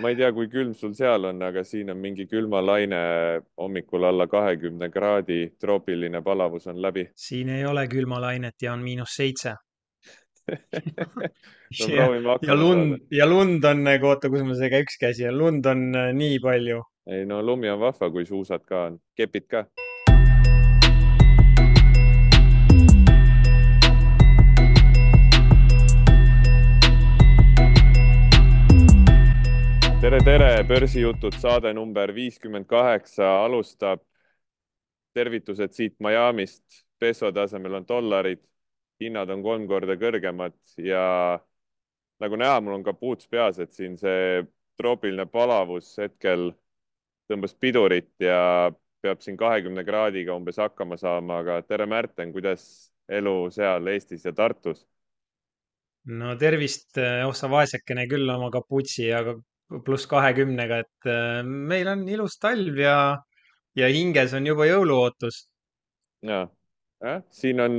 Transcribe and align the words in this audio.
ma 0.00 0.10
ei 0.12 0.16
tea, 0.18 0.32
kui 0.32 0.48
külm 0.50 0.74
sul 0.78 0.94
seal 0.96 1.28
on, 1.30 1.42
aga 1.42 1.64
siin 1.66 1.90
on 1.92 1.98
mingi 2.02 2.26
külmalaine 2.30 2.98
hommikul 3.58 4.06
alla 4.08 4.26
kahekümne 4.30 4.90
kraadi, 4.94 5.40
troopiline 5.60 6.22
palavus 6.22 6.68
on 6.70 6.82
läbi. 6.82 7.08
Siin 7.16 7.48
ei 7.54 7.64
ole 7.66 7.86
külmalainet 7.88 8.62
ja 8.62 8.72
on 8.72 8.84
miinus 8.84 9.16
seitse. 9.16 9.56
No 11.68 11.86
ja, 11.92 12.04
ja 12.40 12.54
lund 12.56 13.10
ja 13.12 13.26
lund 13.28 13.64
on 13.68 13.82
nagu, 13.84 14.06
oota, 14.08 14.30
kus 14.32 14.40
mul 14.40 14.56
see 14.56 14.70
üks 14.80 14.96
käsi 14.96 15.26
on, 15.28 15.36
lund 15.36 15.66
on 15.68 15.82
äh, 15.92 16.06
nii 16.16 16.38
palju. 16.40 16.78
ei 17.12 17.26
no 17.28 17.42
lumi 17.44 17.68
on 17.68 17.76
vahva, 17.82 18.08
kui 18.14 18.24
suusad 18.24 18.64
ka 18.64 18.86
on, 18.86 18.96
kepid 19.16 19.44
ka. 19.52 19.66
Tere, 30.00 30.18
tere, 30.22 30.62
börsijutud, 30.62 31.34
saade 31.42 31.72
number 31.74 32.12
viiskümmend 32.14 32.66
kaheksa 32.70 33.26
alustab. 33.44 34.04
tervitused 35.14 35.72
siit 35.74 35.96
Miami'st, 35.98 36.84
peso 36.98 37.32
tasemel 37.34 37.74
on 37.74 37.86
dollarid, 37.88 38.38
hinnad 39.02 39.30
on 39.34 39.42
kolm 39.42 39.64
korda 39.66 39.96
kõrgemad 39.98 40.54
ja 40.78 41.40
nagu 42.22 42.38
näha, 42.38 42.60
mul 42.60 42.76
on 42.76 42.84
kapuuts 42.86 43.26
peas, 43.26 43.58
et 43.58 43.72
siin 43.74 43.96
see 43.98 44.44
troopiline 44.78 45.26
palavus 45.26 45.90
hetkel 45.98 46.52
tõmbas 47.26 47.56
pidurit 47.58 48.12
ja 48.22 48.70
peab 49.02 49.24
siin 49.24 49.36
kahekümne 49.36 49.82
kraadiga 49.84 50.36
umbes 50.38 50.62
hakkama 50.62 51.00
saama, 51.00 51.42
aga 51.42 51.58
tere, 51.66 51.90
Märten, 51.90 52.30
kuidas 52.32 52.92
elu 53.08 53.50
seal 53.50 53.90
Eestis 53.90 54.30
ja 54.30 54.32
Tartus? 54.32 54.86
no 56.06 56.36
tervist, 56.38 56.94
oh 57.26 57.34
sa 57.34 57.50
vaesekene 57.50 58.06
küll 58.06 58.30
oma 58.30 58.52
kaputsi 58.54 59.08
ja 59.10 59.24
pluss 59.84 60.08
kahekümnega, 60.08 60.82
et 60.84 61.08
äh, 61.08 61.40
meil 61.44 61.88
on 61.90 62.06
ilus 62.08 62.38
talv 62.40 62.78
ja, 62.80 62.98
ja 63.76 63.88
hinges 63.92 64.34
on 64.36 64.48
juba 64.48 64.68
jõuluootus. 64.68 65.44
ja, 66.24 66.46
jah, 67.04 67.20
siin 67.34 67.60
on, 67.60 67.76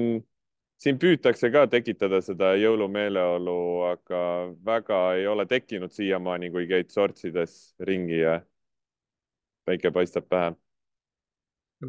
siin 0.80 1.00
püütakse 1.02 1.50
ka 1.54 1.66
tekitada 1.72 2.22
seda 2.26 2.54
jõulumeeleolu, 2.62 3.58
aga 3.90 4.24
väga 4.66 5.02
ei 5.18 5.28
ole 5.28 5.48
tekkinud 5.50 5.94
siiamaani, 5.96 6.52
kui 6.54 6.70
käid 6.70 6.94
sortsides 6.94 7.60
ringi 7.90 8.22
ja 8.22 8.40
päike 9.66 9.92
paistab 9.96 10.30
pähe. 10.30 10.54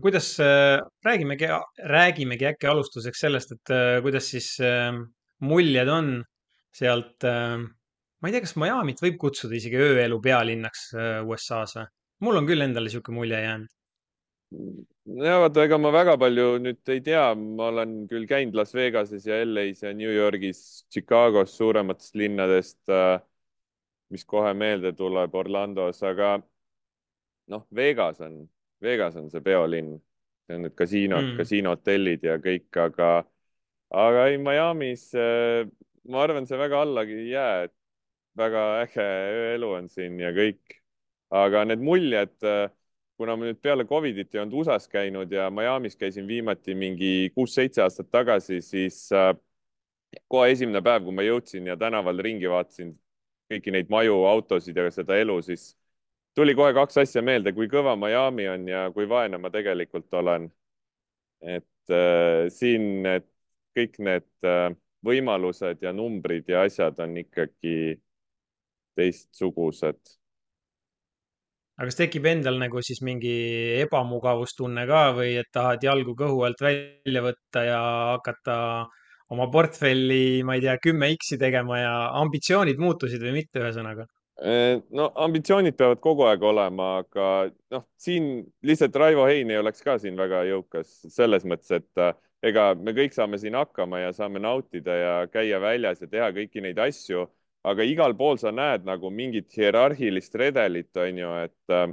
kuidas 0.00 0.32
äh,, 0.40 0.80
räägimegi, 1.04 1.52
räägimegi 1.84 2.48
äkki 2.54 2.72
alustuseks 2.72 3.26
sellest, 3.26 3.52
et 3.52 3.74
äh, 3.76 4.00
kuidas 4.02 4.32
siis 4.32 4.56
muljed 5.40 5.88
on 5.88 6.10
sealt 6.76 7.24
äh, 7.26 7.60
ma 8.20 8.28
ei 8.28 8.34
tea, 8.34 8.44
kas 8.44 8.56
Miami't 8.60 9.00
võib 9.02 9.18
kutsuda 9.20 9.56
isegi 9.56 9.80
ööelu 9.80 10.20
pealinnaks 10.22 10.90
äh, 10.94 11.20
USA-s 11.24 11.78
või? 11.78 11.88
mul 12.26 12.40
on 12.40 12.48
küll 12.48 12.64
endale 12.64 12.92
sihuke 12.92 13.14
mulje 13.16 13.38
jäänud. 13.40 13.72
ja 15.24 15.38
vaata, 15.40 15.64
ega 15.64 15.78
ma 15.80 15.92
väga 15.94 16.16
palju 16.20 16.58
nüüd 16.60 16.92
ei 16.92 17.00
tea, 17.06 17.24
ma 17.38 17.70
olen 17.70 17.96
küll 18.10 18.28
käinud 18.28 18.58
Las 18.58 18.74
Vegases 18.76 19.26
ja 19.28 19.40
LA-s 19.44 19.84
ja 19.86 19.94
New 19.96 20.12
Yorgis, 20.12 20.84
Chicagos, 20.92 21.56
suurematest 21.56 22.18
linnadest, 22.20 22.80
äh, 22.92 23.16
mis 24.10 24.26
kohe 24.28 24.52
meelde 24.58 24.92
tuleb, 24.98 25.34
Orlandos, 25.38 26.02
aga 26.04 26.36
noh, 27.50 27.66
Vegas 27.74 28.20
on, 28.26 28.42
Vegas 28.82 29.16
on 29.16 29.30
see 29.30 29.44
peolinn, 29.44 29.94
see 30.46 30.58
on 30.58 30.66
need 30.66 30.76
kasiinod 30.76 31.24
mm., 31.24 31.36
kasiinohotellid 31.40 32.26
ja 32.26 32.36
kõik, 32.42 32.68
aga, 32.84 33.12
aga 34.04 34.26
ei, 34.28 34.40
Miami's 34.42 35.08
äh, 35.14 35.64
ma 36.10 36.24
arvan, 36.26 36.46
see 36.48 36.58
väga 36.58 36.82
allagi 36.84 37.16
ei 37.22 37.30
jää, 37.32 37.68
et 37.68 37.74
väga 38.38 38.64
äge 38.84 39.06
ööelu 39.06 39.72
on 39.78 39.88
siin 39.88 40.20
ja 40.20 40.30
kõik. 40.34 40.78
aga 41.30 41.64
need 41.64 41.78
muljed, 41.78 42.32
kuna 43.20 43.36
ma 43.36 43.46
nüüd 43.46 43.60
peale 43.62 43.84
Covidit 43.86 44.34
ei 44.34 44.40
olnud 44.42 44.56
USA-s 44.62 44.88
käinud 44.90 45.30
ja 45.32 45.50
Miami's 45.50 45.94
käisin 45.96 46.26
viimati 46.26 46.74
mingi 46.74 47.30
kuus-seitse 47.34 47.84
aastat 47.84 48.08
tagasi, 48.10 48.58
siis 48.64 49.04
äh, 49.12 49.34
kohe 50.28 50.50
esimene 50.50 50.82
päev, 50.82 51.04
kui 51.06 51.14
ma 51.14 51.26
jõudsin 51.26 51.68
ja 51.70 51.76
tänaval 51.78 52.18
ringi 52.24 52.50
vaatasin 52.50 52.94
kõiki 53.50 53.74
neid 53.74 53.90
maju, 53.92 54.24
autosid 54.30 54.76
ja 54.78 54.88
seda 54.94 55.18
elu, 55.20 55.36
siis 55.42 55.74
tuli 56.34 56.54
kohe 56.58 56.72
kaks 56.74 56.98
asja 57.04 57.22
meelde, 57.22 57.52
kui 57.54 57.68
kõva 57.70 57.96
Miami 57.98 58.48
on 58.50 58.66
ja 58.70 58.86
kui 58.94 59.08
vaene 59.08 59.38
ma 59.38 59.50
tegelikult 59.50 60.12
olen. 60.14 60.50
et 61.40 61.92
äh, 61.94 62.48
siin 62.52 63.02
need 63.02 63.24
kõik 63.76 63.94
need 64.02 64.28
äh, 64.44 64.74
võimalused 65.06 65.80
ja 65.82 65.92
numbrid 65.96 66.48
ja 66.48 66.66
asjad 66.66 66.98
on 67.00 67.16
ikkagi 67.16 68.00
teistsugused. 68.98 70.00
aga 71.80 71.88
kas 71.88 71.96
tekib 71.96 72.26
endal 72.28 72.58
nagu 72.60 72.82
siis 72.84 73.00
mingi 73.06 73.34
ebamugavustunne 73.80 74.86
ka 74.88 75.02
või 75.16 75.36
et 75.40 75.48
tahad 75.52 75.84
jalgu 75.84 76.14
kõhu 76.18 76.42
alt 76.44 76.60
välja 76.60 77.22
võtta 77.24 77.64
ja 77.64 77.82
hakata 78.16 78.56
oma 79.30 79.46
portfelli, 79.50 80.42
ma 80.42 80.56
ei 80.58 80.64
tea, 80.64 80.76
kümme 80.82 81.12
X-i 81.14 81.38
tegema 81.40 81.78
ja 81.78 81.94
ambitsioonid 82.20 82.80
muutusid 82.82 83.22
või 83.22 83.38
mitte, 83.40 83.62
ühesõnaga? 83.62 84.08
no 84.40 85.10
ambitsioonid 85.20 85.76
peavad 85.76 86.00
kogu 86.00 86.24
aeg 86.24 86.42
olema, 86.48 87.02
aga 87.02 87.24
noh, 87.74 87.84
siin 88.00 88.30
lihtsalt 88.64 88.96
Raivo 88.96 89.26
Hein 89.28 89.50
ei 89.52 89.60
oleks 89.60 89.84
ka 89.84 89.98
siin 90.00 90.16
väga 90.16 90.46
jõukas 90.48 90.94
selles 91.12 91.44
mõttes, 91.44 91.74
et 91.76 92.00
äh, 92.00 92.14
ega 92.48 92.70
me 92.74 92.94
kõik 92.96 93.12
saame 93.12 93.38
siin 93.40 93.58
hakkama 93.58 94.00
ja 94.00 94.14
saame 94.16 94.40
nautida 94.40 94.96
ja 94.96 95.12
käia 95.32 95.60
väljas 95.60 96.00
ja 96.00 96.08
teha 96.08 96.30
kõiki 96.36 96.64
neid 96.64 96.80
asju 96.80 97.26
aga 97.64 97.84
igal 97.84 98.14
pool 98.16 98.38
sa 98.40 98.52
näed 98.52 98.86
nagu 98.88 99.10
mingit 99.10 99.50
hierarhilist 99.56 100.34
redelit, 100.34 100.90
on 100.96 101.18
ju, 101.18 101.32
et 101.44 101.74
äh, 101.74 101.90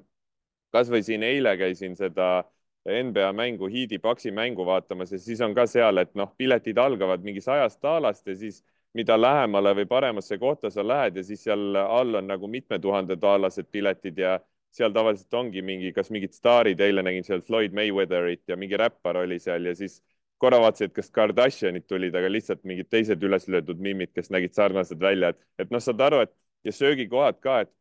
kasvõi 0.76 1.04
siin 1.04 1.26
eile 1.28 1.58
käisin 1.60 1.96
seda 1.98 2.46
NBA 2.88 3.32
mängu, 3.36 3.68
Heat'i 3.68 4.00
Paxi 4.00 4.32
mängu 4.32 4.66
vaatamas 4.66 5.12
ja 5.12 5.20
siis 5.20 5.42
on 5.44 5.56
ka 5.56 5.66
seal, 5.68 6.00
et 6.00 6.14
noh, 6.16 6.32
piletid 6.40 6.78
algavad 6.80 7.24
mingi 7.24 7.44
sajast 7.44 7.82
daalast 7.84 8.28
ja 8.28 8.36
siis 8.36 8.62
mida 8.96 9.18
lähemale 9.20 9.74
või 9.76 9.88
paremasse 9.90 10.38
kohta 10.40 10.72
sa 10.72 10.86
lähed 10.88 11.20
ja 11.20 11.24
siis 11.24 11.44
seal 11.44 11.76
all 11.76 12.16
on 12.22 12.30
nagu 12.32 12.48
mitmetuhandedaalased 12.48 13.68
piletid 13.72 14.18
ja 14.24 14.38
seal 14.72 14.94
tavaliselt 14.96 15.34
ongi 15.34 15.62
mingi, 15.66 15.92
kas 15.94 16.10
mingid 16.14 16.36
staarid, 16.36 16.80
eile 16.80 17.04
nägin 17.04 17.26
seal 17.28 17.44
Floyd 17.46 17.76
Mayweatherit 17.76 18.46
ja 18.48 18.58
mingi 18.58 18.80
räppar 18.80 19.20
oli 19.24 19.40
seal 19.44 19.68
ja 19.68 19.76
siis 19.76 20.00
korra 20.42 20.60
vaatasin, 20.62 20.92
et 20.92 20.96
kas 20.96 21.10
Kardashianid 21.14 21.88
tulid, 21.90 22.16
aga 22.16 22.30
lihtsalt 22.32 22.64
mingid 22.68 22.90
teised 22.94 23.24
üles 23.26 23.48
löödud 23.50 23.82
mimmid, 23.82 24.14
kes 24.16 24.30
nägid 24.34 24.54
sarnased 24.58 25.00
välja, 25.02 25.34
et, 25.34 25.42
et 25.64 25.74
noh, 25.74 25.82
saad 25.84 26.02
aru, 26.08 26.22
et 26.28 26.34
ja 26.68 26.74
söögikohad 26.76 27.42
ka, 27.42 27.62
et 27.66 27.74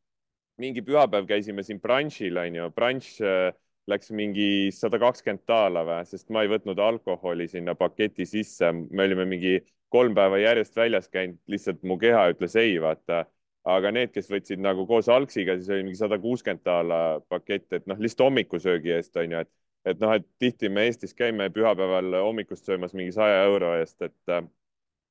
mingi 0.61 0.83
pühapäev 0.85 1.29
käisime 1.29 1.65
siin 1.67 1.81
brunch'il 1.83 2.39
onju, 2.41 2.71
brunch 2.77 3.21
äh, 3.25 3.53
läks 3.91 4.11
mingi 4.17 4.73
sada 4.75 4.99
kakskümmend 5.03 5.45
daala 5.49 5.85
või, 5.87 6.03
sest 6.09 6.31
ma 6.35 6.43
ei 6.45 6.51
võtnud 6.51 6.81
alkoholi 6.83 7.47
sinna 7.51 7.77
paketi 7.79 8.27
sisse, 8.27 8.73
me 8.73 9.07
olime 9.07 9.27
mingi 9.29 9.59
kolm 9.93 10.17
päeva 10.17 10.41
järjest 10.43 10.77
väljas 10.77 11.09
käinud, 11.13 11.39
lihtsalt 11.51 11.83
mu 11.87 11.99
keha 12.01 12.27
ütles 12.35 12.57
ei, 12.59 12.77
vaata. 12.83 13.27
aga 13.67 13.91
need, 13.91 14.13
kes 14.15 14.29
võtsid 14.31 14.61
nagu 14.63 14.85
koos 14.87 15.09
algsiga, 15.11 15.57
siis 15.59 15.71
oli 15.75 15.83
mingi 15.83 15.99
sada 15.99 16.19
kuuskümmend 16.23 16.63
daala 16.65 16.99
pakett, 17.29 17.73
et 17.73 17.87
noh, 17.91 17.99
lihtsalt 17.99 18.29
hommikusöögi 18.29 18.93
eest 18.95 19.17
onju, 19.19 19.41
et 19.43 19.51
et 19.87 20.01
noh, 20.03 20.13
et 20.17 20.27
tihti 20.43 20.69
me 20.69 20.87
Eestis 20.89 21.15
käime 21.15 21.49
pühapäeval 21.55 22.19
hommikust 22.25 22.67
söömas 22.67 22.95
mingi 22.95 23.15
saja 23.15 23.45
euro 23.47 23.75
eest, 23.79 24.01
et 24.03 24.33
äh, 24.33 24.43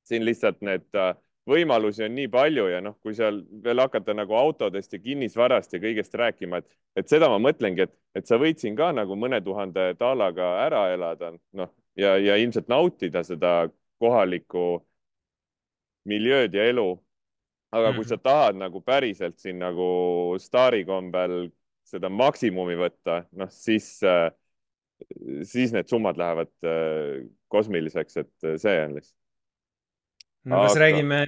siin 0.06 0.24
lihtsalt 0.24 0.60
need 0.66 0.86
äh, 0.94 1.14
võimalusi 1.46 2.04
on 2.06 2.14
nii 2.16 2.28
palju 2.30 2.66
ja 2.70 2.80
noh, 2.82 2.96
kui 3.02 3.14
seal 3.14 3.40
veel 3.64 3.80
hakata 3.80 4.14
nagu 4.16 4.34
autodest 4.36 4.92
ja 4.92 5.00
kinnisvarast 5.02 5.76
ja 5.76 5.80
kõigest 5.82 6.14
rääkima, 6.18 6.60
et, 6.62 6.78
et 6.98 7.08
seda 7.10 7.30
ma 7.30 7.38
mõtlengi, 7.42 7.86
et, 7.86 7.94
et 8.18 8.26
sa 8.26 8.38
võid 8.42 8.60
siin 8.62 8.76
ka 8.78 8.90
nagu 8.94 9.16
mõne 9.18 9.40
tuhande 9.44 9.92
daalaga 10.00 10.52
ära 10.66 10.86
elada, 10.94 11.32
noh, 11.56 11.72
ja, 11.98 12.16
ja 12.18 12.36
ilmselt 12.42 12.68
nautida 12.72 13.22
seda 13.26 13.68
kohalikku 14.02 14.66
miljööd 16.06 16.54
ja 16.54 16.66
elu. 16.70 17.02
aga 17.76 17.92
kui 17.92 18.04
-hmm. 18.04 18.08
sa 18.08 18.16
tahad 18.16 18.56
nagu 18.56 18.80
päriselt 18.80 19.38
siin 19.38 19.58
nagu 19.58 20.36
staari 20.38 20.84
kombel 20.84 21.50
seda 21.84 22.08
maksimumi 22.08 22.76
võtta, 22.76 23.24
noh 23.32 23.50
siis 23.50 24.02
äh, 24.02 24.30
siis 25.42 25.72
need 25.74 25.88
summad 25.90 26.18
lähevad 26.20 26.52
äh, 26.64 27.26
kosmiliseks, 27.52 28.16
et 28.22 28.48
äh, 28.48 28.56
see 28.60 28.78
on 28.84 28.96
lihtsalt. 28.96 29.20
no 30.44 30.62
kas 30.64 30.76
Aga... 30.76 30.80
räägime 30.84 31.20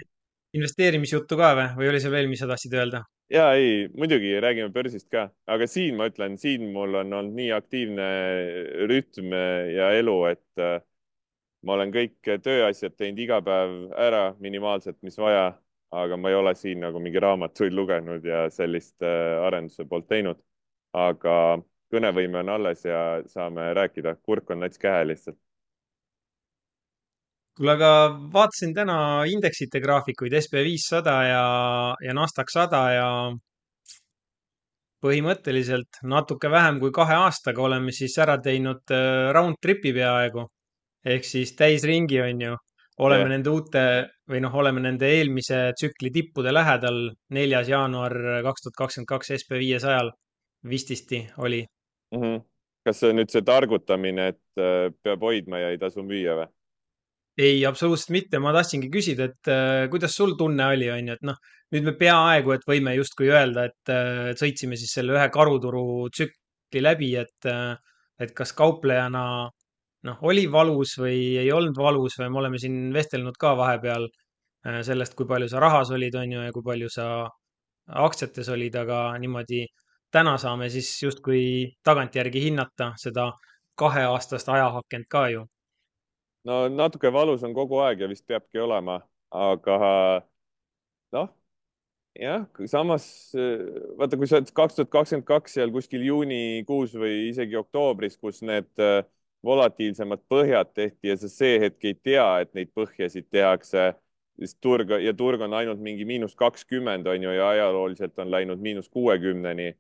investeerimisjuttu 0.57 1.37
ka 1.37 1.53
või, 1.59 1.69
või 1.77 1.93
oli 1.93 2.03
see 2.03 2.13
veel, 2.13 2.29
mis 2.31 2.43
sa 2.43 2.49
tahtsid 2.51 2.77
öelda? 2.79 3.05
ja 3.33 3.51
ei, 3.59 3.87
muidugi 3.93 4.33
räägime 4.41 4.73
börsist 4.75 5.11
ka, 5.13 5.29
aga 5.47 5.69
siin 5.69 5.99
ma 6.01 6.09
ütlen, 6.09 6.39
siin 6.41 6.69
mul 6.73 7.01
on 7.03 7.13
olnud 7.21 7.37
nii 7.37 7.53
aktiivne 7.57 8.11
rütm 8.89 9.37
ja 9.75 9.93
elu, 9.99 10.19
et 10.33 10.65
äh, 10.65 10.79
ma 11.63 11.77
olen 11.77 11.93
kõik 11.93 12.35
tööasjad 12.45 12.97
teinud 12.97 13.25
iga 13.25 13.41
päev 13.45 13.79
ära 13.99 14.29
minimaalselt, 14.41 15.01
mis 15.05 15.19
vaja, 15.21 15.51
aga 15.93 16.17
ma 16.21 16.31
ei 16.33 16.37
ole 16.37 16.55
siin 16.57 16.81
nagu 16.85 17.01
mingi 17.01 17.21
raamatuid 17.21 17.75
lugenud 17.75 18.25
ja 18.25 18.47
sellist 18.53 19.03
arenduse 19.05 19.85
poolt 19.89 20.09
teinud. 20.09 20.41
aga 20.97 21.59
kõnevõime 21.93 22.43
on 22.43 22.55
alles 22.57 22.85
ja 22.85 23.03
saame 23.27 23.73
rääkida, 23.75 24.17
kurk 24.23 24.51
on 24.51 24.65
nats 24.65 24.79
käe 24.79 25.07
lihtsalt. 25.09 25.39
kuule, 27.59 27.73
aga 27.75 27.93
vaatasin 28.33 28.75
täna 28.75 28.99
indeksite 29.27 29.81
graafikuid, 29.81 30.35
SB 30.41 30.63
viissada 30.67 31.17
ja, 31.27 31.45
ja 32.07 32.15
NASDAQ 32.15 32.53
sada 32.55 32.83
ja 32.95 33.09
põhimõtteliselt 35.03 35.99
natuke 36.03 36.51
vähem 36.51 36.79
kui 36.83 36.91
kahe 36.95 37.17
aastaga 37.25 37.63
oleme 37.63 37.93
siis 37.95 38.15
ära 38.19 38.39
teinud 38.43 38.95
äh, 38.95 39.33
round 39.35 39.59
trip'i 39.63 39.93
peaaegu 39.95 40.47
ehk 41.15 41.25
siis 41.25 41.55
täisringi 41.57 42.21
on 42.23 42.41
ju. 42.47 42.57
oleme 43.07 43.23
jah 43.23 43.31
nende 43.31 43.51
uute 43.51 43.83
või 44.31 44.41
noh, 44.43 44.55
oleme 44.61 44.81
nende 44.83 45.07
eelmise 45.07 45.59
tsükli 45.79 46.11
tippude 46.11 46.53
lähedal. 46.53 47.13
neljas 47.31 47.69
jaanuar 47.69 48.13
kaks 48.47 48.63
tuhat 48.63 48.79
kakskümmend 48.83 49.09
kaks 49.09 49.33
SB 49.39 49.61
viiesajal 49.63 50.11
vististi 50.69 51.21
oli. 51.39 51.65
Mm. 52.15 52.23
-hmm. 52.23 52.45
kas 52.85 53.03
see 53.03 53.17
nüüd 53.17 53.33
see 53.33 53.45
targutamine, 53.45 54.29
et 54.35 54.63
äh, 54.63 54.89
peab 55.03 55.27
hoidma 55.27 55.65
ja 55.65 55.75
ei 55.75 55.79
tasu 55.79 56.05
müüa 56.07 56.39
või? 56.43 56.49
ei, 57.39 57.63
absoluutselt 57.67 58.11
mitte, 58.17 58.41
ma 58.43 58.53
tahtsingi 58.57 58.91
küsida, 58.91 59.29
et 59.31 59.51
äh, 59.53 59.87
kuidas 59.93 60.17
sul 60.17 60.35
tunne 60.39 60.65
oli, 60.75 60.89
on 60.91 61.11
ju, 61.13 61.19
et 61.19 61.27
noh, 61.29 61.37
nüüd 61.75 61.85
me 61.87 61.95
peaaegu, 62.01 62.55
et 62.55 62.65
võime 62.67 62.95
justkui 62.97 63.31
öelda, 63.31 63.69
et 63.71 63.93
äh, 63.95 64.33
sõitsime 64.41 64.79
siis 64.81 64.97
selle 64.99 65.15
ühe 65.15 65.29
karuturu 65.35 66.09
tsükli 66.11 66.83
läbi, 66.83 67.13
et 67.21 67.47
äh,, 67.47 67.77
et 68.19 68.33
kas 68.35 68.51
kauplejana 68.59 69.25
noh, 70.09 70.23
oli 70.27 70.47
valus 70.51 70.97
või 70.99 71.37
ei 71.39 71.51
olnud 71.55 71.79
valus 71.79 72.19
või 72.19 72.33
me 72.35 72.41
oleme 72.43 72.59
siin 72.59 72.89
vestelnud 72.95 73.39
ka 73.39 73.55
vahepeal 73.59 74.09
äh, 74.09 74.81
sellest, 74.87 75.15
kui 75.19 75.29
palju 75.31 75.51
sa 75.53 75.63
rahas 75.63 75.93
olid, 75.95 76.19
on 76.19 76.35
ju, 76.35 76.47
ja 76.49 76.55
kui 76.55 76.67
palju 76.67 76.91
sa 76.91 77.07
aktsiates 78.07 78.51
olid, 78.53 78.75
aga 78.77 79.03
niimoodi 79.23 79.63
täna 80.11 80.39
saame 80.39 80.71
siis 80.73 80.91
justkui 81.03 81.75
tagantjärgi 81.85 82.43
hinnata 82.49 82.93
seda 82.97 83.33
kaheaastast 83.79 84.49
ajaakent 84.49 85.09
ka 85.09 85.29
ju 85.29 85.47
no 86.49 86.69
natuke 86.69 87.13
valus 87.13 87.45
on 87.45 87.55
kogu 87.57 87.81
aeg 87.85 88.01
ja 88.05 88.09
vist 88.11 88.27
peabki 88.29 88.61
olema, 88.63 88.99
aga 89.35 89.79
noh, 91.17 91.29
jah, 92.19 92.47
samas 92.71 93.07
vaata, 93.99 94.19
kui 94.19 94.29
sa 94.31 94.41
oled 94.41 94.53
kaks 94.57 94.79
tuhat 94.79 94.93
kakskümmend 94.95 95.29
kaks 95.29 95.59
seal 95.59 95.73
kuskil 95.75 96.05
juunikuus 96.07 96.97
või 96.99 97.29
isegi 97.29 97.59
oktoobris, 97.61 98.19
kus 98.21 98.43
need 98.47 98.71
volatiilsemad 99.45 100.25
põhjad 100.31 100.73
tehti 100.75 101.13
ja 101.13 101.17
sa 101.21 101.31
see 101.31 101.59
hetk 101.63 101.85
ei 101.87 101.95
tea, 101.95 102.29
et 102.43 102.55
neid 102.59 102.73
põhjasid 102.75 103.29
tehakse, 103.31 103.93
siis 104.39 104.57
turg 104.63 104.91
ja 105.03 105.13
turg 105.15 105.43
on 105.47 105.55
ainult 105.59 105.83
mingi 105.83 106.07
miinus 106.09 106.35
kakskümmend 106.39 107.07
on 107.07 107.23
ju 107.23 107.35
ja 107.37 107.53
ajalooliselt 107.55 108.19
on 108.19 108.31
läinud 108.31 108.63
miinus 108.63 108.89
kuuekümneni. 108.89 109.75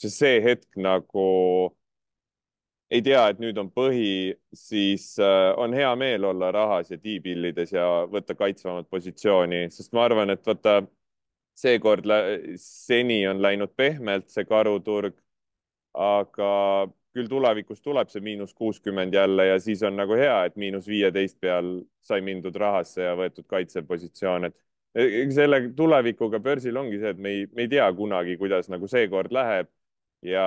See 0.00 0.40
hetk 0.42 0.76
nagu 0.76 1.26
ei 2.94 3.02
tea, 3.02 3.22
et 3.32 3.40
nüüd 3.42 3.58
on 3.58 3.70
põhi, 3.74 4.34
siis 4.54 5.14
äh, 5.22 5.52
on 5.58 5.74
hea 5.74 5.90
meel 5.98 6.24
olla 6.28 6.50
rahas 6.54 6.92
ja 6.92 6.98
T-pillides 7.00 7.72
ja 7.74 7.86
võtta 8.10 8.36
kaitsvamat 8.38 8.88
positsiooni, 8.92 9.64
sest 9.72 9.94
ma 9.96 10.04
arvan, 10.06 10.30
et 10.34 10.44
vaata, 10.46 10.82
seekord 11.58 12.06
seni 12.58 13.20
on 13.30 13.40
läinud 13.42 13.72
pehmelt 13.78 14.28
see 14.30 14.44
karuturg, 14.46 15.14
aga 15.94 16.50
küll 17.14 17.30
tulevikus 17.30 17.82
tuleb 17.82 18.10
see 18.10 18.22
miinus 18.24 18.54
kuuskümmend 18.58 19.14
jälle 19.14 19.46
ja 19.46 19.58
siis 19.62 19.82
on 19.86 19.94
nagu 19.96 20.16
hea, 20.18 20.36
et 20.48 20.56
miinus 20.58 20.88
viieteist 20.90 21.38
peal 21.40 21.76
sai 22.02 22.20
mindud 22.26 22.56
rahasse 22.58 23.06
ja 23.06 23.14
võetud 23.18 23.46
kaitsepositsioon, 23.50 24.50
et 24.50 24.58
selle 25.34 25.60
tulevikuga 25.78 26.40
börsil 26.42 26.76
ongi 26.78 26.98
see, 27.02 27.14
et 27.14 27.22
me 27.22 27.30
ei, 27.36 27.46
me 27.54 27.66
ei 27.66 27.70
tea 27.70 27.86
kunagi, 27.94 28.36
kuidas 28.38 28.68
nagu 28.70 28.90
seekord 28.90 29.34
läheb 29.34 29.70
ja 30.24 30.46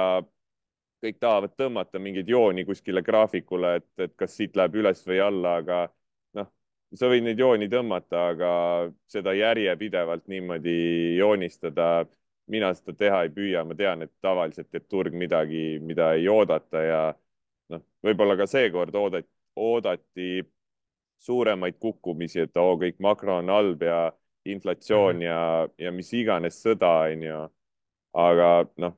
kõik 1.04 1.20
tahavad 1.22 1.54
tõmmata 1.58 2.00
mingeid 2.02 2.30
jooni 2.30 2.66
kuskile 2.66 3.04
graafikule, 3.06 3.76
et, 3.82 3.90
et 4.02 4.14
kas 4.18 4.34
siit 4.38 4.56
läheb 4.58 4.76
üles 4.82 5.04
või 5.08 5.20
alla, 5.22 5.58
aga 5.62 5.80
noh, 6.38 6.50
sa 6.98 7.10
võid 7.12 7.26
neid 7.28 7.40
jooni 7.40 7.70
tõmmata, 7.72 8.24
aga 8.34 8.52
seda 9.12 9.34
järjepidevalt 9.38 10.28
niimoodi 10.32 10.78
joonistada, 11.20 12.08
mina 12.48 12.74
seda 12.74 12.96
teha 12.98 13.24
ei 13.28 13.34
püüa, 13.36 13.64
ma 13.68 13.78
tean, 13.78 14.06
et 14.08 14.14
tavaliselt 14.24 14.70
teeb 14.72 14.88
turg 14.90 15.14
midagi, 15.14 15.80
mida 15.84 16.14
ei 16.18 16.28
oodata 16.32 16.84
ja 16.84 17.02
noh, 17.74 17.84
võib-olla 18.04 18.38
ka 18.40 18.48
seekord 18.50 18.96
oodati, 18.96 19.30
oodati 19.58 20.30
suuremaid 21.22 21.78
kukkumisi, 21.82 22.46
et 22.46 22.58
oo, 22.58 22.78
kõik 22.82 23.00
makro 23.02 23.40
on 23.42 23.50
halb 23.54 23.84
ja 23.86 24.08
inflatsioon 24.48 25.22
ja, 25.26 25.40
ja 25.78 25.92
mis 25.92 26.10
iganes 26.14 26.62
sõda, 26.64 26.92
onju. 27.12 27.42
aga 28.18 28.50
noh 28.82 28.96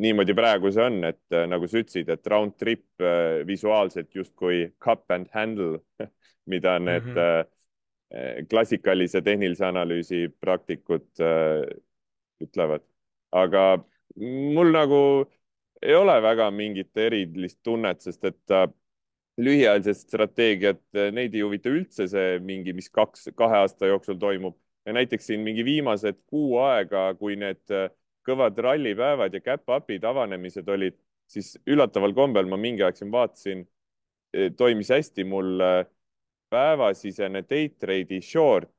niimoodi 0.00 0.34
praegu 0.36 0.70
see 0.72 0.84
on, 0.84 1.02
et 1.04 1.34
äh, 1.36 1.46
nagu 1.50 1.68
sa 1.68 1.82
ütlesid, 1.82 2.10
et 2.12 2.30
round 2.32 2.56
trip 2.60 2.84
äh, 3.02 3.42
visuaalselt 3.48 4.14
justkui 4.16 4.70
cup 4.82 5.10
and 5.12 5.28
handle, 5.34 5.80
mida 6.52 6.78
need 6.78 7.04
mm 7.06 7.16
-hmm. 7.16 8.46
klassikalise 8.50 9.22
tehnilise 9.22 9.64
analüüsi 9.64 10.28
praktikud 10.40 11.06
ütlevad. 12.42 12.82
aga 13.32 13.84
mul 14.54 14.72
nagu 14.72 15.24
ei 15.82 15.94
ole 15.94 16.22
väga 16.22 16.50
mingit 16.50 16.96
erilist 16.96 17.58
tunnet, 17.62 18.00
sest 18.00 18.24
et 18.24 18.52
lühiajalised 19.40 19.94
strateegiad, 19.94 20.82
neid 21.12 21.34
ei 21.34 21.40
huvita 21.40 21.70
üldse 21.70 22.08
see 22.08 22.38
mingi, 22.38 22.72
mis 22.72 22.90
kaks, 22.90 23.30
kahe 23.34 23.56
aasta 23.56 23.86
jooksul 23.86 24.18
toimub 24.20 24.58
ja 24.86 24.92
näiteks 24.92 25.26
siin 25.26 25.40
mingi 25.40 25.64
viimased 25.64 26.18
kuu 26.26 26.58
aega, 26.62 27.12
kui 27.18 27.36
need 27.38 27.74
äh, 27.74 27.88
kõvad 28.26 28.58
rallipäevad 28.58 29.34
ja 29.34 29.40
käpp-up'id, 29.40 30.04
avanemised 30.04 30.68
olid, 30.68 30.96
siis 31.30 31.54
üllataval 31.66 32.14
kombel 32.14 32.48
ma 32.50 32.58
mingi 32.60 32.84
aeg 32.86 32.98
siin 32.98 33.12
vaatasin, 33.12 33.64
eh, 34.34 34.52
toimis 34.56 34.92
hästi 34.94 35.24
mul 35.24 35.60
eh, 35.60 35.84
päevasisene 36.52 37.44
day 37.48 37.70
trade'i 37.80 38.20
short 38.22 38.70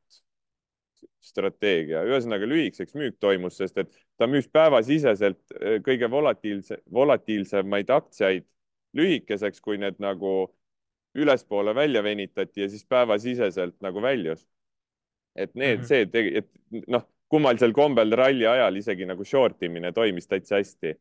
strateegia, 1.23 2.03
ühesõnaga 2.07 2.47
lühikeseks 2.47 2.95
müük 2.99 3.15
toimus, 3.21 3.57
sest 3.59 3.77
et 3.79 3.93
ta 4.19 4.27
müüs 4.27 4.49
päevasiseselt 4.51 5.55
eh, 5.59 5.77
kõige 5.85 6.09
volatiilse, 6.11 6.81
volatiilsemaid 6.93 7.93
aktsiaid 7.95 8.47
lühikeseks, 8.97 9.61
kui 9.63 9.79
need 9.81 9.99
nagu 10.03 10.33
ülespoole 11.17 11.75
välja 11.75 12.03
venitati 12.03 12.65
ja 12.65 12.69
siis 12.69 12.85
päevasiseselt 12.89 13.75
nagu 13.81 14.01
väljus. 14.01 14.47
et 15.35 15.55
need 15.55 15.77
mm, 15.77 15.83
-hmm. 15.83 15.87
see, 15.87 16.37
et 16.37 16.49
noh, 16.87 17.07
kummalisel 17.29 17.73
kombel 17.73 18.11
ralli 18.17 18.47
ajal 18.47 18.75
isegi 18.77 19.05
nagu 19.09 19.25
short 19.25 19.63
imine 19.63 19.91
toimis 19.91 20.27
täitsa 20.27 20.59
hästi. 20.59 20.95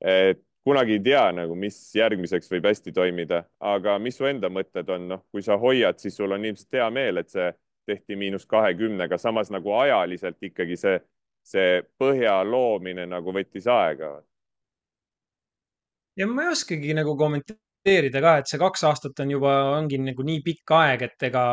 et 0.00 0.42
kunagi 0.66 0.92
ei 0.92 1.00
tea 1.00 1.26
nagu, 1.32 1.54
mis 1.54 1.76
järgmiseks 1.94 2.50
võib 2.50 2.64
hästi 2.66 2.92
toimida, 2.92 3.44
aga 3.62 4.00
mis 4.02 4.16
su 4.18 4.26
enda 4.26 4.50
mõtted 4.50 4.88
on, 4.90 5.04
noh, 5.12 5.20
kui 5.30 5.44
sa 5.46 5.54
hoiad, 5.62 6.00
siis 6.02 6.16
sul 6.18 6.34
on 6.34 6.44
ilmselt 6.44 6.74
hea 6.80 6.88
meel, 6.90 7.20
et 7.22 7.30
see 7.30 7.52
tehti 7.86 8.16
miinus 8.18 8.48
kahekümnega, 8.50 9.18
samas 9.18 9.52
nagu 9.54 9.76
ajaliselt 9.78 10.42
ikkagi 10.42 10.78
see, 10.80 10.96
see 11.46 11.84
põhja 12.00 12.40
loomine 12.44 13.06
nagu 13.06 13.34
võttis 13.36 13.68
aega. 13.70 14.16
ja 16.18 16.26
ma 16.26 16.48
ei 16.48 16.50
oskagi 16.56 16.96
nagu 16.98 17.14
kommenteerida 17.20 18.24
ka, 18.24 18.34
et 18.40 18.50
see 18.50 18.58
kaks 18.58 18.84
aastat 18.90 19.22
on 19.22 19.36
juba, 19.36 19.54
ongi 19.76 20.02
nagu 20.02 20.26
nii 20.26 20.42
pikk 20.42 20.74
aeg, 20.80 21.06
et 21.06 21.28
ega 21.30 21.44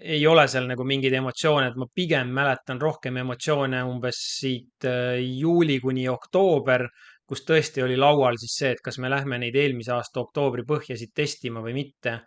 ei 0.00 0.26
ole 0.26 0.44
seal 0.48 0.66
nagu 0.68 0.84
mingeid 0.84 1.14
emotsioone, 1.16 1.70
et 1.70 1.76
ma 1.80 1.86
pigem 1.94 2.30
mäletan 2.36 2.80
rohkem 2.80 3.16
emotsioone 3.22 3.82
umbes 3.88 4.20
siit 4.38 4.84
äh, 4.88 5.16
juuli 5.40 5.78
kuni 5.80 6.06
oktoober, 6.08 6.86
kus 7.26 7.42
tõesti 7.46 7.82
oli 7.82 7.96
laual 7.98 8.36
siis 8.38 8.56
see, 8.60 8.72
et 8.76 8.82
kas 8.84 9.00
me 9.02 9.10
lähme 9.10 9.38
neid 9.42 9.56
eelmise 9.56 9.94
aasta 9.96 10.20
oktoobri 10.22 10.66
põhjasid 10.68 11.14
testima 11.14 11.62
või 11.64 11.76
mitte. 11.80 12.20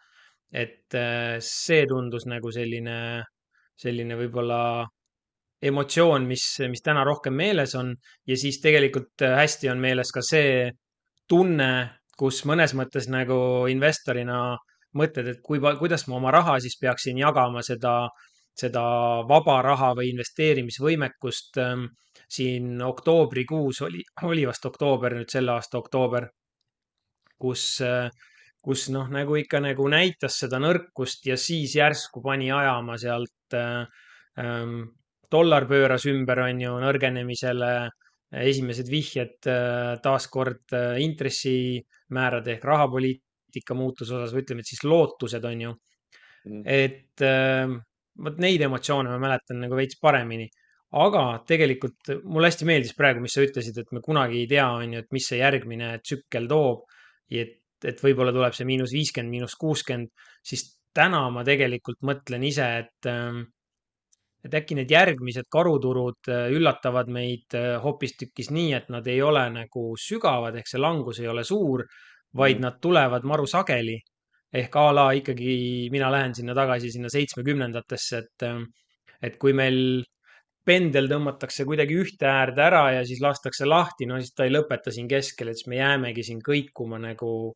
et 0.50 0.96
äh, 0.98 1.38
see 1.46 1.84
tundus 1.86 2.26
nagu 2.26 2.50
selline, 2.50 3.22
selline 3.78 4.16
võib-olla 4.18 4.88
emotsioon, 5.62 6.26
mis, 6.26 6.46
mis 6.72 6.82
täna 6.82 7.04
rohkem 7.06 7.36
meeles 7.38 7.76
on 7.78 7.94
ja 8.26 8.38
siis 8.38 8.58
tegelikult 8.64 9.22
äh, 9.22 9.36
hästi 9.44 9.70
on 9.70 9.80
meeles 9.80 10.10
ka 10.12 10.24
see 10.26 10.72
tunne, 11.30 11.70
kus 12.18 12.42
mõnes 12.50 12.74
mõttes 12.74 13.06
nagu 13.14 13.68
investorina 13.70 14.58
mõtted, 14.98 15.28
et 15.28 15.42
kui, 15.46 15.60
kuidas 15.60 16.08
ma 16.08 16.18
oma 16.18 16.32
raha 16.34 16.58
siis 16.64 16.78
peaksin 16.82 17.20
jagama 17.22 17.62
seda, 17.66 17.94
seda 18.58 18.84
vaba 19.30 19.60
raha 19.66 19.94
või 20.00 20.14
investeerimisvõimekust. 20.14 21.60
Ähm, 21.64 21.90
siin 22.30 22.82
oktoobrikuus 22.86 23.80
oli, 23.82 24.04
oli 24.28 24.44
vast 24.46 24.66
oktoober, 24.70 25.16
nüüd 25.18 25.32
selle 25.34 25.56
aasta 25.56 25.80
oktoober, 25.80 26.28
kus, 27.42 27.64
äh, 27.86 28.12
kus 28.62 28.90
noh, 28.94 29.08
nagu 29.10 29.38
ikka 29.40 29.62
nagu 29.64 29.88
näitas 29.90 30.38
seda 30.44 30.60
nõrkust 30.62 31.26
ja 31.26 31.40
siis 31.42 31.74
järsku 31.80 32.22
pani 32.26 32.52
ajama 32.54 32.98
sealt 33.02 33.58
äh,. 33.58 33.86
Ähm, 34.40 34.86
dollar 35.30 35.66
pööras 35.68 36.06
ümber, 36.08 36.40
on 36.46 36.62
ju, 36.62 36.76
nõrgenemisele 36.80 37.90
esimesed 38.40 38.88
vihjed 38.88 39.50
äh, 39.52 39.98
taaskord 40.02 40.72
intressimäärade 41.02 42.54
ehk 42.56 42.64
rahapoliitika 42.66 43.29
poliitika 43.50 43.76
muutuse 43.76 44.16
osas 44.16 44.34
või 44.34 44.46
ütleme, 44.46 44.62
et 44.62 44.70
siis 44.70 44.84
lootused 44.86 45.46
on 45.46 45.62
ju 45.62 45.74
mm.. 46.46 46.64
et 46.66 47.24
äh, 47.26 47.76
vot 48.24 48.40
neid 48.40 48.62
emotsioone 48.62 49.10
ma 49.10 49.20
mäletan 49.20 49.62
nagu 49.64 49.76
veits 49.76 50.00
paremini. 50.00 50.50
aga 50.92 51.44
tegelikult 51.46 52.10
mulle 52.24 52.50
hästi 52.50 52.66
meeldis 52.66 52.96
praegu, 52.98 53.22
mis 53.22 53.34
sa 53.34 53.44
ütlesid, 53.46 53.78
et 53.78 53.92
me 53.94 54.02
kunagi 54.02 54.40
ei 54.40 54.48
tea, 54.48 54.66
on 54.74 54.94
ju, 54.94 55.00
et 55.04 55.12
mis 55.14 55.28
see 55.28 55.38
järgmine 55.38 56.00
tsükkel 56.02 56.48
toob. 56.48 56.86
et, 57.30 57.62
et 57.86 58.02
võib-olla 58.02 58.34
tuleb 58.34 58.54
see 58.54 58.66
miinus 58.66 58.94
viiskümmend, 58.94 59.32
miinus 59.32 59.56
kuuskümmend, 59.56 60.10
siis 60.44 60.66
täna 60.94 61.30
ma 61.30 61.44
tegelikult 61.46 62.02
mõtlen 62.02 62.44
ise, 62.44 62.70
et 62.84 63.10
äh, 63.10 63.46
et 64.46 64.54
äkki 64.56 64.78
need 64.78 64.92
järgmised 64.92 65.50
karuturud 65.52 66.30
äh, 66.32 66.48
üllatavad 66.56 67.10
meid 67.12 67.56
äh, 67.58 67.76
hoopistükkis 67.84 68.52
nii, 68.56 68.72
et 68.78 68.88
nad 68.94 69.08
ei 69.12 69.22
ole 69.22 69.44
nagu 69.52 69.90
sügavad, 70.00 70.56
ehk 70.56 70.70
see 70.70 70.80
langus 70.80 71.20
ei 71.20 71.28
ole 71.28 71.44
suur, 71.48 71.84
vaid 72.36 72.58
mm. 72.58 72.66
nad 72.68 72.80
tulevad 72.82 73.26
maru 73.26 73.48
sageli. 73.48 73.98
ehk 74.50 74.76
a 74.82 74.92
la 74.92 75.12
ikkagi 75.14 75.90
mina 75.94 76.08
lähen 76.10 76.34
sinna 76.34 76.56
tagasi 76.58 76.90
sinna 76.92 77.10
seitsmekümnendatesse, 77.14 78.18
et, 78.18 78.46
äh, 78.48 78.64
et 79.22 79.36
kui 79.38 79.54
meil 79.54 80.02
pendel 80.66 81.10
tõmmatakse 81.10 81.66
kuidagi 81.70 81.98
ühte 82.02 82.26
äärde 82.26 82.64
ära 82.66 82.84
ja 82.96 83.04
siis 83.06 83.22
lastakse 83.22 83.68
lahti, 83.70 84.08
no 84.10 84.18
siis 84.18 84.34
ta 84.34 84.48
ei 84.48 84.54
lõpeta 84.54 84.94
siin 84.94 85.08
keskel, 85.10 85.52
et 85.52 85.60
siis 85.60 85.70
me 85.70 85.78
jäämegi 85.78 86.26
siin 86.26 86.42
kõikuma 86.46 86.98
nagu 87.02 87.54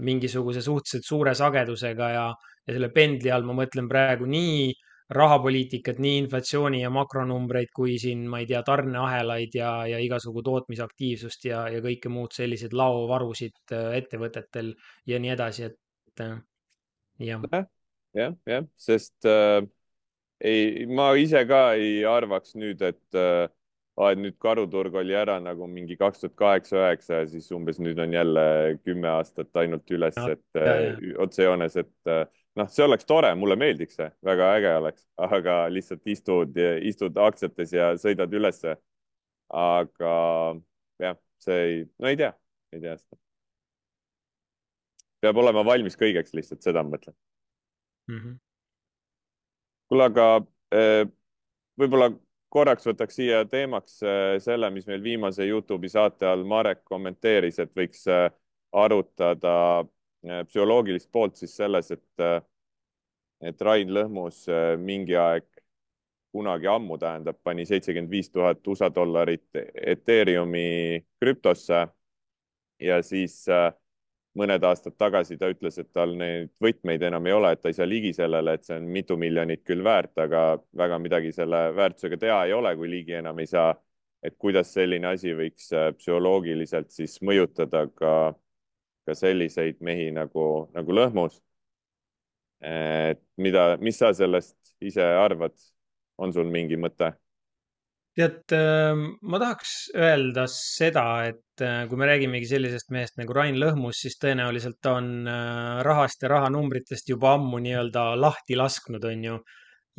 mingisuguse 0.00 0.62
suhteliselt 0.64 1.04
suure 1.04 1.34
sagedusega 1.36 2.08
ja, 2.14 2.26
ja 2.66 2.76
selle 2.76 2.88
pendli 2.94 3.32
all 3.32 3.44
ma 3.44 3.56
mõtlen 3.60 3.88
praegu 3.88 4.28
nii 4.28 4.70
rahapoliitikat, 5.10 5.98
nii 5.98 6.18
inflatsiooni 6.24 6.82
ja 6.84 6.90
makronumbreid 6.94 7.72
kui 7.74 7.96
siin, 7.98 8.22
ma 8.30 8.42
ei 8.42 8.46
tea, 8.46 8.62
tarneahelaid 8.66 9.56
ja, 9.58 9.72
ja 9.90 9.98
igasugu 9.98 10.42
tootmisaktiivsust 10.46 11.48
ja, 11.50 11.64
ja 11.72 11.82
kõike 11.82 12.12
muud 12.12 12.34
selliseid 12.36 12.76
laovarusid 12.78 13.74
äh, 13.74 13.96
ettevõtetel 13.98 14.72
ja 15.10 15.18
nii 15.22 15.34
edasi, 15.34 15.70
et 15.70 16.24
äh, 16.26 16.36
jah. 17.26 17.46
jah, 17.52 17.66
jah, 18.14 18.36
jah, 18.54 18.68
sest 18.78 19.26
äh, 19.26 19.64
ei, 20.40 20.86
ma 20.86 21.10
ise 21.18 21.42
ka 21.48 21.72
ei 21.78 22.04
arvaks 22.06 22.54
nüüd, 22.60 22.84
et 22.86 23.18
äh, 23.18 23.48
et 24.08 24.20
nüüd 24.20 24.36
karuturg 24.40 24.94
oli 24.96 25.12
ära 25.16 25.36
nagu 25.42 25.66
mingi 25.68 25.96
kaks 26.00 26.22
tuhat 26.22 26.36
kaheksa, 26.38 26.76
üheksa 26.78 27.18
ja 27.20 27.26
siis 27.28 27.50
umbes 27.52 27.80
nüüd 27.82 27.98
on 28.00 28.14
jälle 28.14 28.44
kümme 28.84 29.10
aastat 29.12 29.50
ainult 29.60 29.90
üles, 29.92 30.16
et 30.16 30.60
äh, 30.60 30.94
otsejoones, 31.20 31.76
et 31.82 32.08
äh, 32.08 32.24
noh, 32.60 32.68
see 32.72 32.84
oleks 32.84 33.08
tore, 33.08 33.32
mulle 33.38 33.56
meeldiks 33.60 33.98
see, 33.98 34.10
väga 34.26 34.50
äge 34.58 34.74
oleks, 34.82 35.06
aga 35.26 35.56
lihtsalt 35.72 36.12
istud, 36.14 36.60
istud 36.90 37.18
aktsiates 37.28 37.74
ja 37.76 37.94
sõidad 38.00 38.36
ülesse. 38.36 38.76
aga 39.50 40.12
jah, 41.02 41.16
see 41.42 41.58
ei, 41.64 41.80
no 41.98 42.12
ei 42.12 42.20
tea, 42.20 42.30
ei 42.72 42.84
tea 42.84 42.94
seda. 42.98 43.18
peab 45.24 45.40
olema 45.42 45.64
valmis 45.66 45.98
kõigeks 45.98 46.36
lihtsalt, 46.36 46.62
seda 46.62 46.84
ma 46.84 46.94
mõtlen 46.94 47.16
mm 48.10 48.20
-hmm 48.20 48.38
kuule, 49.90 50.06
aga 50.06 50.26
eh, 50.74 51.04
võib-olla 51.80 52.10
korraks 52.50 52.86
võtaks 52.86 53.18
siia 53.18 53.42
teemaks 53.50 53.98
eh, 54.02 54.36
selle, 54.42 54.70
mis 54.74 54.86
meil 54.90 55.02
viimase 55.02 55.46
Youtube'i 55.48 55.90
saate 55.90 56.28
all 56.30 56.46
Marek 56.48 56.84
kommenteeris, 56.88 57.58
et 57.62 57.74
võiks 57.76 58.06
eh, 58.10 58.28
arutada 58.70 59.54
psühholoogilist 60.20 61.08
poolt 61.12 61.38
siis 61.40 61.54
selles, 61.56 61.88
et, 61.94 62.22
et 63.40 63.62
Rain 63.62 63.88
Lõhmus 63.88 64.44
mingi 64.78 65.16
aeg, 65.16 65.46
kunagi 66.32 66.68
ammu 66.70 66.98
tähendab, 66.98 67.38
pani 67.42 67.64
seitsekümmend 67.66 68.10
viis 68.10 68.30
tuhat 68.30 68.66
USA 68.68 68.90
dollarit 68.94 69.48
Ethereumi 69.74 71.00
krüptosse 71.20 71.86
ja 72.80 73.02
siis 73.02 73.42
äh, 73.48 73.72
mõned 74.38 74.64
aastad 74.64 74.96
tagasi 74.98 75.36
ta 75.38 75.50
ütles, 75.52 75.78
et 75.80 75.90
tal 75.92 76.14
neid 76.18 76.50
võtmeid 76.62 77.02
enam 77.06 77.26
ei 77.26 77.34
ole, 77.34 77.52
et 77.52 77.62
ta 77.62 77.70
ei 77.70 77.76
saa 77.76 77.88
ligi 77.88 78.12
sellele, 78.16 78.54
et 78.56 78.66
see 78.66 78.78
on 78.78 78.88
mitu 78.94 79.16
miljonit 79.20 79.64
küll 79.66 79.84
väärt, 79.84 80.14
aga 80.22 80.44
väga 80.76 80.98
midagi 81.02 81.32
selle 81.34 81.68
väärtusega 81.76 82.20
teha 82.20 82.42
ei 82.46 82.54
ole, 82.56 82.74
kui 82.78 82.90
ligi 82.90 83.18
enam 83.20 83.38
ei 83.38 83.50
saa. 83.50 83.74
et 84.22 84.34
kuidas 84.36 84.68
selline 84.74 85.06
asi 85.08 85.30
võiks 85.32 85.70
äh, 85.72 85.94
psühholoogiliselt 85.96 86.90
siis 86.92 87.14
mõjutada 87.24 87.86
ka, 87.96 88.34
ka 89.08 89.14
selliseid 89.16 89.78
mehi 89.80 90.10
nagu, 90.12 90.68
nagu 90.74 90.92
Lõhmus. 90.92 91.38
Et 92.60 93.20
mida, 93.40 93.76
mis 93.80 93.96
sa 93.96 94.12
sellest 94.16 94.56
ise 94.80 95.04
arvad? 95.04 95.56
on 96.20 96.34
sul 96.36 96.50
mingi 96.52 96.76
mõte? 96.76 97.14
tead, 98.18 98.52
ähm, 98.52 99.04
ma 99.22 99.38
tahaks 99.40 99.72
öelda 99.94 100.44
seda, 100.50 101.04
et 101.30 101.62
äh, 101.64 101.84
kui 101.88 102.00
me 102.00 102.08
räägimegi 102.10 102.48
sellisest 102.50 102.90
mehest 102.94 103.16
nagu 103.20 103.34
Rain 103.36 103.56
Lõhmus, 103.60 104.02
siis 104.04 104.18
tõenäoliselt 104.20 104.80
ta 104.82 104.96
on 104.98 105.28
äh, 105.30 105.80
rahast 105.86 106.26
ja 106.26 106.32
rahanumbritest 106.32 107.12
juba 107.12 107.36
ammu 107.38 107.62
nii-öelda 107.62 108.10
lahti 108.20 108.58
lasknud, 108.58 109.06
on 109.12 109.24
ju. 109.28 109.38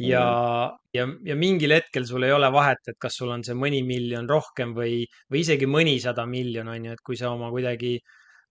ja 0.03 0.23
mm., 0.27 0.77
ja, 0.97 1.07
ja 1.31 1.37
mingil 1.39 1.75
hetkel 1.77 2.05
sul 2.09 2.27
ei 2.27 2.35
ole 2.35 2.51
vahet, 2.53 2.83
et 2.91 2.99
kas 2.99 3.17
sul 3.17 3.31
on 3.31 3.45
see 3.47 3.55
mõni 3.57 3.81
miljon 3.87 4.29
rohkem 4.29 4.75
või, 4.75 5.05
või 5.31 5.45
isegi 5.45 5.69
mõnisada 5.71 6.27
miljon, 6.27 6.69
on 6.75 6.89
ju, 6.89 6.97
et 6.97 7.05
kui 7.05 7.19
sa 7.19 7.31
oma 7.31 7.49
kuidagi 7.53 7.95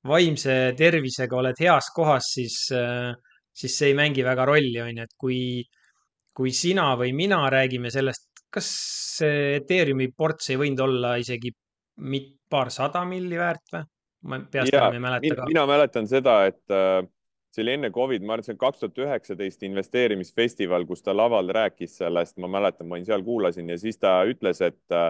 vaimse 0.08 0.56
tervisega 0.76 1.36
oled 1.36 1.60
heas 1.60 1.92
kohas, 1.94 2.32
siis, 2.38 2.62
äh, 2.72 3.12
siis 3.60 3.76
see 3.78 3.92
ei 3.92 3.98
mängi 3.98 4.24
väga 4.26 4.46
rolli, 4.48 4.78
on 4.82 4.96
ju, 4.96 5.06
et 5.06 5.14
kui, 5.20 5.40
kui 6.36 6.52
sina 6.56 6.90
või 7.00 7.14
mina 7.16 7.42
räägime 7.52 7.92
sellest, 7.92 8.28
kas 8.50 8.68
see 9.20 9.56
Ethereumi 9.60 10.10
ports 10.16 10.50
ei 10.50 10.58
võinud 10.60 10.82
olla 10.86 11.14
isegi 11.20 11.52
mit-, 12.10 12.36
paarsada 12.50 13.04
milli 13.08 13.38
väärt 13.38 13.74
või? 13.76 13.86
ma 14.30 14.36
peast 14.52 14.74
enam 14.74 14.92
ei 14.92 15.00
mäleta 15.00 15.24
mina, 15.24 15.36
ka. 15.38 15.48
mina 15.48 15.62
mäletan 15.70 16.08
seda, 16.10 16.34
et 16.50 16.74
äh, 16.76 16.98
see 17.54 17.62
oli 17.64 17.72
enne 17.78 17.88
Covid, 17.94 18.24
ma 18.26 18.34
arvan, 18.36 18.44
see 18.44 18.52
on 18.52 18.60
kaks 18.60 18.82
tuhat 18.82 19.00
üheksateist 19.06 19.64
investeerimisfestival, 19.64 20.84
kus 20.88 21.00
ta 21.06 21.14
laval 21.16 21.48
rääkis 21.56 21.96
sellest, 22.02 22.36
ma 22.42 22.50
mäletan, 22.52 22.88
ma 22.88 22.98
olin 22.98 23.08
seal, 23.08 23.24
kuulasin 23.24 23.72
ja 23.72 23.78
siis 23.80 23.96
ta 24.02 24.18
ütles, 24.28 24.60
et 24.66 24.96
äh, 24.96 25.08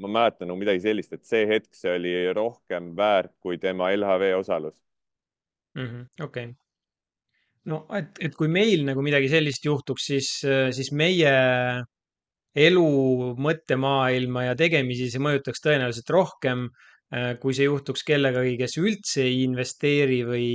ma 0.00 0.12
mäletan 0.14 0.48
nagu 0.48 0.56
midagi 0.60 0.80
sellist, 0.86 1.12
et 1.12 1.28
see 1.28 1.44
hetk, 1.50 1.68
see 1.76 1.92
oli 1.98 2.14
rohkem 2.32 2.94
väärt 2.96 3.34
kui 3.44 3.60
tema 3.60 3.92
LHV 3.92 4.32
osalus 4.38 4.78
-hmm,. 5.76 6.24
okei. 6.24 6.54
No 7.68 7.84
et, 7.96 8.10
et 8.24 8.34
kui 8.34 8.48
meil 8.48 8.84
nagu 8.88 9.02
midagi 9.04 9.28
sellist 9.32 9.64
juhtuks, 9.66 10.10
siis, 10.10 10.32
siis 10.74 10.92
meie 10.96 11.32
elu, 12.58 12.88
mõttemaailma 13.38 14.48
ja 14.48 14.58
tegemisi 14.58 15.08
see 15.12 15.22
mõjutaks 15.22 15.62
tõenäoliselt 15.64 16.12
rohkem, 16.14 16.66
äh, 17.14 17.32
kui 17.42 17.56
see 17.56 17.68
juhtuks 17.68 18.04
kellegagi, 18.08 18.56
kes 18.60 18.78
üldse 18.80 19.24
ei 19.26 19.42
investeeri 19.44 20.22
või, 20.26 20.48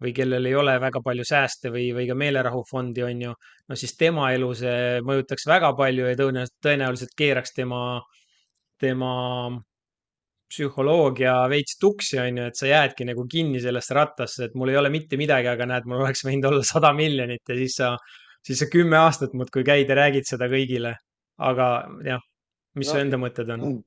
või 0.00 0.14
kellel 0.16 0.46
ei 0.48 0.56
ole 0.56 0.76
väga 0.82 1.02
palju 1.04 1.26
sääste 1.28 1.72
või, 1.74 1.90
või 1.96 2.06
ka 2.10 2.16
meelerahufondi, 2.18 3.04
on 3.06 3.24
ju. 3.28 3.34
no 3.68 3.78
siis 3.78 3.96
tema 4.00 4.30
elu 4.36 4.52
see 4.62 5.00
mõjutaks 5.06 5.48
väga 5.48 5.72
palju 5.78 6.08
ja 6.10 6.20
tõenäoliselt, 6.20 6.58
tõenäoliselt 6.66 7.16
keeraks 7.16 7.56
tema, 7.56 7.82
tema 8.80 9.12
psühholoogia 10.50 11.34
veits 11.50 11.78
tuksi, 11.80 12.18
on 12.22 12.40
ju, 12.40 12.48
et 12.50 12.58
sa 12.58 12.66
jäädki 12.66 13.06
nagu 13.08 13.26
kinni 13.30 13.60
sellesse 13.62 13.94
rattasse, 13.94 14.48
et 14.48 14.56
mul 14.58 14.72
ei 14.72 14.80
ole 14.80 14.90
mitte 14.90 15.18
midagi, 15.20 15.48
aga 15.52 15.68
näed, 15.70 15.86
mul 15.86 16.02
oleks 16.02 16.24
võinud 16.26 16.50
olla 16.50 16.66
sada 16.66 16.90
miljonit 16.96 17.46
ja 17.48 17.58
siis 17.60 17.78
sa, 17.78 17.94
siis 18.46 18.64
sa 18.64 18.68
kümme 18.72 18.98
aastat 18.98 19.36
muudkui 19.38 19.62
käid 19.66 19.88
ja 19.88 19.98
räägid 20.02 20.26
seda 20.28 20.50
kõigile 20.50 20.96
aga 21.40 21.68
jah, 22.04 22.20
mis 22.78 22.90
no, 22.90 22.92
su 22.92 23.00
enda 23.00 23.20
mõtted 23.20 23.50
on? 23.54 23.80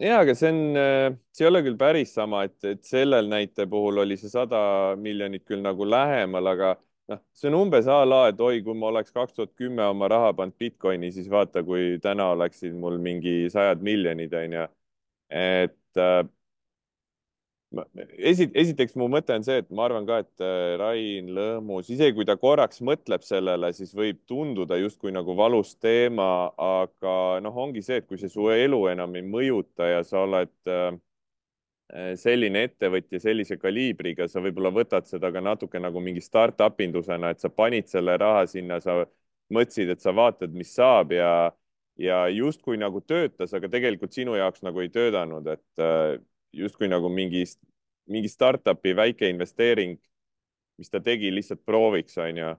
ja, 0.00 0.20
aga 0.22 0.34
see 0.38 0.52
on, 0.52 0.62
äh, 0.78 1.08
see 1.34 1.46
ei 1.46 1.50
ole 1.50 1.62
küll 1.66 1.78
päris 1.80 2.14
sama, 2.16 2.44
et, 2.48 2.58
et 2.68 2.82
sellel 2.86 3.28
näite 3.30 3.66
puhul 3.70 4.02
oli 4.04 4.18
see 4.20 4.32
sada 4.32 4.62
miljonit 5.00 5.44
küll 5.48 5.64
nagu 5.64 5.86
lähemal, 5.88 6.52
aga 6.54 6.74
noh, 7.12 7.22
see 7.36 7.50
on 7.50 7.58
umbes 7.64 7.90
a 7.90 8.02
la, 8.06 8.24
et 8.32 8.40
oi, 8.40 8.62
kui 8.64 8.78
ma 8.78 8.92
oleks 8.92 9.14
kaks 9.14 9.36
tuhat 9.38 9.54
kümme 9.58 9.84
oma 9.88 10.10
raha 10.12 10.32
pannud 10.38 10.56
Bitcoini, 10.60 11.12
siis 11.14 11.28
vaata, 11.32 11.64
kui 11.66 11.98
täna 12.02 12.30
oleksid 12.36 12.76
mul 12.78 13.00
mingi 13.02 13.50
sajad 13.52 13.82
miljonid, 13.84 14.38
onju. 14.44 14.68
Et 15.32 16.00
äh, 16.00 16.22
esi-, 18.18 18.50
esiteks 18.54 18.96
mu 19.00 19.08
mõte 19.12 19.34
on 19.36 19.44
see, 19.46 19.60
et 19.62 19.70
ma 19.74 19.86
arvan 19.86 20.06
ka, 20.08 20.20
et 20.24 20.44
äh, 20.44 20.74
Rain 20.80 21.30
Lõhmus, 21.36 21.90
isegi 21.92 22.14
kui 22.16 22.26
ta 22.28 22.36
korraks 22.40 22.82
mõtleb 22.84 23.24
sellele, 23.26 23.72
siis 23.76 23.94
võib 23.96 24.20
tunduda 24.28 24.78
justkui 24.80 25.14
nagu 25.14 25.36
valus 25.38 25.74
teema, 25.80 26.52
aga 26.56 27.14
noh, 27.44 27.56
ongi 27.64 27.84
see, 27.84 28.02
et 28.02 28.08
kui 28.08 28.20
see 28.20 28.32
su 28.32 28.50
elu 28.52 28.82
enam 28.92 29.16
ei 29.18 29.24
mõjuta 29.26 29.88
ja 29.88 30.04
sa 30.06 30.24
oled 30.26 30.52
äh, 30.72 30.92
selline 32.16 32.66
ettevõtja 32.68 33.20
sellise 33.20 33.58
kaliibriga, 33.60 34.28
sa 34.28 34.40
võib-olla 34.44 34.72
võtad 34.72 35.08
seda 35.08 35.28
ka 35.32 35.42
natuke 35.44 35.80
nagu 35.82 36.00
mingi 36.00 36.22
startup 36.24 36.80
indusena, 36.80 37.32
et 37.32 37.42
sa 37.42 37.50
panid 37.52 37.90
selle 37.90 38.16
raha 38.20 38.46
sinna, 38.48 38.80
sa 38.80 39.02
mõtlesid, 39.52 39.92
et 39.92 40.00
sa 40.00 40.14
vaatad, 40.16 40.54
mis 40.56 40.72
saab 40.72 41.12
ja 41.12 41.50
ja 41.98 42.28
justkui 42.28 42.76
nagu 42.80 43.00
töötas, 43.00 43.52
aga 43.54 43.68
tegelikult 43.68 44.12
sinu 44.12 44.36
jaoks 44.38 44.62
nagu 44.64 44.80
ei 44.80 44.90
töötanud, 44.92 45.46
et 45.52 45.82
äh, 45.82 46.16
justkui 46.52 46.88
nagu 46.88 47.08
mingi, 47.12 47.44
mingi 48.10 48.28
startup'i 48.28 48.96
väike 48.96 49.28
investeering, 49.30 49.98
mis 50.78 50.90
ta 50.90 51.00
tegi 51.00 51.30
lihtsalt 51.34 51.64
prooviks, 51.64 52.18
onju. 52.18 52.54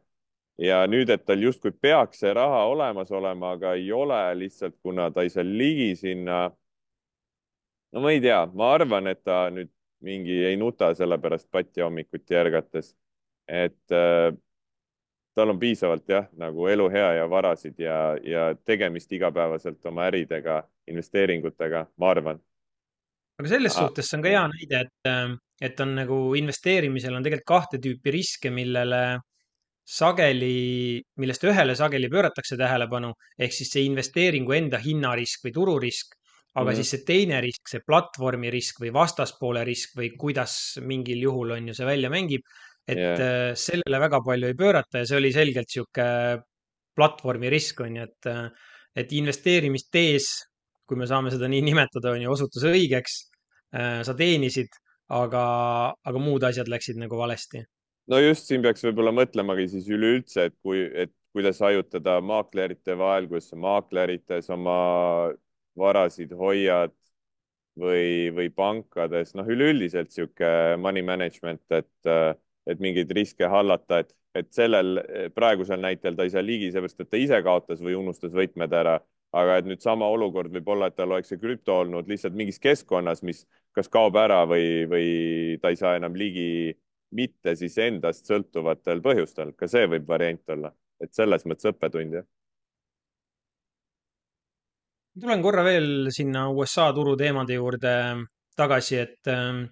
ja 0.61 0.83
nüüd, 0.87 1.09
et 1.09 1.25
tal 1.25 1.41
justkui 1.41 1.71
peaks 1.71 2.21
see 2.21 2.33
raha 2.33 2.65
olemas 2.69 3.11
olema, 3.11 3.55
aga 3.57 3.73
ei 3.73 3.91
ole 3.91 4.19
lihtsalt, 4.37 4.77
kuna 4.81 5.09
ta 5.11 5.25
ei 5.25 5.29
saa 5.33 5.45
ligi 5.45 5.95
sinna. 5.95 6.51
no 7.91 8.01
ma 8.01 8.11
ei 8.11 8.21
tea, 8.21 8.45
ma 8.53 8.73
arvan, 8.73 9.07
et 9.07 9.23
ta 9.23 9.47
nüüd 9.53 9.71
mingi 10.03 10.43
ei 10.45 10.57
nuta 10.59 10.91
sellepärast 10.95 11.47
patti 11.51 11.81
hommikuti 11.81 12.35
ärgates. 12.35 12.95
et 13.47 13.91
äh, 13.91 14.33
tal 15.35 15.49
on 15.49 15.59
piisavalt 15.59 16.09
jah, 16.09 16.27
nagu 16.37 16.67
elu 16.69 16.89
hea 16.93 17.11
ja 17.19 17.27
varasid 17.29 17.79
ja, 17.81 17.99
ja 18.23 18.49
tegemist 18.65 19.11
igapäevaselt 19.11 19.85
oma 19.89 20.07
äridega, 20.11 20.61
investeeringutega, 20.87 21.87
ma 21.97 22.09
arvan 22.13 22.41
aga 23.39 23.49
selles 23.49 23.75
suhtes 23.75 24.09
see 24.09 24.17
on 24.19 24.23
ka 24.23 24.31
hea 24.31 24.47
näide, 24.51 24.81
et, 24.85 25.09
ähm, 25.09 25.37
et 25.61 25.79
on 25.83 25.93
nagu 25.97 26.17
investeerimisel 26.39 27.15
on 27.17 27.25
tegelikult 27.25 27.49
kahte 27.49 27.79
tüüpi 27.81 28.13
riske, 28.13 28.51
millele, 28.53 29.03
sageli, 29.83 31.01
millest 31.19 31.43
ühele 31.49 31.75
sageli 31.75 32.09
pööratakse 32.11 32.57
tähelepanu, 32.59 33.11
ehk 33.39 33.55
siis 33.55 33.73
see 33.73 33.87
investeeringu 33.87 34.53
enda 34.55 34.79
hinnarisk 34.79 35.47
või 35.47 35.55
tururisk, 35.57 36.15
aga 36.53 36.69
mm. 36.69 36.77
siis 36.77 36.93
see 36.93 37.05
teine 37.07 37.41
risk, 37.43 37.65
see 37.71 37.81
platvormi 37.85 38.51
risk 38.53 38.79
või 38.83 38.93
vastaspoole 38.95 39.65
risk 39.67 39.97
või 39.97 40.13
kuidas 40.19 40.77
mingil 40.85 41.25
juhul 41.25 41.57
on 41.57 41.71
ju 41.71 41.75
see 41.77 41.89
välja 41.89 42.13
mängib, 42.13 42.45
et 42.87 42.99
yeah. 42.99 43.19
äh, 43.19 43.49
sellele 43.59 43.99
väga 44.03 44.19
palju 44.25 44.49
ei 44.49 44.57
pöörata 44.59 45.01
ja 45.01 45.07
see 45.07 45.19
oli 45.21 45.31
selgelt 45.35 45.71
sihuke 45.71 46.05
platvormi 46.95 47.49
risk 47.49 47.79
on 47.85 47.99
ju, 47.99 48.07
et, 48.07 48.29
äh, 48.29 48.71
et 48.95 49.13
investeerimist 49.15 49.89
tees, 49.93 50.31
kui 50.87 50.99
me 50.99 51.07
saame 51.09 51.31
seda 51.33 51.47
nii 51.49 51.63
nimetada, 51.65 52.11
on 52.13 52.25
ju, 52.25 52.33
osutus 52.33 52.65
õigeks. 52.69 53.21
Äh, 53.73 54.01
sa 54.05 54.13
teenisid, 54.13 54.75
aga, 55.15 55.45
aga 56.05 56.19
muud 56.21 56.43
asjad 56.45 56.69
läksid 56.69 56.99
nagu 57.01 57.17
valesti 57.17 57.63
no 58.11 58.19
just 58.19 58.49
siin 58.49 58.63
peaks 58.63 58.83
võib-olla 58.85 59.13
mõtlemagi 59.15 59.69
siis 59.71 59.87
üleüldse, 59.91 60.49
et 60.49 60.55
kui, 60.61 60.83
et 60.83 61.13
kuidas 61.33 61.61
hajutada 61.63 62.19
maaklerite 62.21 62.97
vahel, 62.99 63.29
kuidas 63.31 63.49
sa 63.51 63.59
maaklerites 63.59 64.49
oma 64.53 64.77
varasid 65.79 66.33
hoiad 66.37 66.93
või, 67.79 68.29
või 68.35 68.49
pankades, 68.53 69.33
noh, 69.37 69.47
üleüldiselt 69.49 70.13
sihuke 70.13 70.75
money 70.81 71.05
management, 71.05 71.63
et, 71.73 72.11
et 72.67 72.79
mingeid 72.79 73.11
riske 73.11 73.47
hallata, 73.49 74.03
et, 74.03 74.13
et 74.35 74.51
sellel 74.53 75.01
praegusel 75.35 75.81
näitel 75.83 76.15
ta 76.15 76.27
ei 76.27 76.31
saa 76.33 76.45
ligi, 76.45 76.71
seepärast 76.71 77.03
et 77.03 77.09
ta 77.11 77.19
ise 77.19 77.41
kaotas 77.43 77.81
või 77.83 77.97
unustas 77.99 78.33
võtmed 78.35 78.73
ära. 78.73 78.99
aga 79.33 79.55
et 79.57 79.65
nüüd 79.65 79.81
sama 79.81 80.05
olukord 80.13 80.53
võib 80.53 80.67
olla, 80.69 80.87
et 80.87 80.95
tal 80.95 81.09
oleks 81.09 81.31
see 81.33 81.39
krüpto 81.41 81.79
olnud 81.81 82.07
lihtsalt 82.07 82.35
mingis 82.37 82.59
keskkonnas, 82.61 83.23
mis 83.25 83.47
kas 83.73 83.89
kaob 83.89 84.15
ära 84.15 84.43
või, 84.45 84.85
või 84.85 85.07
ta 85.61 85.71
ei 85.73 85.79
saa 85.79 85.95
enam 85.97 86.13
ligi 86.13 86.75
mitte 87.17 87.55
siis 87.57 87.77
endast 87.81 88.29
sõltuvatel 88.29 89.01
põhjustel, 89.01 89.55
ka 89.57 89.67
see 89.69 89.87
võib 89.89 90.07
variant 90.07 90.53
olla, 90.55 90.69
et 91.01 91.13
selles 91.13 91.45
mõttes 91.49 91.71
õppetund 91.71 92.19
jah. 92.19 92.27
tulen 95.19 95.41
korra 95.41 95.63
veel 95.65 96.11
sinna 96.13 96.47
USA 96.49 96.91
turu 96.93 97.15
teemade 97.17 97.57
juurde 97.57 97.93
tagasi, 98.57 98.97
et 98.97 99.29
äh, 99.33 99.65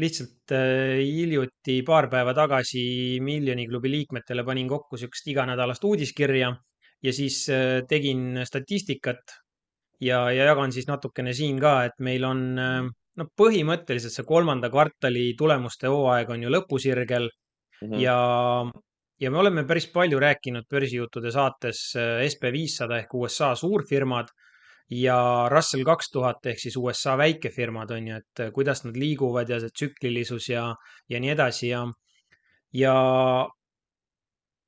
lihtsalt 0.00 0.54
äh, 0.56 0.98
hiljuti, 1.00 1.80
paar 1.86 2.08
päeva 2.12 2.34
tagasi 2.36 3.20
Miljoni 3.24 3.66
klubi 3.68 3.92
liikmetele 3.92 4.44
panin 4.46 4.68
kokku 4.68 4.96
niisugust 4.96 5.28
iganädalast 5.32 5.84
uudiskirja 5.84 6.50
ja 7.02 7.12
siis 7.12 7.44
äh, 7.52 7.82
tegin 7.88 8.42
statistikat 8.44 9.36
ja, 10.00 10.30
ja 10.32 10.50
jagan 10.50 10.72
siis 10.72 10.88
natukene 10.88 11.34
siin 11.36 11.60
ka, 11.60 11.84
et 11.88 11.98
meil 12.00 12.24
on 12.28 12.44
äh, 12.58 12.90
no 13.20 13.28
põhimõtteliselt 13.36 14.14
see 14.14 14.28
kolmanda 14.28 14.70
kvartali 14.72 15.32
tulemuste 15.38 15.90
hooaeg 15.92 16.30
on 16.34 16.46
ju 16.46 16.52
lõpusirgel 16.52 17.28
mm 17.28 17.88
-hmm. 17.88 18.00
ja, 18.00 18.18
ja 19.20 19.30
me 19.30 19.42
oleme 19.42 19.64
päris 19.68 19.88
palju 19.92 20.20
rääkinud 20.20 20.68
börsijuttude 20.70 21.32
saates 21.32 21.82
äh, 21.96 22.26
SB 22.28 22.52
viissada 22.52 22.98
ehk 22.98 23.14
USA 23.14 23.54
suurfirmad 23.54 24.32
ja 24.90 25.48
Russell 25.52 25.84
kaks 25.86 26.10
tuhat 26.10 26.46
ehk 26.50 26.58
siis 26.58 26.76
USA 26.76 27.16
väikefirmad 27.18 27.90
on 27.94 28.08
ju, 28.10 28.20
et 28.22 28.44
äh, 28.44 28.52
kuidas 28.54 28.84
nad 28.84 28.96
liiguvad 28.98 29.50
ja 29.50 29.60
see 29.62 29.74
tsüklilisus 29.74 30.50
ja, 30.50 30.68
ja 31.08 31.20
nii 31.22 31.34
edasi 31.34 31.70
ja, 31.70 31.84
ja 32.74 32.94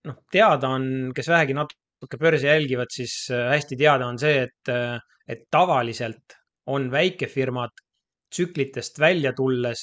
noh, 0.08 0.20
teada 0.32 0.74
on, 0.76 0.86
kes 1.14 1.30
vähegi 1.32 1.56
natuke 1.58 2.20
börsi 2.20 2.46
jälgivad, 2.46 2.92
siis 2.94 3.16
äh, 3.34 3.50
hästi 3.56 3.78
teada 3.80 4.06
on 4.06 4.20
see, 4.22 4.46
et, 4.46 4.74
et 5.28 5.48
tavaliselt 5.50 6.38
on 6.70 6.90
väikefirmad 6.90 7.82
tsüklitest 8.32 8.98
välja 8.98 9.32
tulles, 9.36 9.82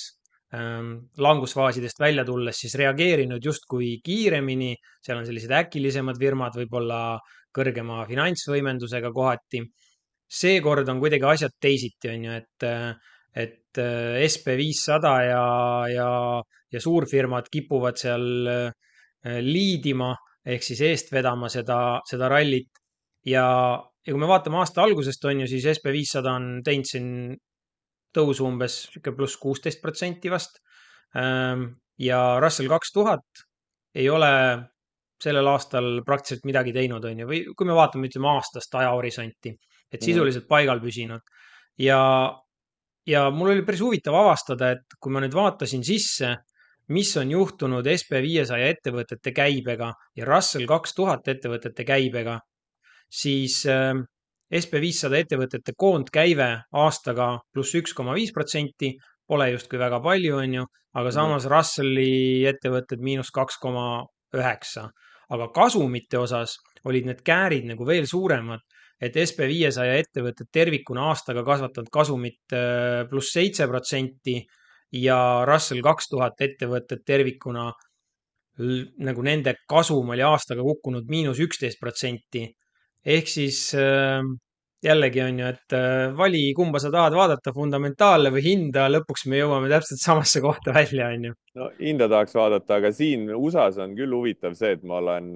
ähm, 0.54 0.96
langusfaasidest 1.18 2.00
välja 2.00 2.26
tulles, 2.26 2.58
siis 2.64 2.76
reageerinud 2.76 3.46
justkui 3.46 4.00
kiiremini. 4.04 4.76
seal 5.06 5.20
on 5.20 5.28
sellised 5.28 5.52
äkilisemad 5.52 6.18
firmad, 6.20 6.56
võib-olla 6.58 7.20
kõrgema 7.56 8.06
finantsvõimendusega 8.08 9.12
kohati. 9.14 9.64
Seekord 10.30 10.90
on 10.92 11.00
kuidagi 11.02 11.26
asjad 11.26 11.56
teisiti, 11.62 12.12
on 12.14 12.26
ju, 12.28 12.38
et, 12.38 12.68
et 13.44 13.82
äh, 13.82 14.20
SB 14.28 14.56
viissada 14.60 15.14
ja, 15.26 15.44
ja, 15.90 16.10
ja 16.72 16.82
suurfirmad 16.82 17.50
kipuvad 17.52 17.98
seal 17.98 18.28
äh, 18.54 19.40
liidima 19.44 20.14
ehk 20.50 20.64
siis 20.64 20.82
eest 20.86 21.12
vedama 21.14 21.50
seda, 21.52 22.00
seda 22.08 22.30
rallit 22.32 22.70
ja, 23.28 23.46
ja 24.06 24.14
kui 24.14 24.22
me 24.22 24.30
vaatame 24.30 24.62
aasta 24.62 24.84
algusest, 24.86 25.26
on 25.30 25.44
ju, 25.44 25.52
siis 25.52 25.68
SB 25.76 25.94
viissada 25.94 26.34
on 26.38 26.60
teinud 26.66 26.90
siin 26.90 27.12
tõusu 28.16 28.48
umbes 28.48 28.82
sihuke 28.88 29.14
pluss 29.18 29.38
kuusteist 29.38 29.82
protsenti 29.84 30.32
vast. 30.34 30.62
Ehm, 31.20 31.68
ja 32.02 32.40
Russell 32.42 32.72
kaks 32.72 32.94
tuhat 32.96 33.44
ei 34.00 34.08
ole 34.10 34.32
sellel 35.20 35.50
aastal 35.52 36.00
praktiliselt 36.08 36.46
midagi 36.48 36.74
teinud, 36.74 37.04
on 37.06 37.24
ju, 37.24 37.28
või 37.28 37.42
kui 37.58 37.68
me 37.68 37.76
vaatame, 37.76 38.08
ütleme 38.08 38.32
aastast 38.32 38.76
ajahorisonti, 38.80 39.52
et 39.92 40.00
mhm. 40.00 40.06
sisuliselt 40.06 40.48
paigal 40.48 40.82
püsinud 40.84 41.22
ja, 41.80 42.02
ja 43.08 43.30
mul 43.32 43.54
oli 43.54 43.66
päris 43.66 43.82
huvitav 43.84 44.16
avastada, 44.20 44.74
et 44.76 45.00
kui 45.00 45.14
ma 45.14 45.24
nüüd 45.24 45.36
vaatasin 45.36 45.84
sisse, 45.86 46.36
mis 46.94 47.12
on 47.22 47.32
juhtunud 47.32 47.88
SB 47.88 48.22
viiesaja 48.26 48.70
ettevõtete 48.74 49.34
käibega 49.36 49.92
ja 50.18 50.28
Russell 50.28 50.70
kaks 50.70 50.96
tuhat 50.98 51.28
ettevõtete 51.30 51.86
käibega, 51.86 52.40
siis 53.10 53.62
äh, 53.70 53.94
SB 54.50 54.82
viissada 54.82 55.20
ettevõtete 55.22 55.76
koondkäive 55.78 56.50
aastaga 56.84 57.36
pluss 57.54 57.78
üks 57.78 57.94
koma 57.98 58.16
viis 58.18 58.34
protsenti, 58.34 58.96
pole 59.30 59.52
justkui 59.52 59.78
väga 59.78 60.00
palju, 60.02 60.40
on 60.42 60.56
ju, 60.60 60.66
aga 60.98 61.06
mhm. 61.12 61.16
samas 61.16 61.46
Russelli 61.50 62.48
ettevõtted 62.50 63.02
miinus 63.06 63.30
kaks 63.32 63.62
koma 63.62 64.06
üheksa. 64.36 64.90
aga 65.30 65.46
kasumite 65.54 66.18
osas 66.18 66.56
olid 66.90 67.06
need 67.06 67.20
käärid 67.22 67.68
nagu 67.70 67.86
veel 67.86 68.08
suuremad, 68.10 68.64
et 69.00 69.16
SB 69.16 69.48
viiesaja 69.48 70.00
ettevõtted 70.02 70.50
tervikuna 70.52 71.10
aastaga 71.12 71.44
kasvatanud 71.48 71.92
kasumit 71.94 72.56
äh, 72.56 73.06
pluss 73.10 73.34
seitse 73.36 73.68
protsenti 73.68 74.40
ja 75.00 75.20
Russell 75.48 75.84
kaks 75.86 76.10
tuhat 76.12 76.42
ettevõtted 76.42 77.06
tervikuna 77.06 77.70
nagu 78.60 79.24
nende 79.24 79.54
kasum 79.70 80.10
oli 80.12 80.24
aastaga 80.26 80.66
kukkunud 80.66 81.08
miinus 81.08 81.40
üksteist 81.40 81.80
protsenti 81.80 82.44
ehk 83.08 83.30
siis 83.32 83.62
äh, 83.78 84.20
jällegi 84.84 85.22
on 85.24 85.40
ju, 85.42 85.52
et 85.54 85.76
äh, 85.76 86.10
vali, 86.16 86.42
kumba 86.56 86.80
sa 86.80 86.92
tahad 86.92 87.16
vaadata, 87.16 87.54
fundamentaale 87.56 88.32
või 88.34 88.44
hinda, 88.46 88.88
lõpuks 88.92 89.26
me 89.32 89.42
jõuame 89.42 89.72
täpselt 89.72 90.02
samasse 90.04 90.42
kohta 90.44 90.74
välja, 90.76 91.10
on 91.16 91.30
ju. 91.30 91.38
no 91.60 91.70
hinda 91.80 92.10
tahaks 92.12 92.36
vaadata, 92.36 92.80
aga 92.80 92.92
siin 92.96 93.28
USA-s 93.36 93.80
on 93.84 93.96
küll 93.98 94.16
huvitav 94.16 94.56
see, 94.60 94.76
et 94.78 94.86
ma 94.88 95.02
olen 95.02 95.32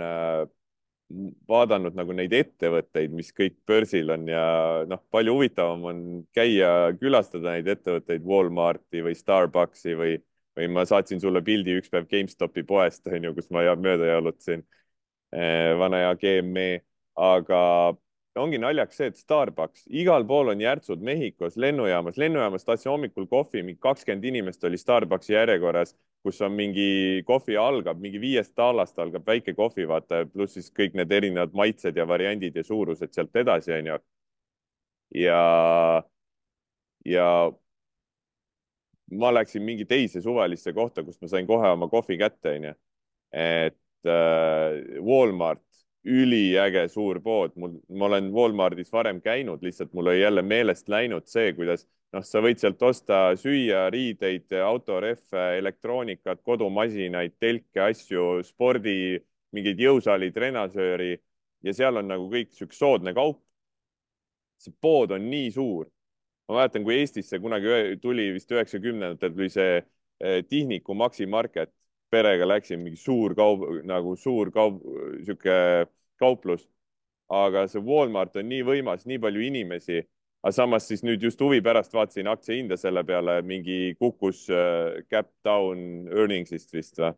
vaadanud 1.50 1.96
nagu 1.98 2.14
neid 2.16 2.34
ettevõtteid, 2.34 3.12
mis 3.14 3.32
kõik 3.36 3.58
börsil 3.68 4.10
on 4.16 4.28
ja 4.30 4.44
noh, 4.90 5.02
palju 5.14 5.36
huvitavam 5.38 5.84
on 5.92 6.00
käia, 6.36 6.94
külastada 7.00 7.54
neid 7.54 7.70
ettevõtteid 7.70 8.26
Walmarti 8.28 9.04
või 9.06 9.18
Starbucksi 9.18 9.98
või, 10.00 10.16
või 10.58 10.70
ma 10.74 10.86
saatsin 10.90 11.22
sulle 11.22 11.44
pildi 11.46 11.78
üks 11.82 11.92
päev 11.94 12.08
GameStopi 12.10 12.66
poest, 12.68 13.06
on 13.14 13.30
ju, 13.30 13.36
kus 13.38 13.52
ma 13.54 13.66
mööda 13.76 14.10
jalutasin, 14.16 14.66
vana 15.80 16.02
hea 16.04 16.18
GME 16.22 16.72
aga 17.16 17.94
ongi 18.40 18.58
naljakas 18.58 18.98
see, 18.98 19.10
et 19.12 19.20
Starbucks, 19.20 19.84
igal 19.94 20.26
pool 20.28 20.50
on 20.54 20.62
järtsud 20.62 21.02
Mehhikos 21.06 21.58
lennujaamas, 21.62 22.18
lennujaamas 22.18 22.66
tahtsin 22.66 22.92
hommikul 22.92 23.28
kohvi, 23.30 23.62
mingi 23.64 23.80
kakskümmend 23.82 24.26
inimest 24.26 24.64
oli 24.64 24.78
Starbucksi 24.82 25.36
järjekorras, 25.36 25.94
kus 26.24 26.42
on 26.42 26.56
mingi 26.58 27.24
kohvi 27.28 27.58
algab, 27.60 28.00
mingi 28.02 28.22
viiest 28.22 28.56
taalast 28.56 29.00
algab 29.00 29.28
väike 29.28 29.54
kohvi, 29.58 29.86
vaata, 29.90 30.24
pluss 30.34 30.58
siis 30.58 30.72
kõik 30.74 30.98
need 30.98 31.12
erinevad 31.12 31.54
maitsed 31.58 31.98
ja 32.00 32.08
variandid 32.10 32.58
ja 32.58 32.64
suurused 32.66 33.14
sealt 33.14 33.36
edasi, 33.44 33.74
onju. 33.78 34.00
ja, 35.20 35.44
ja 37.06 37.28
ma 39.14 39.34
läksin 39.34 39.62
mingi 39.64 39.86
teise 39.86 40.22
suvalisse 40.24 40.74
kohta, 40.74 41.04
kust 41.06 41.22
ma 41.22 41.30
sain 41.30 41.48
kohe 41.48 41.70
oma 41.76 41.90
kohvi 41.92 42.18
kätte, 42.18 42.58
onju. 42.58 42.74
et 43.34 44.10
äh, 44.10 45.02
Walmart 45.06 45.62
üliäge 46.04 46.88
suur 46.92 47.20
pood, 47.24 47.54
mul, 47.56 47.78
ma 47.96 48.08
olen 48.10 48.32
Walmartis 48.36 48.92
varem 48.92 49.22
käinud, 49.24 49.64
lihtsalt 49.64 49.94
mul 49.94 50.12
oli 50.12 50.22
jälle 50.22 50.42
meelest 50.42 50.90
läinud 50.92 51.28
see, 51.32 51.54
kuidas 51.56 51.86
noh, 52.14 52.24
sa 52.28 52.42
võid 52.44 52.60
sealt 52.62 52.82
osta 52.84 53.20
süüa, 53.40 53.86
riideid, 53.94 54.52
autorehve, 54.66 55.46
elektroonikat, 55.60 56.42
kodumasinaid, 56.44 57.38
telke, 57.40 57.82
asju, 57.88 58.44
spordi, 58.48 59.22
mingeid 59.56 59.80
jõusaali, 59.80 60.32
treenažööri 60.36 61.16
ja 61.64 61.74
seal 61.76 62.02
on 62.02 62.10
nagu 62.12 62.28
kõik 62.32 62.52
sihuke 62.52 62.76
soodne 62.76 63.14
kaup. 63.16 63.42
see 64.64 64.74
pood 64.82 65.12
on 65.12 65.30
nii 65.30 65.52
suur. 65.52 65.90
ma 66.48 66.56
mäletan, 66.60 66.84
kui 66.84 66.96
Eestisse 67.00 67.40
kunagi 67.40 67.98
tuli 68.02 68.34
vist 68.34 68.52
üheksakümnendatel 68.52 69.32
tuli 69.34 69.50
see 69.50 69.78
eh, 70.20 70.44
Tihniku 70.44 70.94
Maxi 70.94 71.26
Market 71.26 71.72
perega 72.14 72.48
läksin, 72.48 72.82
mingi 72.84 73.00
suur 73.00 73.36
kaup, 73.38 73.66
nagu 73.90 74.16
suur 74.20 74.52
kaup, 74.54 74.82
sihuke 75.26 75.58
kauplus. 76.22 76.68
aga 77.34 77.64
see 77.72 77.82
Walmart 77.82 78.36
on 78.38 78.46
nii 78.46 78.62
võimas, 78.68 79.08
nii 79.10 79.18
palju 79.24 79.42
inimesi, 79.42 80.04
aga 80.44 80.52
samas 80.54 80.86
siis 80.86 81.02
nüüd 81.08 81.24
just 81.24 81.40
huvi 81.42 81.64
pärast 81.66 81.96
vaatasin 81.96 82.28
aktsia 82.30 82.58
hinda 82.60 82.78
selle 82.78 83.02
peale, 83.08 83.40
mingi 83.48 83.96
kukkus 83.98 84.44
uh, 84.52 85.00
cap 85.10 85.32
down 85.46 86.12
earnings'ist 86.12 86.76
vist 86.76 87.00
või, 87.02 87.16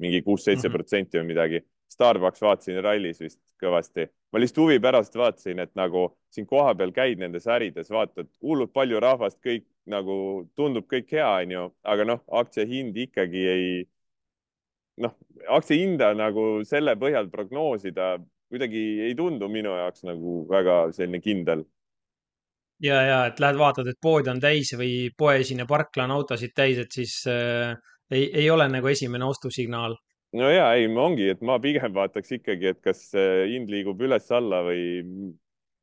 mingi 0.00 0.22
kuus-seitse 0.24 0.70
protsenti 0.72 1.20
või 1.20 1.32
midagi 1.34 1.60
Starbucks 1.88 2.42
vaatasin 2.44 2.80
rallis 2.84 3.20
vist 3.20 3.40
kõvasti. 3.62 4.06
ma 4.32 4.40
lihtsalt 4.40 4.62
huvi 4.62 4.78
pärast 4.80 5.14
vaatasin, 5.16 5.58
et 5.64 5.74
nagu 5.74 6.08
siin 6.30 6.46
kohapeal 6.46 6.92
käid 6.92 7.18
nendes 7.18 7.46
ärides, 7.48 7.90
vaatad 7.90 8.28
hullult 8.44 8.72
palju 8.72 9.00
rahvast, 9.00 9.38
kõik 9.44 9.64
nagu 9.88 10.48
tundub 10.56 10.84
kõik 10.86 11.08
hea, 11.16 11.28
onju, 11.42 11.64
aga 11.82 12.04
noh, 12.04 12.20
aktsia 12.40 12.66
hind 12.68 12.96
ikkagi 12.96 13.44
ei, 13.48 13.70
noh, 15.02 15.14
aktsia 15.48 15.80
hinda 15.80 16.12
nagu 16.16 16.64
selle 16.68 16.94
põhjal 17.00 17.30
prognoosida 17.32 18.16
kuidagi 18.48 18.84
ei 19.08 19.16
tundu 19.16 19.48
minu 19.52 19.74
jaoks 19.76 20.06
nagu 20.08 20.42
väga 20.50 20.80
selline 20.96 21.20
kindel 21.24 21.64
ja, 22.82 22.98
ja 23.02 23.18
et 23.28 23.40
lähed 23.42 23.58
vaatad, 23.60 23.88
et 23.90 24.00
pood 24.02 24.28
on 24.30 24.40
täis 24.42 24.72
või 24.78 25.08
poeesine 25.18 25.66
parkla 25.68 26.06
on 26.08 26.16
autosid 26.18 26.54
täis, 26.56 26.78
et 26.82 26.94
siis 26.94 27.20
äh, 27.30 27.74
ei, 28.10 28.28
ei 28.44 28.50
ole 28.50 28.68
nagu 28.72 28.88
esimene 28.88 29.26
ostusignaal. 29.28 29.96
no 30.38 30.50
ja 30.52 30.70
ei, 30.76 30.88
ongi, 30.88 31.28
et 31.34 31.42
ma 31.42 31.58
pigem 31.62 31.92
vaataks 31.94 32.38
ikkagi, 32.38 32.72
et 32.72 32.80
kas 32.84 33.10
hind 33.14 33.70
liigub 33.72 34.00
üles-alla 34.00 34.62
või 34.66 34.82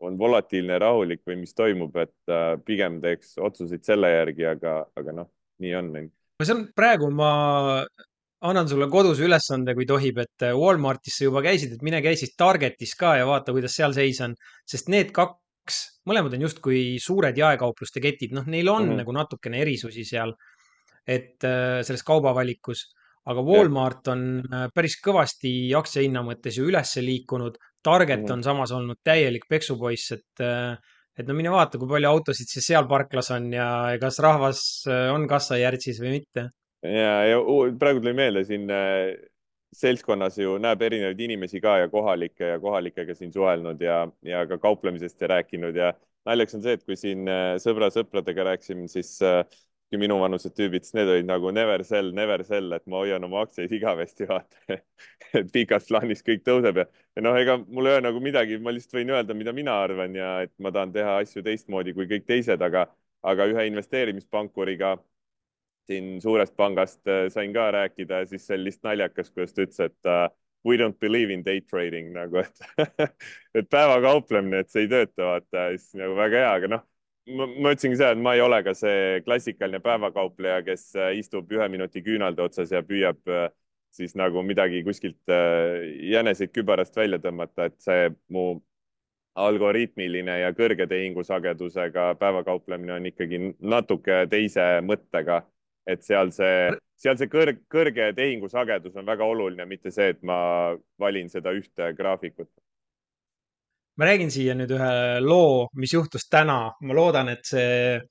on 0.05 0.17
volatiilne, 0.19 0.77
rahulik 0.79 1.23
või 1.27 1.39
mis 1.43 1.55
toimub, 1.55 1.95
et 1.97 2.31
äh, 2.31 2.55
pigem 2.65 2.99
teeks 3.03 3.37
otsuseid 3.41 3.85
selle 3.87 4.11
järgi, 4.11 4.45
aga, 4.49 4.81
aga 4.97 5.15
noh, 5.21 5.31
nii 5.63 5.73
on. 5.79 5.93
see 6.43 6.55
on 6.55 6.67
praegu 6.75 7.09
ma 7.15 7.31
annan 8.45 8.69
sulle 8.69 8.87
koduse 8.91 9.25
ülesande, 9.25 9.73
kui 9.77 9.85
tohib, 9.89 10.19
et 10.23 10.45
Walmartis 10.53 11.19
sa 11.19 11.27
juba 11.27 11.41
käisid, 11.45 11.75
et 11.75 11.85
mine 11.85 12.01
käi 12.05 12.15
siis 12.19 12.35
Targetis 12.37 12.95
ka 12.99 13.15
ja 13.19 13.25
vaata, 13.29 13.53
kuidas 13.55 13.75
seal 13.75 13.93
seis 13.97 14.21
on, 14.25 14.35
sest 14.69 14.91
need 14.93 15.11
kaks 15.15 15.79
mõlemad 16.09 16.35
on 16.37 16.45
justkui 16.45 16.81
suured 17.01 17.37
jaekaupluste 17.37 18.03
ketid, 18.03 18.35
noh, 18.37 18.45
neil 18.45 18.69
on 18.69 18.83
mm 18.83 18.91
-hmm. 18.91 19.01
nagu 19.01 19.15
natukene 19.15 19.61
erisusi 19.61 20.05
seal, 20.05 20.33
et 21.07 21.43
äh, 21.43 21.81
selles 21.85 22.03
kaubavalikus, 22.03 22.85
aga 23.25 23.41
Walmart 23.41 24.07
on 24.13 24.25
äh, 24.41 24.67
päris 24.73 24.97
kõvasti 25.05 25.53
aktsiahinna 25.77 26.21
mõttes 26.25 26.57
ju 26.57 26.67
üles 26.69 26.95
liikunud. 26.97 27.57
Target 27.83 28.19
mm 28.19 28.25
-hmm. 28.25 28.33
on 28.33 28.43
samas 28.43 28.71
olnud 28.71 28.97
täielik 29.03 29.45
peksupoiss, 29.49 30.11
et 30.11 30.41
äh, 30.41 30.77
et 31.17 31.27
no 31.27 31.33
mine 31.33 31.51
vaata, 31.51 31.77
kui 31.77 31.87
palju 31.87 32.09
autosid 32.09 32.49
siis 32.49 32.65
seal 32.67 32.87
parklas 32.87 33.31
on 33.31 33.53
ja, 33.53 33.91
ja 33.91 33.99
kas 33.99 34.19
rahvas 34.19 34.83
on 35.13 35.27
kassajärtsis 35.27 36.01
või 36.01 36.09
mitte. 36.19 36.49
Ja, 36.85 37.13
ja 37.31 37.39
praegu 37.79 38.03
tuli 38.03 38.13
meelde 38.17 38.45
siin 38.47 38.69
seltskonnas 39.75 40.37
ju 40.39 40.55
näeb 40.61 40.81
erinevaid 40.87 41.19
inimesi 41.19 41.59
ka 41.63 41.77
ja 41.83 41.91
kohalikke 41.91 42.53
ja 42.53 42.59
kohalikega 42.63 43.15
siin 43.15 43.33
suhelnud 43.33 43.81
ja, 43.81 44.05
ja 44.23 44.45
ka 44.47 44.57
kauplemisest 44.61 45.21
ja 45.21 45.31
rääkinud 45.35 45.75
ja 45.75 45.93
naljaks 46.25 46.57
on 46.57 46.63
see, 46.65 46.75
et 46.77 46.83
kui 46.87 46.97
siin 46.99 47.29
äh, 47.29 47.55
sõbra-sõpradega 47.61 48.49
rääkisime, 48.49 48.87
siis 48.91 49.17
äh, 49.25 49.43
minuvanused 49.95 50.51
tüübid, 50.57 50.83
siis 50.83 50.95
need 50.97 51.07
olid 51.07 51.27
nagu 51.29 51.51
never 51.55 51.79
sell, 51.87 52.09
never 52.15 52.41
sell, 52.43 52.73
et 52.75 52.83
ma 52.91 52.99
hoian 52.99 53.23
oma 53.23 53.45
aktsiaid 53.45 53.71
igavesti, 53.77 54.27
vaata 54.31 54.79
et 55.39 55.51
pikas 55.53 55.87
plaanis 55.87 56.23
kõik 56.25 56.43
tõuseb 56.47 56.81
ja, 56.81 56.87
ja 57.15 57.23
noh, 57.23 57.37
ega 57.39 57.55
mul 57.63 57.87
ei 57.87 57.97
ole 57.97 58.03
nagu 58.07 58.23
midagi, 58.23 58.59
ma 58.59 58.73
lihtsalt 58.75 58.97
võin 58.99 59.13
öelda, 59.15 59.37
mida 59.37 59.53
mina 59.55 59.77
arvan 59.85 60.17
ja 60.17 60.33
et 60.47 60.51
ma 60.59 60.73
tahan 60.75 60.91
teha 60.95 61.19
asju 61.21 61.45
teistmoodi 61.45 61.95
kui 61.95 62.09
kõik 62.11 62.27
teised, 62.27 62.63
aga, 62.67 62.87
aga 63.23 63.47
ühe 63.53 63.67
investeerimispankuriga 63.71 64.97
siin 65.89 66.15
suurest 66.21 66.55
pangast 66.57 67.07
äh, 67.07 67.27
sain 67.33 67.53
ka 67.53 67.69
rääkida 67.75 68.23
siis 68.29 68.47
see 68.47 68.57
oli 68.57 68.69
lihtsalt 68.69 68.89
naljakas, 68.89 69.31
kuidas 69.31 69.53
ta 69.53 69.65
ütles, 69.65 69.79
et 69.85 70.09
uh, 70.09 70.27
we 70.65 70.77
don't 70.81 70.99
believe 70.99 71.33
in 71.33 71.43
day 71.45 71.61
trading 71.61 72.11
nagu, 72.15 72.41
et 72.41 73.09
et 73.59 73.69
päevakauplemine, 73.69 74.63
et 74.63 74.73
see 74.73 74.85
ei 74.85 74.91
tööta, 74.91 75.31
vaata, 75.31 75.67
siis 75.77 75.97
nagu 76.01 76.17
väga 76.17 76.41
hea, 76.43 76.53
aga 76.59 76.71
noh, 76.75 76.85
ma 77.35 77.73
ütlesingi 77.73 77.99
seda, 77.99 78.13
et 78.15 78.23
ma 78.25 78.35
ei 78.37 78.43
ole 78.45 78.61
ka 78.65 78.73
see 78.77 79.21
klassikaline 79.25 79.81
päevakaupleja, 79.85 80.61
kes 80.65 80.89
äh, 80.99 81.13
istub 81.21 81.51
ühe 81.53 81.69
minuti 81.73 82.03
küünalde 82.05 82.45
otsas 82.45 82.73
ja 82.73 82.83
püüab 82.85 83.21
siis 83.95 84.11
nagu 84.19 84.41
midagi 84.43 84.81
kuskilt 84.83 85.31
jäneseid 86.11 86.51
kübarast 86.51 86.97
välja 86.99 87.15
tõmmata, 87.23 87.69
et 87.69 87.77
see 87.79 88.09
mu 88.35 88.57
algoritmiline 89.35 90.39
ja 90.39 90.51
kõrge 90.55 90.87
tehingusagedusega 90.87 92.13
päevakauplemine 92.19 92.93
on 92.95 93.09
ikkagi 93.09 93.39
natuke 93.59 94.23
teise 94.31 94.65
mõttega 94.85 95.41
et 95.87 96.03
seal 96.03 96.31
see, 96.33 96.71
seal 96.97 97.17
see 97.19 97.29
kõrg, 97.31 97.61
kõrge 97.71 98.09
tehingusagedus 98.17 98.95
on 98.97 99.05
väga 99.05 99.25
oluline, 99.25 99.67
mitte 99.69 99.91
see, 99.93 100.13
et 100.15 100.23
ma 100.25 100.37
valin 100.99 101.29
seda 101.29 101.53
ühte 101.55 101.91
graafikut. 101.97 102.49
ma 103.97 104.09
räägin 104.09 104.31
siia 104.31 104.55
nüüd 104.55 104.73
ühe 104.75 105.19
loo, 105.23 105.67
mis 105.73 105.93
juhtus 105.93 106.27
täna. 106.29 106.73
ma 106.81 106.93
loodan, 106.93 107.29
et 107.29 107.45
see 107.45 108.01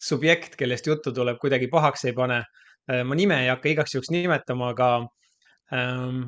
subjekt, 0.00 0.56
kellest 0.56 0.86
juttu 0.86 1.12
tuleb, 1.12 1.38
kuidagi 1.40 1.68
pahaks 1.68 2.04
ei 2.08 2.12
pane. 2.16 2.42
Äh, 2.90 3.02
ma 3.04 3.14
nime 3.14 3.42
ei 3.44 3.48
hakka 3.52 3.68
igaks 3.68 3.94
juhuks 3.94 4.10
nimetama, 4.10 4.70
aga 4.74 4.90
ähm, 5.76 6.22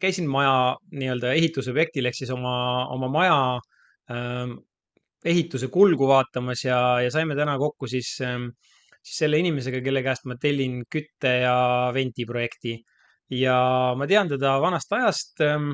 käisin 0.00 0.28
maja 0.30 0.76
nii-öelda 0.92 1.32
ehitusobjektil 1.36 2.08
ehk 2.08 2.16
siis 2.16 2.32
oma, 2.34 2.86
oma 2.94 3.08
maja 3.12 3.38
ähm, 4.12 4.58
ehituse 5.24 5.68
kulgu 5.72 6.08
vaatamas 6.08 6.64
ja, 6.64 6.78
ja 7.04 7.10
saime 7.12 7.36
täna 7.36 7.58
kokku 7.60 7.88
siis 7.90 8.14
ähm, 8.24 8.50
siis 9.00 9.20
selle 9.24 9.40
inimesega, 9.40 9.82
kelle 9.84 10.02
käest 10.04 10.26
ma 10.28 10.36
tellin 10.40 10.82
kütte 10.90 11.36
ja 11.44 11.54
ventiprojekti. 11.94 12.78
ja 13.30 13.56
ma 13.96 14.06
tean 14.10 14.28
teda 14.28 14.56
vanast 14.60 14.92
ajast, 14.92 15.40
ähm, 15.46 15.70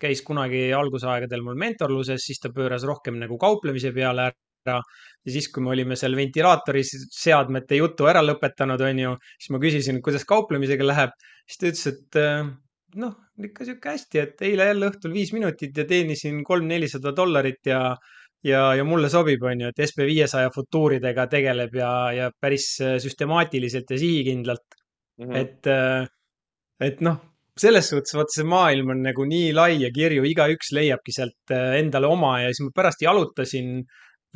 käis 0.00 0.22
kunagi 0.26 0.72
algusaegadel 0.74 1.44
mul 1.44 1.56
mentorluses, 1.60 2.24
siis 2.26 2.42
ta 2.42 2.50
pööras 2.52 2.84
rohkem 2.84 3.16
nagu 3.20 3.38
kauplemise 3.38 3.92
peale 3.94 4.30
ära. 4.30 4.80
ja 5.24 5.32
siis, 5.32 5.46
kui 5.54 5.62
me 5.62 5.70
olime 5.70 5.96
seal 5.96 6.16
ventilaatori 6.18 6.82
seadmete 6.84 7.78
jutu 7.78 8.08
ära 8.10 8.22
lõpetanud, 8.24 8.82
on 8.82 8.98
ju, 8.98 9.16
siis 9.38 9.52
ma 9.54 9.60
küsisin, 9.62 10.00
kuidas 10.02 10.26
kauplemisega 10.26 10.86
läheb, 10.86 11.12
siis 11.46 11.60
ta 11.60 11.68
ütles, 11.70 11.86
et 11.92 12.18
äh, 12.18 12.48
noh, 13.02 13.14
ikka 13.46 13.66
sihuke 13.68 13.92
hästi, 13.94 14.22
et 14.22 14.42
eile 14.48 14.66
jälle 14.70 14.90
õhtul 14.90 15.14
viis 15.14 15.32
minutit 15.36 15.76
ja 15.76 15.86
teenisin 15.88 16.42
kolm-nelisada 16.46 17.12
dollarit 17.16 17.62
ja 17.70 17.80
ja, 18.44 18.74
ja 18.76 18.84
mulle 18.84 19.08
sobib, 19.12 19.42
on 19.46 19.64
ju, 19.64 19.70
et 19.72 19.84
SB 19.86 20.06
viiesaja 20.08 20.50
futuuridega 20.54 21.26
tegeleb 21.32 21.74
ja, 21.78 21.92
ja 22.14 22.30
päris 22.40 22.68
äh, 22.84 22.96
süstemaatiliselt 23.02 23.90
ja 23.90 23.98
sihikindlalt 23.98 24.76
mm. 25.18 25.26
-hmm. 25.26 25.36
et, 25.36 25.66
äh, 25.66 26.08
et 26.80 27.00
noh, 27.00 27.20
selles 27.56 27.88
suhtes 27.88 28.14
vaata 28.14 28.34
see 28.36 28.48
maailm 28.48 28.90
on 28.94 29.02
nagu 29.02 29.24
nii 29.24 29.52
lai 29.56 29.76
ja 29.80 29.90
kirju, 29.94 30.24
igaüks 30.28 30.72
leiabki 30.76 31.14
sealt 31.16 31.54
äh, 31.54 31.78
endale 31.80 32.06
oma 32.06 32.40
ja 32.42 32.52
siis 32.52 32.66
ma 32.68 32.74
pärast 32.76 33.02
jalutasin 33.02 33.84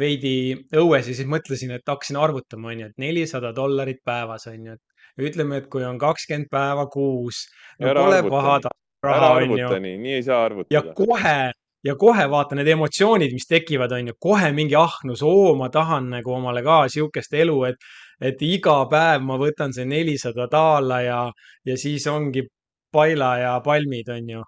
veidi 0.00 0.56
õues 0.76 1.08
ja 1.10 1.14
siis 1.14 1.28
mõtlesin, 1.28 1.74
et 1.76 1.84
hakkasin 1.88 2.16
arvutama, 2.16 2.70
on 2.72 2.84
ju, 2.84 2.86
et 2.88 3.02
nelisada 3.02 3.52
dollarit 3.56 4.00
päevas, 4.04 4.46
on 4.48 4.66
ju, 4.66 4.76
et 4.78 5.26
ütleme, 5.28 5.60
et 5.60 5.66
kui 5.72 5.84
on 5.84 5.98
kakskümmend 6.00 6.48
päeva 6.50 6.86
kuus, 6.92 7.44
no 7.80 7.92
pole 7.98 8.22
paha 8.30 8.60
raha, 9.04 9.32
on 9.42 9.58
ju. 9.58 9.68
nii 9.80 10.14
ei 10.14 10.22
saa 10.22 10.44
arvutada. 10.46 10.78
ja 10.78 10.94
kohe 10.96 11.52
ja 11.84 11.96
kohe 11.96 12.26
vaata 12.30 12.58
need 12.58 12.68
emotsioonid, 12.68 13.32
mis 13.32 13.48
tekivad, 13.48 13.92
on 13.96 14.12
ju, 14.12 14.16
kohe 14.20 14.52
mingi 14.52 14.76
ahnus, 14.76 15.22
oo, 15.26 15.54
ma 15.56 15.70
tahan 15.72 16.10
nagu 16.16 16.34
omale 16.36 16.62
ka 16.62 16.82
sihukest 16.92 17.34
elu, 17.34 17.56
et, 17.70 17.86
et 18.20 18.42
iga 18.44 18.82
päev 18.90 19.24
ma 19.24 19.38
võtan 19.40 19.72
see 19.76 19.88
nelisada 19.88 20.48
daala 20.52 21.00
ja, 21.04 21.20
ja 21.64 21.78
siis 21.80 22.06
ongi 22.10 22.44
paila 22.92 23.36
ja 23.38 23.54
palmid, 23.64 24.12
on 24.12 24.34
ju 24.36 24.44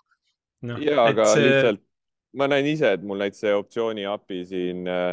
no,. 0.69 0.79
ja, 0.83 1.07
aga 1.07 1.31
see... 1.33 1.49
lihtsalt 1.49 1.83
ma 2.37 2.49
näen 2.49 2.67
ise, 2.67 2.95
et 2.97 3.03
mul 3.05 3.21
näiteks 3.21 3.45
see 3.45 3.55
optsiooni 3.55 4.07
API 4.09 4.43
siin 4.49 4.87
äh, 4.89 5.13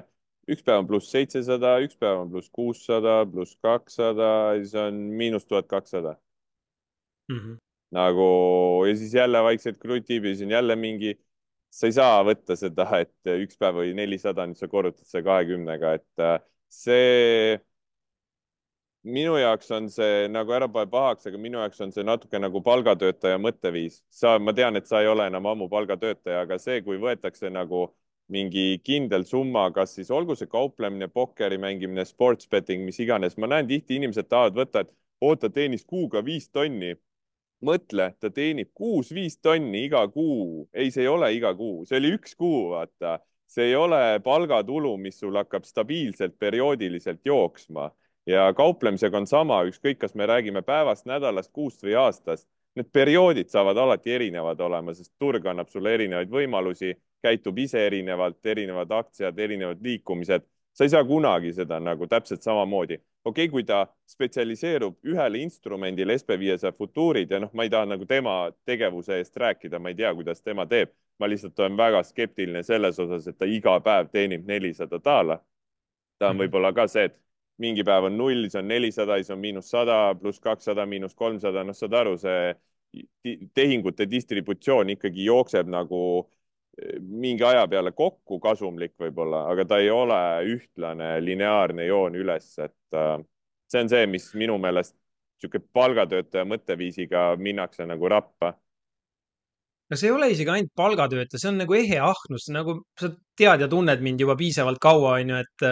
üks 0.50 0.64
päev 0.66 0.84
on 0.84 0.90
pluss 0.90 1.12
seitsesada, 1.14 1.76
üks 1.84 1.98
päev 2.00 2.24
on 2.24 2.32
pluss 2.32 2.52
kuussada, 2.54 3.22
pluss 3.30 3.58
kakssada, 3.64 4.30
siis 4.60 4.76
on 4.80 5.02
miinus 5.20 5.48
tuhat 5.48 5.70
kakssada. 5.70 6.18
Mhm. 7.30 7.60
nagu 7.94 8.26
ja 8.86 8.94
siis 8.98 9.14
jälle 9.14 9.42
vaikselt 9.42 9.78
krutib 9.82 10.26
ja 10.26 10.32
siis 10.34 10.46
on 10.46 10.52
jälle 10.52 10.76
mingi 10.76 11.16
sa 11.70 11.90
ei 11.90 11.96
saa 11.96 12.22
võtta 12.26 12.58
seda, 12.60 12.88
et 13.00 13.34
üks 13.40 13.58
päev 13.60 13.82
oli 13.84 13.94
nelisada, 13.98 14.46
nüüd 14.50 14.60
sa 14.60 14.70
korrutad 14.72 15.06
selle 15.06 15.26
kahekümnega, 15.28 15.94
et 16.00 16.24
äh, 16.24 16.40
see 16.70 17.60
minu 19.04 19.38
jaoks 19.40 19.72
on 19.72 19.88
see 19.92 20.28
nagu 20.32 20.54
ära 20.56 20.68
pane 20.72 20.90
pahaks, 20.92 21.28
aga 21.30 21.40
minu 21.42 21.62
jaoks 21.62 21.80
on 21.86 21.94
see 21.96 22.04
natuke 22.04 22.40
nagu 22.42 22.62
palgatöötaja 22.66 23.40
mõtteviis. 23.40 24.02
sa, 24.10 24.38
ma 24.40 24.54
tean, 24.54 24.76
et 24.76 24.88
sa 24.88 25.02
ei 25.02 25.08
ole 25.08 25.28
enam 25.30 25.46
ammu 25.48 25.70
palgatöötaja, 25.72 26.44
aga 26.44 26.60
see, 26.60 26.82
kui 26.84 27.00
võetakse 27.00 27.52
nagu 27.54 27.88
mingi 28.30 28.80
kindel 28.86 29.26
summa, 29.26 29.70
kas 29.74 29.96
siis 29.96 30.12
olgu 30.14 30.36
see 30.38 30.50
kauplemine, 30.50 31.08
pokkeri 31.10 31.58
mängimine, 31.58 32.06
sports 32.06 32.48
betting, 32.50 32.84
mis 32.86 33.00
iganes, 33.02 33.38
ma 33.38 33.50
näen 33.50 33.68
tihti 33.70 33.98
inimesed 33.98 34.30
tahavad 34.30 34.60
võtta, 34.60 34.84
et 34.86 34.92
oota, 35.22 35.50
teenis 35.50 35.86
kuuga 35.86 36.22
viis 36.26 36.50
tonni 36.50 36.94
mõtle, 37.66 38.12
ta 38.20 38.30
teenib 38.34 38.72
kuus-viis 38.78 39.40
tonni 39.42 39.86
iga 39.88 40.06
kuu. 40.12 40.68
ei, 40.74 40.92
see 40.92 41.04
ei 41.04 41.12
ole 41.12 41.32
iga 41.36 41.54
kuu, 41.56 41.86
see 41.86 42.00
oli 42.00 42.14
üks 42.18 42.36
kuu, 42.36 42.70
vaata. 42.74 43.20
see 43.50 43.72
ei 43.72 43.76
ole 43.76 44.20
palgatulu, 44.24 44.98
mis 44.98 45.20
sul 45.20 45.36
hakkab 45.36 45.66
stabiilselt 45.66 46.38
perioodiliselt 46.40 47.26
jooksma 47.26 47.90
ja 48.30 48.54
kauplemisega 48.54 49.18
on 49.18 49.28
sama, 49.28 49.64
ükskõik, 49.66 49.98
kas 50.04 50.16
me 50.16 50.28
räägime 50.30 50.62
päevast, 50.62 51.08
nädalast, 51.10 51.52
kuust 51.54 51.84
või 51.84 51.96
aastast. 51.98 52.48
Need 52.78 52.92
perioodid 52.94 53.50
saavad 53.50 53.78
alati 53.78 54.14
erinevad 54.14 54.60
olema, 54.62 54.94
sest 54.94 55.16
turg 55.20 55.46
annab 55.50 55.72
sulle 55.74 55.96
erinevaid 55.98 56.30
võimalusi, 56.30 56.94
käitub 57.26 57.58
ise 57.60 57.82
erinevalt, 57.88 58.40
erinevad 58.46 58.92
aktsiad, 58.92 59.40
erinevad 59.40 59.82
liikumised. 59.82 60.46
sa 60.74 60.86
ei 60.86 60.90
saa 60.90 61.04
kunagi 61.04 61.52
seda 61.54 61.80
nagu 61.80 62.08
täpselt 62.08 62.44
samamoodi 62.46 63.00
okei 63.26 63.46
okay,, 63.46 63.52
kui 63.52 63.64
ta 63.64 63.86
spetsialiseerub 64.10 64.98
ühele 65.06 65.42
instrumendile, 65.44 66.16
SB500 66.18 66.72
futuurid 66.78 67.32
ja 67.32 67.40
noh, 67.40 67.52
ma 67.54 67.64
ei 67.64 67.70
taha 67.70 67.86
nagu 67.86 68.06
tema 68.06 68.52
tegevuse 68.66 69.18
eest 69.20 69.38
rääkida, 69.38 69.80
ma 69.80 69.90
ei 69.92 69.96
tea, 69.96 70.14
kuidas 70.16 70.42
tema 70.42 70.66
teeb. 70.66 70.92
ma 71.20 71.28
lihtsalt 71.28 71.60
olen 71.60 71.76
väga 71.78 72.00
skeptiline 72.08 72.62
selles 72.64 73.00
osas, 73.00 73.26
et 73.28 73.36
ta 73.38 73.46
iga 73.46 73.74
päev 73.84 74.08
teenib 74.12 74.46
nelisada 74.48 75.00
daala. 75.04 75.40
ta 76.20 76.30
on 76.30 76.38
Mhm. 76.38 76.44
võib-olla 76.44 76.74
ka 76.76 76.88
see, 76.88 77.04
et 77.06 77.16
mingi 77.58 77.84
päev 77.84 78.06
on 78.06 78.18
null, 78.18 78.44
siis 78.44 78.56
on 78.56 78.68
nelisada, 78.68 79.16
siis 79.16 79.30
on 79.32 79.40
miinus 79.40 79.70
sada, 79.70 80.16
pluss 80.16 80.40
kakssada, 80.40 80.86
miinus 80.86 81.16
kolmsada, 81.16 81.64
noh, 81.64 81.74
saad 81.74 81.94
aru, 81.94 82.18
see 82.18 82.56
tehingute 83.54 84.06
distributsioon 84.10 84.90
ikkagi 84.90 85.26
jookseb 85.26 85.68
nagu 85.68 86.30
mingi 87.00 87.44
aja 87.44 87.66
peale 87.68 87.92
kokku 87.92 88.40
kasumlik 88.40 88.94
võib-olla, 89.00 89.46
aga 89.52 89.66
ta 89.66 89.80
ei 89.82 89.90
ole 89.94 90.20
ühtlane 90.56 91.18
lineaarne 91.24 91.86
joon 91.90 92.16
üles, 92.20 92.52
et 92.58 92.98
äh, 92.98 93.18
see 93.72 93.84
on 93.84 93.92
see, 93.92 94.08
mis 94.10 94.32
minu 94.38 94.58
meelest 94.62 94.96
niisugune 95.40 95.70
palgatöötaja 95.74 96.46
mõtteviisiga 96.46 97.36
minnakse 97.40 97.86
nagu 97.88 98.10
rappa. 98.12 98.54
No 99.90 99.98
see 99.98 100.10
ei 100.10 100.16
ole 100.16 100.30
isegi 100.34 100.54
ainult 100.54 100.76
palgatöötaja, 100.78 101.42
see 101.42 101.50
on 101.52 101.58
nagu 101.64 101.78
ehe 101.78 101.98
ahnus, 102.04 102.50
nagu 102.54 102.80
sa 103.00 103.10
tead 103.38 103.66
ja 103.66 103.70
tunned 103.72 104.06
mind 104.06 104.22
juba 104.22 104.38
piisavalt 104.40 104.82
kaua, 104.84 105.18
onju, 105.20 105.42
et 105.42 105.68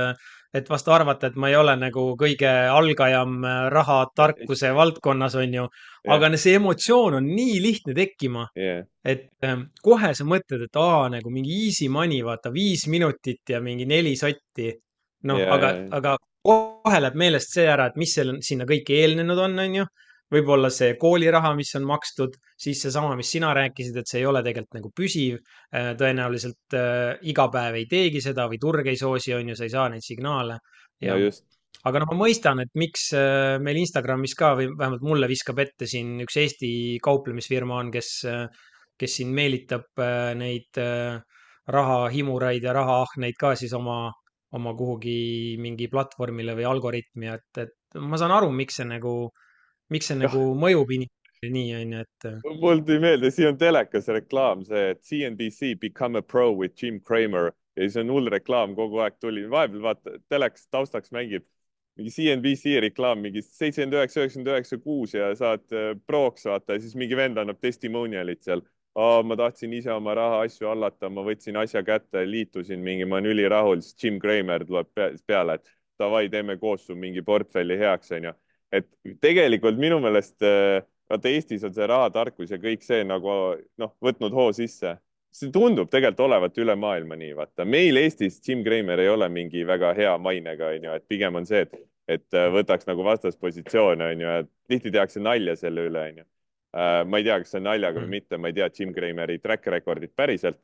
et 0.55 0.69
vast 0.71 0.87
arvata, 0.89 1.27
et 1.27 1.35
ma 1.35 1.49
ei 1.51 1.57
ole 1.59 1.73
nagu 1.77 2.03
kõige 2.19 2.49
algajam 2.71 3.41
rahatarkuse 3.73 4.71
valdkonnas, 4.75 5.35
onju. 5.41 5.67
aga 6.15 6.29
see 6.39 6.55
emotsioon 6.57 7.17
on 7.19 7.27
nii 7.27 7.57
lihtne 7.61 7.95
tekkima 7.97 8.45
yeah., 8.57 8.85
et 9.03 9.27
ähm, 9.43 9.67
kohe 9.83 10.13
sa 10.15 10.25
mõtled, 10.27 10.63
et 10.69 10.79
aa, 10.79 11.09
nagu 11.11 11.31
mingi 11.33 11.51
easy 11.67 11.89
money, 11.91 12.23
vaata 12.23 12.51
viis 12.53 12.87
minutit 12.87 13.43
ja 13.49 13.59
mingi 13.63 13.85
neli 13.85 14.15
sotti. 14.15 14.71
noh 15.27 15.39
Yeah, 15.39 15.53
aga 15.53 15.71
yeah., 15.75 15.87
aga 15.99 16.15
kohe 16.47 17.01
läheb 17.03 17.17
meelest 17.19 17.53
see 17.57 17.67
ära, 17.67 17.89
et 17.89 17.99
mis 17.99 18.13
seal 18.15 18.37
sinna 18.45 18.67
kõik 18.69 18.89
eelnenud 18.95 19.39
on, 19.43 19.59
onju. 19.65 19.87
Võib-olla 20.33 20.69
see 20.73 20.95
kooliraha, 20.99 21.53
mis 21.55 21.73
on 21.79 21.85
makstud, 21.87 22.33
siis 22.59 22.81
seesama, 22.83 23.15
mis 23.15 23.29
sina 23.31 23.53
rääkisid, 23.55 23.97
et 24.01 24.09
see 24.09 24.21
ei 24.21 24.27
ole 24.27 24.41
tegelikult 24.43 24.79
nagu 24.79 24.91
püsiv. 24.95 25.37
tõenäoliselt 25.71 26.75
äh, 26.75 27.17
iga 27.31 27.47
päev 27.53 27.79
ei 27.79 27.85
teegi 27.91 28.23
seda 28.23 28.47
või 28.51 28.59
turg 28.59 28.87
ei 28.87 28.99
soosi, 28.99 29.35
onju, 29.37 29.55
sa 29.55 29.67
ei 29.67 29.75
saa 29.75 29.87
neid 29.93 30.03
signaale. 30.03 30.59
ja 31.01 31.13
no 31.13 31.27
just, 31.27 31.45
aga 31.87 32.01
noh, 32.01 32.11
ma 32.11 32.25
mõistan, 32.25 32.61
et 32.63 32.73
miks 32.79 33.09
äh, 33.15 33.57
meil 33.63 33.79
Instagramis 33.81 34.35
ka 34.37 34.53
või 34.59 34.69
vähemalt 34.73 35.05
mulle 35.05 35.29
viskab 35.29 35.59
ette 35.63 35.87
siin 35.89 36.17
üks 36.25 36.37
Eesti 36.41 36.69
kauplemisfirma 37.03 37.79
on, 37.83 37.91
kes, 37.93 38.11
kes 38.99 39.17
siin 39.19 39.33
meelitab 39.35 40.01
äh, 40.01 40.31
neid 40.37 40.79
äh, 40.81 41.19
rahahimuraid 41.67 42.63
ja 42.63 42.73
rahaahneid 42.77 43.37
ka 43.39 43.53
siis 43.59 43.73
oma, 43.77 44.07
oma 44.55 44.73
kuhugi 44.77 45.57
mingi 45.61 45.89
platvormile 45.91 46.55
või 46.57 46.67
algoritmi, 46.69 47.33
et, 47.35 47.63
et 47.63 47.99
ma 48.01 48.19
saan 48.19 48.33
aru, 48.35 48.51
miks 48.55 48.79
see 48.79 48.87
nagu, 48.87 49.13
miks 49.93 50.11
see 50.11 50.19
nagu 50.19 50.41
mõjub 50.59 50.93
inimesele 50.95 51.51
nii, 51.53 51.73
onju, 51.77 52.03
et 52.05 52.29
mul 52.61 52.81
tuli 52.81 53.01
meelde, 53.03 53.29
siin 53.33 53.51
on 53.51 53.59
telekas 53.61 54.09
reklaam, 54.09 54.63
see, 54.65 54.95
et 54.95 55.03
CNBC 55.05 55.75
Become 55.81 56.17
a 56.17 56.25
pro 56.25 56.49
with 56.51 56.73
Jim 56.81 56.99
Cramer. 56.99 57.51
Ja 57.77 57.85
siis 57.85 57.99
on 58.01 58.09
hull 58.09 58.31
reklaam 58.33 58.73
kogu 58.73 59.03
aeg 59.05 59.19
tuli, 59.21 59.43
vahepeal 59.51 59.83
vaata 59.83 60.15
telekas 60.33 60.65
taustaks 60.73 61.13
mängib 61.13 61.45
mingi 61.97 62.11
CNBC 62.13 62.79
reklaam, 62.81 63.21
mingi 63.25 63.41
seitsekümmend 63.41 63.97
üheksa, 63.97 64.21
üheksakümmend 64.21 64.51
üheksa 64.53 64.77
kuus 64.81 65.13
ja 65.17 65.29
saad 65.35 65.65
äh, 65.73 65.93
proks 66.07 66.45
vaata. 66.45 66.77
Ja 66.77 66.83
siis 66.83 66.95
mingi 66.99 67.17
vend 67.17 67.39
annab 67.41 67.61
testimonial'it 67.63 68.43
seal. 68.45 68.61
ma 68.97 69.35
tahtsin 69.37 69.73
ise 69.77 69.91
oma 69.93 70.15
rahaasju 70.17 70.65
hallata, 70.65 71.09
ma 71.13 71.21
võtsin 71.21 71.57
asja 71.61 71.83
kätte, 71.85 72.23
liitusin 72.25 72.79
mingi, 72.81 73.05
ma 73.05 73.19
olen 73.19 73.29
ülirahul, 73.29 73.81
siis 73.85 73.93
Jim 74.03 74.17
Cramer 74.19 74.65
tuleb 74.65 74.89
peale, 75.27 75.59
et 75.59 75.69
davai, 76.01 76.23
teeme 76.33 76.55
koos 76.57 76.87
su 76.87 76.95
mingi 76.97 77.21
portfelli 77.21 77.77
heaks, 77.77 78.15
onju. 78.17 78.33
Et 78.73 78.87
tegelikult 79.23 79.79
minu 79.79 79.99
meelest 80.03 80.43
äh, 80.45 80.83
vaata 81.09 81.31
Eestis 81.31 81.63
on 81.63 81.73
see 81.75 81.87
rahatarkus 81.87 82.51
ja 82.51 82.59
kõik 82.61 82.83
see 82.85 83.03
nagu 83.07 83.33
noh, 83.79 83.93
võtnud 84.03 84.35
hoo 84.35 84.49
sisse. 84.55 84.97
see 85.37 85.51
tundub 85.53 85.89
tegelikult 85.91 86.23
olevat 86.25 86.55
üle 86.57 86.73
maailma 86.75 87.15
nii, 87.19 87.33
vaata 87.37 87.65
meil 87.65 87.99
Eestis 88.01 88.39
Jim 88.43 88.63
Cramer 88.65 88.99
ei 89.03 89.09
ole 89.11 89.27
mingi 89.29 89.63
väga 89.67 89.93
hea 89.93 90.15
mainega, 90.17 90.71
onju, 90.75 90.95
et 90.97 91.05
pigem 91.07 91.35
on 91.35 91.45
see, 91.45 91.61
et, 91.67 91.75
et 92.07 92.37
äh, 92.37 92.47
võtaks 92.53 92.87
nagu 92.89 93.05
vastaspositsioone, 93.05 94.13
onju, 94.15 94.31
et 94.41 94.49
tihti 94.71 94.91
tehakse 94.91 95.21
nalja 95.21 95.55
selle 95.59 95.87
üle, 95.91 96.07
onju. 96.13 96.27
ma 96.77 97.17
ei 97.17 97.23
tea, 97.23 97.37
kas 97.41 97.53
see 97.53 97.61
on 97.61 97.69
naljaga 97.69 98.01
või 98.03 98.09
mitte, 98.17 98.37
ma 98.37 98.49
ei 98.49 98.57
tea 98.57 98.67
Jim 98.73 98.91
Crameri 98.93 99.37
track 99.39 99.69
record'it 99.71 100.11
päriselt. 100.15 100.59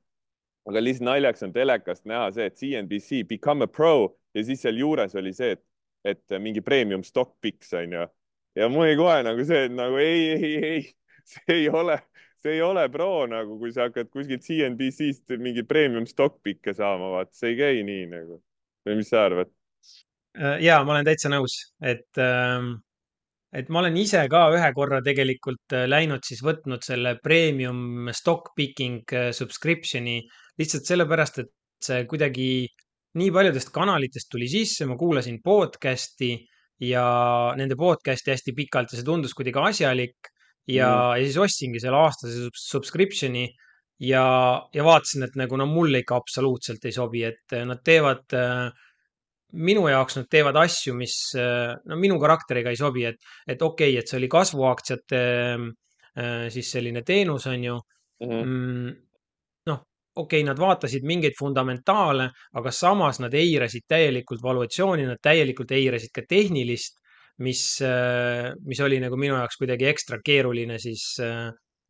aga 0.68 0.82
lihtsalt 0.82 1.08
naljaks 1.08 1.44
on 1.44 1.54
telekast 1.54 2.06
näha 2.06 2.28
see, 2.32 2.46
et 2.48 2.58
CNBC 2.60 3.24
become 3.28 3.64
a 3.64 3.68
pro 3.68 4.16
ja 4.36 4.44
siis 4.44 4.62
seal 4.62 4.78
juures 4.78 5.16
oli 5.16 5.34
see, 5.34 5.56
et, 5.56 5.64
et 6.04 6.38
mingi 6.40 6.62
premium 6.62 7.04
stock 7.04 7.38
picks 7.42 7.74
onju 7.80 8.08
ja 8.56 8.70
mul 8.70 8.88
oli 8.88 8.98
kohe 8.98 9.24
nagu 9.26 9.46
see, 9.48 9.66
et 9.68 9.76
nagu 9.76 9.98
ei, 10.02 10.22
ei, 10.36 10.54
ei, 10.70 10.84
see 11.28 11.58
ei 11.58 11.68
ole, 11.70 11.98
see 12.44 12.58
ei 12.58 12.62
ole 12.66 12.86
pro 12.94 13.26
nagu, 13.30 13.58
kui 13.62 13.74
sa 13.74 13.88
hakkad 13.88 14.12
kuskilt 14.14 14.46
CNBC-st 14.46 15.38
mingi 15.42 15.66
premium 15.68 16.08
stock 16.10 16.40
pick'e 16.46 16.76
saama, 16.78 17.12
vaat 17.18 17.34
see 17.36 17.54
ei 17.54 17.60
käi 17.60 17.84
nii 17.88 18.08
nagu. 18.12 18.42
või 18.84 19.00
mis 19.00 19.10
sa 19.14 19.26
arvad? 19.30 19.52
Äh, 20.38 20.58
ja 20.66 20.82
ma 20.84 20.96
olen 20.96 21.08
täitsa 21.08 21.32
nõus, 21.32 21.56
et, 21.80 22.20
et 23.54 23.70
ma 23.72 23.84
olen 23.84 23.98
ise 24.02 24.26
ka 24.30 24.46
ühe 24.54 24.72
korra 24.76 25.02
tegelikult 25.06 25.76
äh, 25.78 25.88
läinud 25.90 26.26
siis 26.28 26.44
võtnud 26.46 26.86
selle 26.86 27.16
premium 27.24 28.12
stock 28.14 28.52
picking 28.58 29.16
äh, 29.16 29.32
subscription'i 29.32 30.20
lihtsalt 30.60 30.90
sellepärast, 30.90 31.40
et 31.46 31.54
see 31.84 32.04
kuidagi 32.10 32.50
nii 33.20 33.32
paljudest 33.34 33.72
kanalitest 33.74 34.32
tuli 34.32 34.48
sisse, 34.50 34.88
ma 34.90 34.98
kuulasin 35.00 35.40
podcast'i 35.46 36.34
ja 36.84 37.06
nende 37.58 37.78
podcast'i 37.80 38.34
hästi 38.34 38.56
pikalt 38.58 38.94
ja 38.94 39.00
see 39.00 39.08
tundus 39.08 39.36
kuidagi 39.38 39.62
asjalik. 39.70 40.32
Ja 40.70 40.88
mm, 40.88 41.20
ja 41.20 41.28
siis 41.28 41.38
ostsingi 41.44 41.82
selle 41.84 42.00
aastase 42.00 42.48
subscription'i 42.56 43.44
ja, 44.08 44.24
ja 44.74 44.86
vaatasin, 44.86 45.26
et 45.28 45.36
nagu 45.40 45.60
no 45.60 45.68
mulle 45.68 46.00
ikka 46.04 46.16
absoluutselt 46.22 46.86
ei 46.88 46.96
sobi, 46.96 47.26
et 47.28 47.56
nad 47.68 47.82
teevad 47.84 48.36
äh, 48.40 48.70
minu 49.54 49.84
jaoks 49.92 50.22
nad 50.22 50.30
teevad 50.32 50.58
asju, 50.64 50.96
mis 50.98 51.18
no 51.36 51.98
minu 52.00 52.16
karakteriga 52.22 52.72
ei 52.72 52.80
sobi, 52.80 53.04
et, 53.12 53.20
et 53.46 53.62
okei 53.62 53.92
okay,, 53.92 54.00
et 54.00 54.10
see 54.10 54.22
oli 54.22 54.30
kasvuaktsiate 54.32 55.24
siis 56.54 56.72
selline 56.76 57.02
teenus, 57.06 57.48
on 57.50 57.64
ju. 57.64 57.76
Mm 58.24 58.32
-hmm.. 58.32 59.13
Okei 60.16 60.42
okay,, 60.42 60.48
nad 60.48 60.60
vaatasid 60.60 61.06
mingeid 61.08 61.38
fundamentaale, 61.40 62.30
aga 62.60 62.72
samas 62.72 63.20
nad 63.24 63.34
eirasid 63.34 63.88
täielikult 63.90 64.44
valuatsiooni, 64.44 65.08
nad 65.10 65.22
täielikult 65.22 65.72
eirasid 65.74 66.14
ka 66.14 66.26
tehnilist, 66.30 67.00
mis, 67.44 67.64
mis 68.66 68.82
oli 68.86 69.00
nagu 69.02 69.18
minu 69.18 69.40
jaoks 69.40 69.58
kuidagi 69.58 69.90
ekstra 69.90 70.20
keeruline 70.26 70.78
siis 70.80 71.16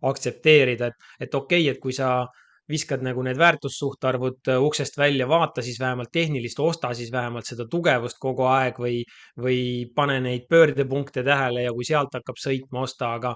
aktsepteerida, 0.04 0.88
et, 0.88 1.12
et 1.28 1.36
okei 1.36 1.66
okay,, 1.66 1.76
et 1.76 1.84
kui 1.84 1.96
sa 1.96 2.24
viskad 2.70 3.04
nagu 3.04 3.24
need 3.26 3.38
väärtussuhtarvud 3.40 4.50
uksest 4.64 4.98
välja, 4.98 5.28
vaata 5.28 5.62
siis 5.62 5.80
vähemalt 5.80 6.12
tehnilist, 6.16 6.60
osta 6.64 6.94
siis 6.96 7.12
vähemalt 7.12 7.48
seda 7.48 7.66
tugevust 7.72 8.20
kogu 8.24 8.48
aeg 8.48 8.80
või, 8.80 9.02
või 9.40 9.60
pane 9.96 10.20
neid 10.24 10.48
pöördepunkte 10.50 11.26
tähele 11.28 11.66
ja 11.68 11.74
kui 11.76 11.88
sealt 11.88 12.16
hakkab 12.16 12.40
sõitma, 12.40 12.86
osta, 12.88 13.12
aga, 13.20 13.34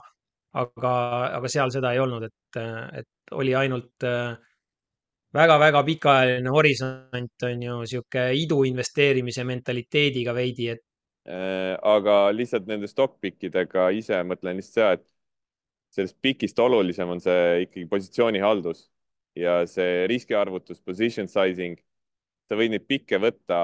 aga, 0.63 0.93
aga 1.41 1.51
seal 1.51 1.73
seda 1.75 1.91
ei 1.91 1.99
olnud, 1.99 2.29
et, 2.29 2.61
et 3.03 3.35
oli 3.35 3.55
ainult 3.55 4.07
väga-väga 5.35 5.83
pikaajaline 5.83 6.51
horisont 6.53 7.43
on 7.43 7.63
ju 7.63 7.77
sihuke 7.85 8.29
idu 8.37 8.63
investeerimise 8.69 9.43
mentaliteediga 9.47 10.33
veidi, 10.35 10.69
et. 10.75 10.83
aga 11.83 12.29
lihtsalt 12.31 12.67
nende 12.69 12.87
stock-pickidega 12.87 13.89
ise 13.97 14.21
mõtlen 14.23 14.59
lihtsalt 14.61 14.77
seda, 14.77 14.91
et 14.95 15.07
sellest 15.97 16.17
pikist 16.21 16.59
olulisem 16.59 17.09
on 17.09 17.19
see 17.23 17.65
ikkagi 17.65 17.87
positsioonihaldus 17.91 18.85
ja 19.37 19.59
see 19.69 20.07
riskiarvutus, 20.09 20.81
position 20.81 21.29
sizing. 21.31 21.77
sa 22.47 22.55
võid 22.55 22.71
neid 22.71 22.85
pikke 22.87 23.17
võtta 23.19 23.57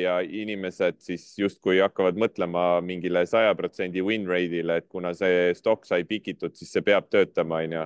ja 0.00 0.14
inimesed 0.24 1.02
siis 1.04 1.26
justkui 1.36 1.82
hakkavad 1.82 2.16
mõtlema 2.16 2.80
mingile 2.80 3.26
saja 3.28 3.52
protsendi 3.54 4.00
win 4.00 4.24
rate'ile, 4.24 4.78
et 4.80 4.86
kuna 4.88 5.12
see 5.12 5.50
stock 5.54 5.84
sai 5.84 6.06
pikitud, 6.08 6.54
siis 6.56 6.72
see 6.72 6.80
peab 6.86 7.10
töötama, 7.12 7.60
onju. 7.66 7.84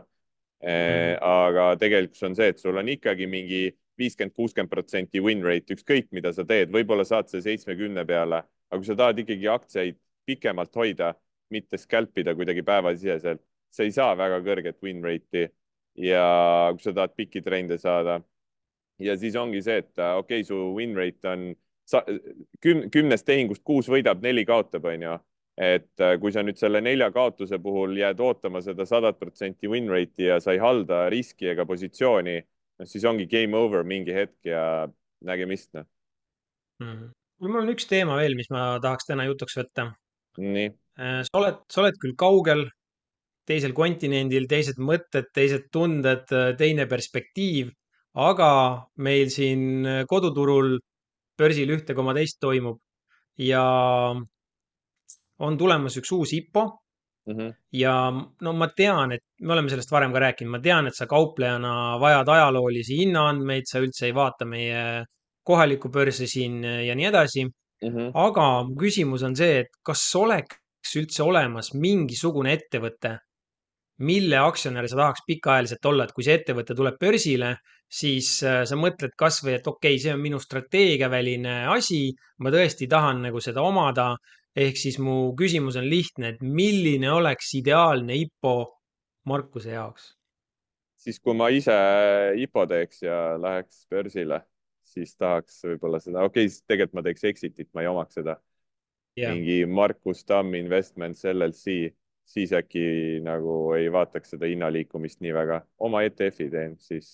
Aga 0.62 1.74
tegelikkus 1.80 2.22
on 2.24 2.36
see, 2.36 2.52
et 2.52 2.60
sul 2.60 2.76
on 2.80 2.88
ikkagi 2.88 3.26
mingi 3.30 3.66
viiskümmend, 3.98 4.34
kuuskümmend 4.34 4.70
protsenti 4.70 5.20
win 5.22 5.42
rate, 5.44 5.74
ükskõik 5.76 6.08
mida 6.14 6.32
sa 6.34 6.44
teed, 6.48 6.72
võib-olla 6.74 7.04
saad 7.06 7.28
selle 7.30 7.44
seitsmekümne 7.46 8.04
peale, 8.08 8.42
aga 8.70 8.80
kui 8.80 8.88
sa 8.88 8.96
tahad 8.98 9.20
ikkagi 9.22 9.48
aktsiaid 9.50 9.98
pikemalt 10.26 10.74
hoida, 10.76 11.12
mitte 11.52 11.78
scalpida 11.78 12.34
kuidagi 12.34 12.64
päevasiseselt, 12.66 13.42
sa 13.70 13.84
ei 13.84 13.92
saa 13.94 14.14
väga 14.18 14.40
kõrget 14.46 14.80
win 14.82 15.02
rate'i 15.04 15.48
ja 16.00 16.24
kui 16.74 16.82
sa 16.82 16.94
tahad 16.94 17.14
pikki 17.14 17.42
trende 17.44 17.78
saada. 17.78 18.20
ja 18.98 19.16
siis 19.18 19.34
ongi 19.36 19.62
see, 19.62 19.82
et 19.82 19.98
okei 19.98 20.40
okay,, 20.40 20.44
su 20.46 20.56
win 20.74 20.94
rate 20.96 21.28
on 21.28 21.54
küm, 22.62 22.88
kümnest 22.90 23.26
tehingust 23.26 23.62
kuus 23.64 23.88
võidab, 23.90 24.22
neli 24.22 24.44
kaotab, 24.48 24.84
onju. 24.84 25.18
Et 25.56 26.02
kui 26.20 26.32
sa 26.34 26.42
nüüd 26.42 26.58
selle 26.58 26.80
nelja 26.82 27.10
kaotuse 27.14 27.60
puhul 27.62 27.94
jääd 27.98 28.20
ootama 28.20 28.62
seda 28.64 28.86
sadat 28.88 29.20
protsenti 29.20 29.70
win 29.70 29.86
rate'i 29.92 30.26
ja 30.32 30.40
sa 30.42 30.54
ei 30.54 30.62
halda 30.62 31.04
riski 31.12 31.52
ega 31.52 31.66
positsiooni, 31.68 32.38
noh 32.80 32.90
siis 32.90 33.04
ongi 33.06 33.28
game 33.30 33.54
over 33.56 33.86
mingi 33.86 34.16
hetk 34.16 34.50
ja 34.50 34.64
nägemist, 35.24 35.70
noh 35.78 35.86
mm. 36.82 37.12
mul 37.46 37.60
on 37.62 37.74
üks 37.74 37.86
teema 37.86 38.18
veel, 38.18 38.34
mis 38.38 38.50
ma 38.50 38.74
tahaks 38.82 39.12
täna 39.12 39.28
jutuks 39.30 39.60
võtta. 39.62 39.92
nii 40.42 40.72
Äh, 40.94 41.22
sa 41.26 41.38
oled, 41.40 41.62
sa 41.70 41.82
oled 41.82 41.96
küll 42.02 42.14
kaugel, 42.18 42.68
teisel 43.48 43.74
kontinendil, 43.76 44.46
teised 44.50 44.78
mõtted, 44.78 45.32
teised 45.34 45.66
tunded, 45.74 46.30
teine 46.58 46.86
perspektiiv, 46.90 47.72
aga 48.14 48.50
meil 49.02 49.32
siin 49.34 49.84
koduturul 50.08 50.78
börsil 51.38 51.72
ühte 51.74 51.96
koma 51.98 52.14
teist 52.14 52.38
toimub 52.40 52.78
ja 53.42 53.64
on 55.42 55.58
tulemas 55.58 55.96
üks 55.98 56.12
uus 56.14 56.32
IPO 56.32 56.64
mm. 57.26 57.34
-hmm. 57.34 57.52
ja 57.72 57.94
no 58.40 58.52
ma 58.52 58.68
tean, 58.76 59.12
et 59.12 59.24
me 59.40 59.52
oleme 59.52 59.70
sellest 59.70 59.90
varem 59.90 60.12
ka 60.12 60.22
rääkinud, 60.26 60.50
ma 60.50 60.60
tean, 60.60 60.86
et 60.86 60.94
sa 60.94 61.06
kauplejana 61.06 61.98
vajad 62.00 62.28
ajaloolisi 62.28 62.98
hinnaandmeid, 63.02 63.66
sa 63.66 63.82
üldse 63.82 64.06
ei 64.06 64.14
vaata 64.14 64.44
meie 64.44 65.04
kohalikku 65.44 65.88
börsi 65.88 66.26
siin 66.26 66.62
ja 66.64 66.94
nii 66.94 67.06
edasi. 67.12 67.44
Mm 67.84 67.90
-hmm. 67.90 68.10
aga 68.14 68.64
mu 68.64 68.76
küsimus 68.80 69.22
on 69.22 69.36
see, 69.36 69.58
et 69.60 69.72
kas 69.84 70.02
oleks 70.16 70.96
üldse 70.96 71.22
olemas 71.22 71.74
mingisugune 71.74 72.52
ettevõte, 72.52 73.18
mille 73.98 74.38
aktsionär 74.38 74.88
sa 74.88 74.96
tahaks 74.96 75.20
pikaajaliselt 75.26 75.84
olla, 75.90 76.04
et 76.04 76.12
kui 76.12 76.24
see 76.24 76.34
ettevõte 76.38 76.74
tuleb 76.74 76.96
börsile, 77.00 77.56
siis 77.90 78.38
sa 78.40 78.76
mõtled 78.76 79.12
kasvõi, 79.18 79.54
et 79.58 79.66
okei 79.66 79.94
okay,, 79.94 80.02
see 80.02 80.14
on 80.14 80.20
minu 80.20 80.40
strateegiaväline 80.40 81.66
asi, 81.76 82.00
ma 82.38 82.50
tõesti 82.50 82.88
tahan 82.90 83.22
nagu 83.28 83.40
seda 83.40 83.62
omada 83.62 84.14
ehk 84.54 84.78
siis 84.78 84.98
mu 85.02 85.34
küsimus 85.38 85.78
on 85.80 85.88
lihtne, 85.90 86.34
et 86.34 86.42
milline 86.42 87.10
oleks 87.12 87.54
ideaalne 87.58 88.16
IPO 88.24 88.56
Markuse 89.28 89.74
jaoks? 89.74 90.12
siis, 91.04 91.20
kui 91.20 91.36
ma 91.36 91.50
ise 91.52 91.74
IPO 92.40 92.64
teeks 92.70 93.02
ja 93.04 93.18
läheks 93.40 93.84
börsile, 93.92 94.40
siis 94.94 95.12
tahaks 95.20 95.60
võib-olla 95.66 96.00
seda, 96.00 96.24
okei 96.24 96.46
okay,, 96.48 96.60
tegelikult 96.70 96.98
ma 96.98 97.04
teeks 97.04 97.28
exit'it, 97.32 97.70
ma 97.76 97.84
ei 97.84 97.90
omaks 97.90 98.20
seda 98.20 98.38
yeah.. 99.18 99.34
mingi 99.34 99.64
Markus 99.66 100.24
Tamm 100.24 100.56
Investments 100.58 101.24
LLC, 101.28 101.92
siis 102.24 102.54
äkki 102.56 103.20
nagu 103.24 103.74
ei 103.76 103.90
vaataks 103.92 104.36
seda 104.36 104.48
hinnaliikumist 104.48 105.20
nii 105.24 105.34
väga. 105.36 105.60
oma 105.78 106.04
ETF-i 106.06 106.48
teen, 106.52 106.78
siis, 106.80 107.10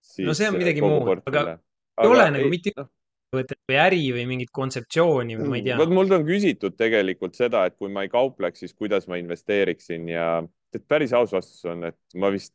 siis. 0.00 0.26
no 0.28 0.36
see 0.36 0.50
on 0.50 0.58
midagi 0.60 0.84
muud, 0.84 1.24
aga 1.30 1.46
ei 2.02 2.12
ole 2.12 2.28
nagu 2.36 2.52
mitte 2.52 2.74
no 2.76 2.90
ettevõtet 3.32 3.60
või 3.68 3.76
äri 3.80 4.02
või 4.12 4.24
mingit 4.28 4.50
kontseptsiooni 4.52 5.36
või 5.38 5.48
ma 5.48 5.56
ei 5.56 5.64
tea. 5.64 5.76
vot 5.80 5.92
mult 5.92 6.12
on 6.12 6.24
küsitud 6.26 6.76
tegelikult 6.76 7.34
seda, 7.34 7.64
et 7.66 7.76
kui 7.80 7.88
ma 7.88 8.04
ei 8.04 8.10
kaupleks, 8.12 8.60
siis 8.60 8.74
kuidas 8.74 9.08
ma 9.08 9.16
investeeriksin 9.16 10.08
ja 10.08 10.26
et 10.74 10.84
päris 10.88 11.12
aus 11.16 11.32
vastus 11.32 11.64
on, 11.64 11.84
et 11.88 11.98
ma 12.14 12.28
vist, 12.32 12.52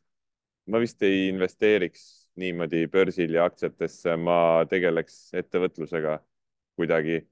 ma 0.66 0.78
vist 0.78 1.02
ei 1.02 1.28
investeeriks 1.32 2.30
niimoodi 2.38 2.86
börsil 2.86 3.34
ja 3.34 3.48
aktsiatesse, 3.50 4.14
ma 4.16 4.64
tegeleks 4.70 5.34
ettevõtlusega 5.34 6.20
kuidagi 6.78 7.24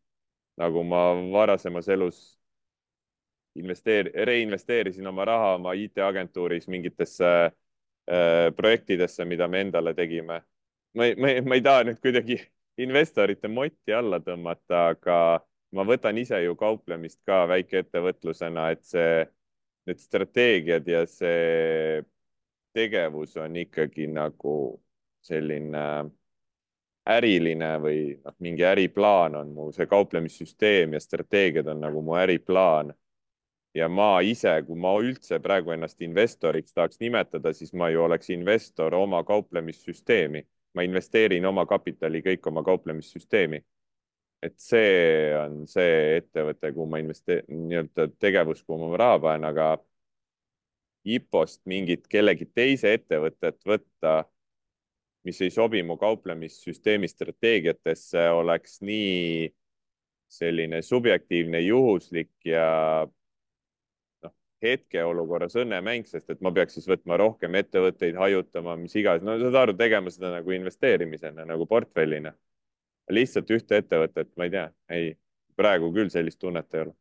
nagu 0.59 0.83
ma 0.83 1.13
varasemas 1.31 1.87
elus 1.89 2.19
investeer-, 3.55 4.11
reinvesteerisin 4.27 5.07
oma 5.07 5.25
raha 5.25 5.55
oma 5.61 5.77
IT-agentuuris 5.79 6.67
mingitesse 6.69 7.31
äh, 7.47 8.51
projektidesse, 8.57 9.25
mida 9.25 9.47
me 9.49 9.63
endale 9.69 9.95
tegime. 9.95 10.43
ma 10.97 11.05
ei, 11.05 11.15
ma 11.15 11.31
ei, 11.31 11.41
ma 11.45 11.55
ei 11.55 11.63
taha 11.63 11.87
nüüd 11.87 12.03
kuidagi 12.03 12.41
investorite 12.83 13.49
motti 13.49 13.93
alla 13.93 14.21
tõmmata, 14.21 14.89
aga 14.95 15.19
ma 15.77 15.85
võtan 15.87 16.19
ise 16.19 16.41
ju 16.45 16.57
kauplemist 16.59 17.21
ka 17.27 17.45
väikeettevõtlusena, 17.51 18.71
et 18.75 18.85
see, 18.85 19.25
need 19.87 20.03
strateegiad 20.03 20.89
ja 20.89 21.05
see 21.07 22.03
tegevus 22.77 23.37
on 23.41 23.57
ikkagi 23.57 24.09
nagu 24.13 24.57
selline 25.25 25.87
äriline 27.07 27.71
või 27.83 28.01
noh, 28.19 28.35
mingi 28.43 28.67
äriplaan 28.67 29.37
on 29.39 29.53
mu 29.55 29.71
see 29.75 29.87
kauplemissüsteem 29.87 30.97
ja 30.97 31.01
strateegiad 31.01 31.69
on 31.71 31.81
nagu 31.87 32.03
mu 32.03 32.17
äriplaan. 32.19 32.95
ja 33.77 33.89
ma 33.93 34.21
ise, 34.25 34.63
kui 34.65 34.79
ma 34.81 34.95
üldse 35.05 35.37
praegu 35.45 35.75
ennast 35.75 36.01
investoriks 36.01 36.73
tahaks 36.73 36.97
nimetada, 37.01 37.53
siis 37.53 37.75
ma 37.77 37.91
ju 37.93 38.03
oleks 38.03 38.31
investor 38.33 38.95
oma 38.95 39.21
kauplemissüsteemi 39.25 40.47
ma 40.77 40.85
investeerin 40.85 41.45
oma 41.49 41.65
kapitali 41.67 42.21
kõik 42.25 42.47
oma 42.53 42.63
kauplemissüsteemi. 42.67 43.63
et 44.45 44.53
see 44.61 45.33
on 45.35 45.63
see 45.67 46.19
ettevõte, 46.21 46.69
kuhu 46.75 46.85
ma 46.87 46.99
investeerin, 47.01 47.63
nii-öelda 47.71 48.05
tegevus, 48.21 48.61
kuhu 48.63 48.91
ma 48.93 48.99
raha 49.01 49.19
panen, 49.25 49.47
aga 49.49 49.71
IPO-st 51.07 51.63
mingit 51.71 52.05
kellegi 52.11 52.47
teise 52.55 52.93
ettevõtet 52.99 53.57
võtta, 53.67 54.13
mis 55.27 55.41
ei 55.43 55.51
sobi 55.51 55.81
mu 55.83 55.97
kauplemissüsteemi 55.99 57.09
strateegiatesse, 57.11 58.29
oleks 58.37 58.81
nii 58.85 59.49
selline 60.29 60.83
subjektiivne, 60.83 61.61
juhuslik 61.65 62.35
ja 62.45 62.69
hetkeolukorras 64.65 65.57
õnnemäng, 65.61 66.07
sest 66.09 66.31
et 66.33 66.43
ma 66.45 66.53
peaks 66.55 66.79
siis 66.79 66.89
võtma 66.89 67.19
rohkem 67.21 67.55
ettevõtteid, 67.61 68.17
hajutama, 68.17 68.77
mis 68.81 68.95
iganes, 68.97 69.25
no 69.27 69.37
saad 69.41 69.59
aru, 69.63 69.77
tegema 69.77 70.13
seda 70.13 70.33
nagu 70.39 70.55
investeerimisena, 70.57 71.45
nagu 71.49 71.67
portfellina. 71.69 72.33
lihtsalt 73.13 73.51
ühte 73.55 73.79
ettevõtet, 73.79 74.33
ma 74.37 74.49
ei 74.49 74.51
tea, 74.51 74.65
ei, 74.91 75.11
praegu 75.57 75.93
küll 75.95 76.09
sellist 76.11 76.41
tunnet 76.43 76.73
ei 76.75 76.87
ole. 76.87 76.95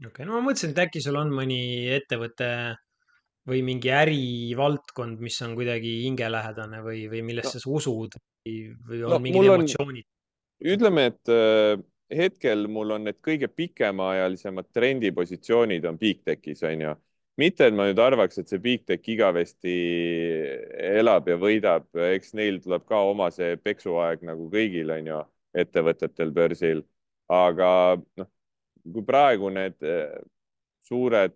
okei 0.00 0.08
okay,, 0.08 0.26
no 0.26 0.38
ma 0.38 0.46
mõtlesin, 0.48 0.72
et 0.72 0.82
äkki 0.86 1.04
sul 1.04 1.20
on 1.20 1.30
mõni 1.34 1.60
ettevõte 1.94 2.48
või 3.48 3.62
mingi 3.66 3.90
ärivaldkond, 3.92 5.20
mis 5.22 5.38
on 5.42 5.54
kuidagi 5.58 6.00
hingelähedane 6.06 6.82
või, 6.82 7.06
või 7.10 7.22
millesse 7.26 7.58
no. 7.58 7.62
sa 7.64 7.70
usud 7.76 8.18
või, 8.18 8.56
või 8.88 9.04
on 9.06 9.16
no, 9.16 9.22
mingid 9.22 9.48
emotsioonid? 9.50 10.08
ütleme, 10.72 11.08
et 11.10 11.32
äh, 11.32 11.76
hetkel 12.16 12.66
mul 12.68 12.96
on 12.96 13.06
need 13.08 13.18
kõige 13.24 13.48
pikemaajalisemad 13.48 14.68
trendipositsioonid 14.74 15.86
on 15.88 15.98
Big 15.98 16.22
Techis 16.24 16.62
on 16.68 16.86
ju. 16.86 16.94
mitte, 17.40 17.66
et 17.66 17.74
ma 17.74 17.86
nüüd 17.88 17.98
arvaks, 18.02 18.38
et 18.38 18.48
see 18.50 18.60
Big 18.60 18.84
Tech 18.86 19.08
igavesti 19.08 19.76
elab 21.00 21.28
ja 21.28 21.38
võidab, 21.40 21.86
eks 22.12 22.34
neil 22.36 22.60
tuleb 22.60 22.84
ka 22.88 23.00
oma 23.08 23.30
see 23.32 23.56
peksuaeg 23.56 24.26
nagu 24.28 24.50
kõigil 24.52 24.92
on 24.92 25.08
ju, 25.12 25.22
ettevõtetel 25.64 26.32
börsil. 26.32 26.84
aga 27.32 27.96
noh, 28.20 28.28
kui 28.92 29.04
praegu 29.06 29.48
need 29.54 29.78
eh, 29.80 30.20
suured 30.84 31.32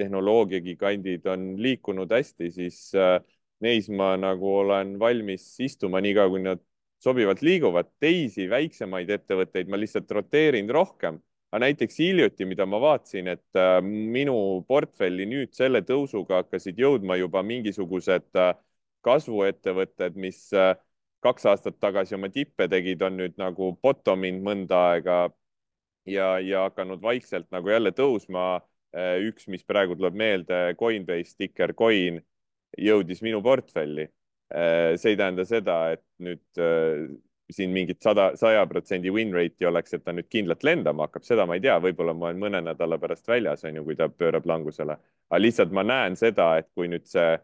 tehnoloogiagigandid 0.00 1.26
on 1.28 1.54
liikunud 1.60 2.12
hästi, 2.12 2.50
siis 2.54 2.78
äh, 2.96 3.18
neis 3.64 3.88
ma 3.92 4.14
nagu 4.20 4.54
olen 4.62 4.94
valmis 5.00 5.44
istuma 5.60 6.00
niikaua, 6.04 6.32
kui 6.32 6.44
nad 6.44 6.62
sobivalt 7.00 7.42
liiguvad. 7.42 7.88
teisi 8.00 8.46
väiksemaid 8.50 9.10
ettevõtteid 9.10 9.68
ma 9.68 9.78
lihtsalt 9.80 10.10
roteerin 10.10 10.70
rohkem. 10.70 11.20
aga 11.50 11.60
näiteks 11.64 11.96
hiljuti, 11.98 12.46
mida 12.46 12.66
ma 12.66 12.78
vaatasin, 12.80 13.28
et 13.28 13.58
äh, 13.58 13.80
minu 13.82 14.64
portfelli 14.68 15.24
nüüd 15.26 15.50
selle 15.56 15.80
tõusuga 15.82 16.44
hakkasid 16.44 16.78
jõudma 16.78 17.16
juba 17.18 17.42
mingisugused 17.42 18.28
äh, 18.38 18.52
kasvuettevõtted, 19.02 20.14
mis 20.14 20.44
äh, 20.54 20.76
kaks 21.20 21.46
aastat 21.50 21.80
tagasi 21.80 22.14
oma 22.14 22.30
tippe 22.30 22.68
tegid, 22.70 23.02
on 23.02 23.16
nüüd 23.18 23.34
nagu 23.40 23.72
bottom 23.82 24.24
inud 24.28 24.46
mõnda 24.46 24.84
aega 24.92 25.18
ja, 26.06 26.38
ja 26.38 26.68
hakanud 26.68 27.02
vaikselt 27.02 27.50
nagu 27.50 27.68
jälle 27.70 27.92
tõusma. 27.92 28.60
üks, 29.22 29.46
mis 29.46 29.62
praegu 29.62 29.94
tuleb 29.94 30.16
meelde, 30.18 30.74
Coinbase, 30.78 31.36
ticker 31.38 31.72
coin, 31.78 32.16
jõudis 32.78 33.20
minu 33.22 33.38
portfelli 33.42 34.08
see 34.50 35.12
ei 35.12 35.18
tähenda 35.18 35.44
seda, 35.46 35.76
et 35.94 36.02
nüüd 36.18 36.58
äh, 36.58 37.10
siin 37.50 37.70
mingit 37.74 38.02
sada, 38.02 38.30
saja 38.38 38.64
protsendi 38.70 39.10
win 39.14 39.34
rate'i 39.34 39.66
oleks, 39.68 39.94
et 39.94 40.04
ta 40.04 40.14
nüüd 40.14 40.28
kindlalt 40.30 40.64
lendama 40.66 41.06
hakkab, 41.06 41.24
seda 41.26 41.46
ma 41.48 41.56
ei 41.58 41.64
tea, 41.64 41.76
võib-olla 41.82 42.14
ma 42.16 42.30
olen 42.30 42.40
mõne 42.42 42.62
nädala 42.70 42.98
pärast 43.02 43.28
väljas, 43.28 43.64
on 43.66 43.80
ju, 43.80 43.84
kui 43.86 43.98
ta 43.98 44.08
pöörab 44.08 44.46
langusele. 44.46 44.96
aga 45.30 45.40
lihtsalt 45.40 45.72
ma 45.74 45.84
näen 45.86 46.16
seda, 46.18 46.52
et 46.58 46.70
kui 46.74 46.88
nüüd 46.90 47.06
see 47.10 47.36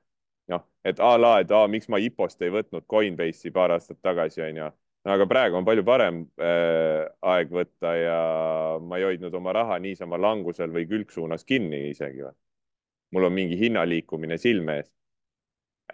noh, 0.53 0.65
et 0.85 1.01
a 1.03 1.13
la, 1.19 1.37
et 1.43 1.51
aa, 1.51 1.67
miks 1.71 1.89
ma 1.93 2.01
IPO-st 2.03 2.43
ei 2.47 2.55
võtnud 2.55 2.87
Coinbase'i 2.91 3.53
paar 3.55 3.75
aastat 3.77 4.01
tagasi, 4.03 4.43
on 4.47 4.63
ju. 4.63 4.71
aga 5.07 5.27
praegu 5.31 5.59
on 5.59 5.67
palju 5.67 5.85
parem 5.87 6.25
äh, 6.43 7.07
aeg 7.23 7.53
võtta 7.55 7.95
ja 7.95 8.19
ma 8.83 8.99
ei 8.99 9.07
hoidnud 9.07 9.35
oma 9.35 9.55
raha 9.55 9.79
niisama 9.79 10.19
langusel 10.19 10.73
või 10.75 10.87
külgsuunas 10.91 11.45
kinni 11.45 11.89
isegi. 11.91 12.27
mul 13.15 13.25
on 13.25 13.33
mingi 13.33 13.59
hinnaliikumine 13.59 14.39
silme 14.39 14.81
ees 14.81 14.91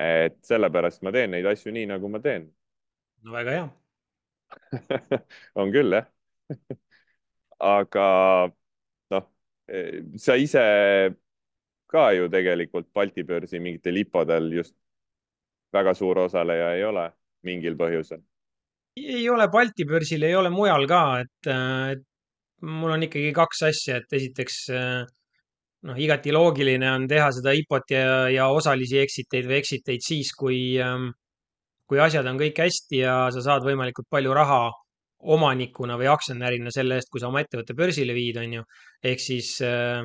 et 0.01 0.39
sellepärast 0.47 1.03
ma 1.03 1.13
teen 1.13 1.35
neid 1.35 1.47
asju 1.47 1.73
nii, 1.73 1.87
nagu 1.91 2.09
ma 2.09 2.21
teen. 2.25 2.49
no 3.23 3.37
väga 3.37 3.59
hea 3.59 3.69
on 5.61 5.73
küll, 5.73 5.99
jah 5.99 6.09
aga 7.63 8.07
noh, 9.15 9.27
sa 10.19 10.37
ise 10.37 10.65
ka 11.93 12.11
ju 12.17 12.29
tegelikult 12.33 12.91
Balti 12.95 13.25
börsi 13.25 13.61
mingitel 13.61 14.01
IPO-del 14.03 14.51
just 14.59 14.75
väga 15.73 15.95
suur 15.95 16.25
osaleja 16.27 16.73
ei 16.77 16.85
ole 16.85 17.07
mingil 17.47 17.77
põhjusel. 17.79 18.23
ei 18.97 19.29
ole 19.31 19.49
Balti 19.49 19.87
börsil, 19.89 20.23
ei 20.23 20.35
ole 20.37 20.51
mujal 20.51 20.87
ka, 20.89 21.03
et, 21.23 21.51
et 21.95 22.05
mul 22.63 22.97
on 22.97 23.07
ikkagi 23.07 23.33
kaks 23.37 23.63
asja, 23.71 24.01
et 24.01 24.19
esiteks 24.19 24.59
äh, 24.75 25.05
noh, 25.89 25.99
igati 25.99 26.33
loogiline 26.35 26.89
on 26.91 27.09
teha 27.11 27.31
seda 27.35 27.55
IPO-t 27.59 27.97
ja, 27.97 28.15
ja 28.31 28.49
osalisi 28.55 29.01
exit 29.03 29.35
eid 29.35 29.49
või 29.51 29.59
exit 29.59 29.89
eid 29.93 30.05
siis, 30.07 30.33
kui, 30.39 30.61
ähm, 30.83 31.11
kui 31.89 32.01
asjad 32.03 32.27
on 32.31 32.39
kõik 32.41 32.63
hästi 32.63 33.03
ja 33.03 33.17
sa 33.35 33.43
saad 33.45 33.67
võimalikult 33.67 34.09
palju 34.11 34.35
raha 34.37 34.63
omanikuna 35.33 35.97
või 35.99 36.11
aktsionärina 36.11 36.73
selle 36.75 36.99
eest, 36.99 37.11
kui 37.11 37.23
sa 37.23 37.31
oma 37.31 37.43
ettevõtte 37.43 37.77
börsile 37.79 38.15
viid, 38.15 38.39
on 38.43 38.59
ju. 38.59 38.65
ehk 39.11 39.23
siis 39.23 39.55
äh, 39.67 40.03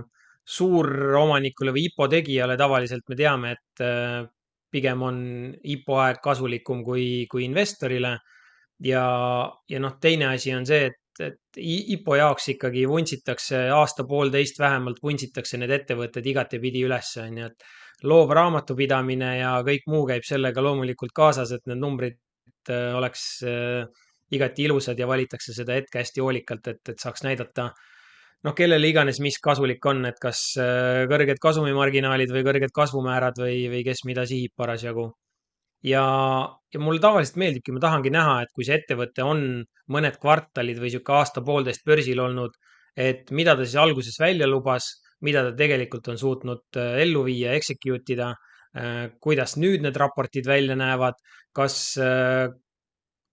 suuromanikule 0.47 1.73
või 1.75 1.87
IPO 1.89 2.07
tegijale 2.11 2.57
tavaliselt 2.57 3.05
me 3.09 3.17
teame, 3.19 3.53
et 3.57 3.85
äh, 3.85 4.23
pigem 4.71 5.03
on 5.03 5.19
IPO 5.63 5.99
aeg 6.03 6.21
kasulikum 6.23 6.83
kui, 6.85 7.25
kui 7.31 7.45
investorile. 7.45 8.17
ja, 8.85 9.03
ja 9.69 9.79
noh, 9.81 9.97
teine 10.01 10.27
asi 10.35 10.53
on 10.53 10.65
see, 10.65 10.85
et, 10.91 11.01
et 11.25 11.59
IPO 11.61 12.15
jaoks 12.19 12.49
ikkagi 12.53 12.85
vuntsitakse 12.89 13.67
aasta-poolteist 13.73 14.59
vähemalt 14.61 15.01
vuntsitakse 15.03 15.59
need 15.61 15.73
ettevõtted 15.79 16.25
igatepidi 16.33 16.83
üles, 16.87 17.11
on 17.23 17.41
ju, 17.41 17.49
et 17.51 18.07
loov 18.09 18.33
raamatupidamine 18.37 19.31
ja 19.39 19.55
kõik 19.65 19.87
muu 19.89 20.05
käib 20.09 20.25
sellega 20.27 20.63
loomulikult 20.63 21.15
kaasas, 21.17 21.53
et 21.55 21.65
need 21.69 21.81
numbrid 21.81 22.19
äh, 22.69 22.93
oleks 22.97 23.27
äh, 23.47 23.85
igati 24.31 24.67
ilusad 24.67 24.99
ja 24.99 25.07
valitakse 25.07 25.55
seda 25.55 25.77
hetke 25.77 26.01
hästi 26.03 26.23
hoolikalt, 26.23 26.67
et, 26.73 26.83
et 26.93 26.99
saaks 26.99 27.23
näidata 27.25 27.71
noh, 28.45 28.55
kellele 28.57 28.89
iganes, 28.91 29.21
mis 29.23 29.39
kasulik 29.43 29.85
on, 29.89 30.05
et 30.09 30.19
kas 30.21 30.41
äh, 30.61 31.05
kõrged 31.09 31.41
kasumimarginaalid 31.43 32.33
või 32.33 32.45
kõrged 32.47 32.75
kasvumäärad 32.75 33.39
või, 33.41 33.63
või 33.71 33.83
kes 33.87 34.03
mida 34.09 34.27
sihib 34.29 34.53
parasjagu. 34.57 35.09
Ja, 35.87 36.05
ja 36.73 36.81
mulle 36.83 37.01
tavaliselt 37.03 37.39
meeldibki, 37.41 37.73
ma 37.75 37.83
tahangi 37.83 38.11
näha, 38.13 38.41
et 38.43 38.53
kui 38.55 38.67
see 38.67 38.77
ettevõte 38.79 39.25
on 39.25 39.43
mõned 39.93 40.19
kvartalid 40.21 40.81
või 40.81 40.91
sihuke 40.93 41.15
aasta-poolteist 41.17 41.85
börsil 41.87 42.21
olnud, 42.23 42.55
et 42.97 43.31
mida 43.31 43.55
ta 43.55 43.65
siis 43.65 43.79
alguses 43.81 44.19
välja 44.19 44.49
lubas, 44.49 44.89
mida 45.25 45.43
ta 45.47 45.55
tegelikult 45.57 46.11
on 46.13 46.21
suutnud 46.21 46.79
äh, 46.81 47.01
ellu 47.05 47.23
viia, 47.27 47.55
execute 47.57 48.15
ida, 48.17 48.31
äh, 48.77 49.03
kuidas 49.23 49.57
nüüd 49.61 49.85
need 49.85 49.97
raportid 49.97 50.49
välja 50.49 50.77
näevad, 50.77 51.17
kas 51.57 51.97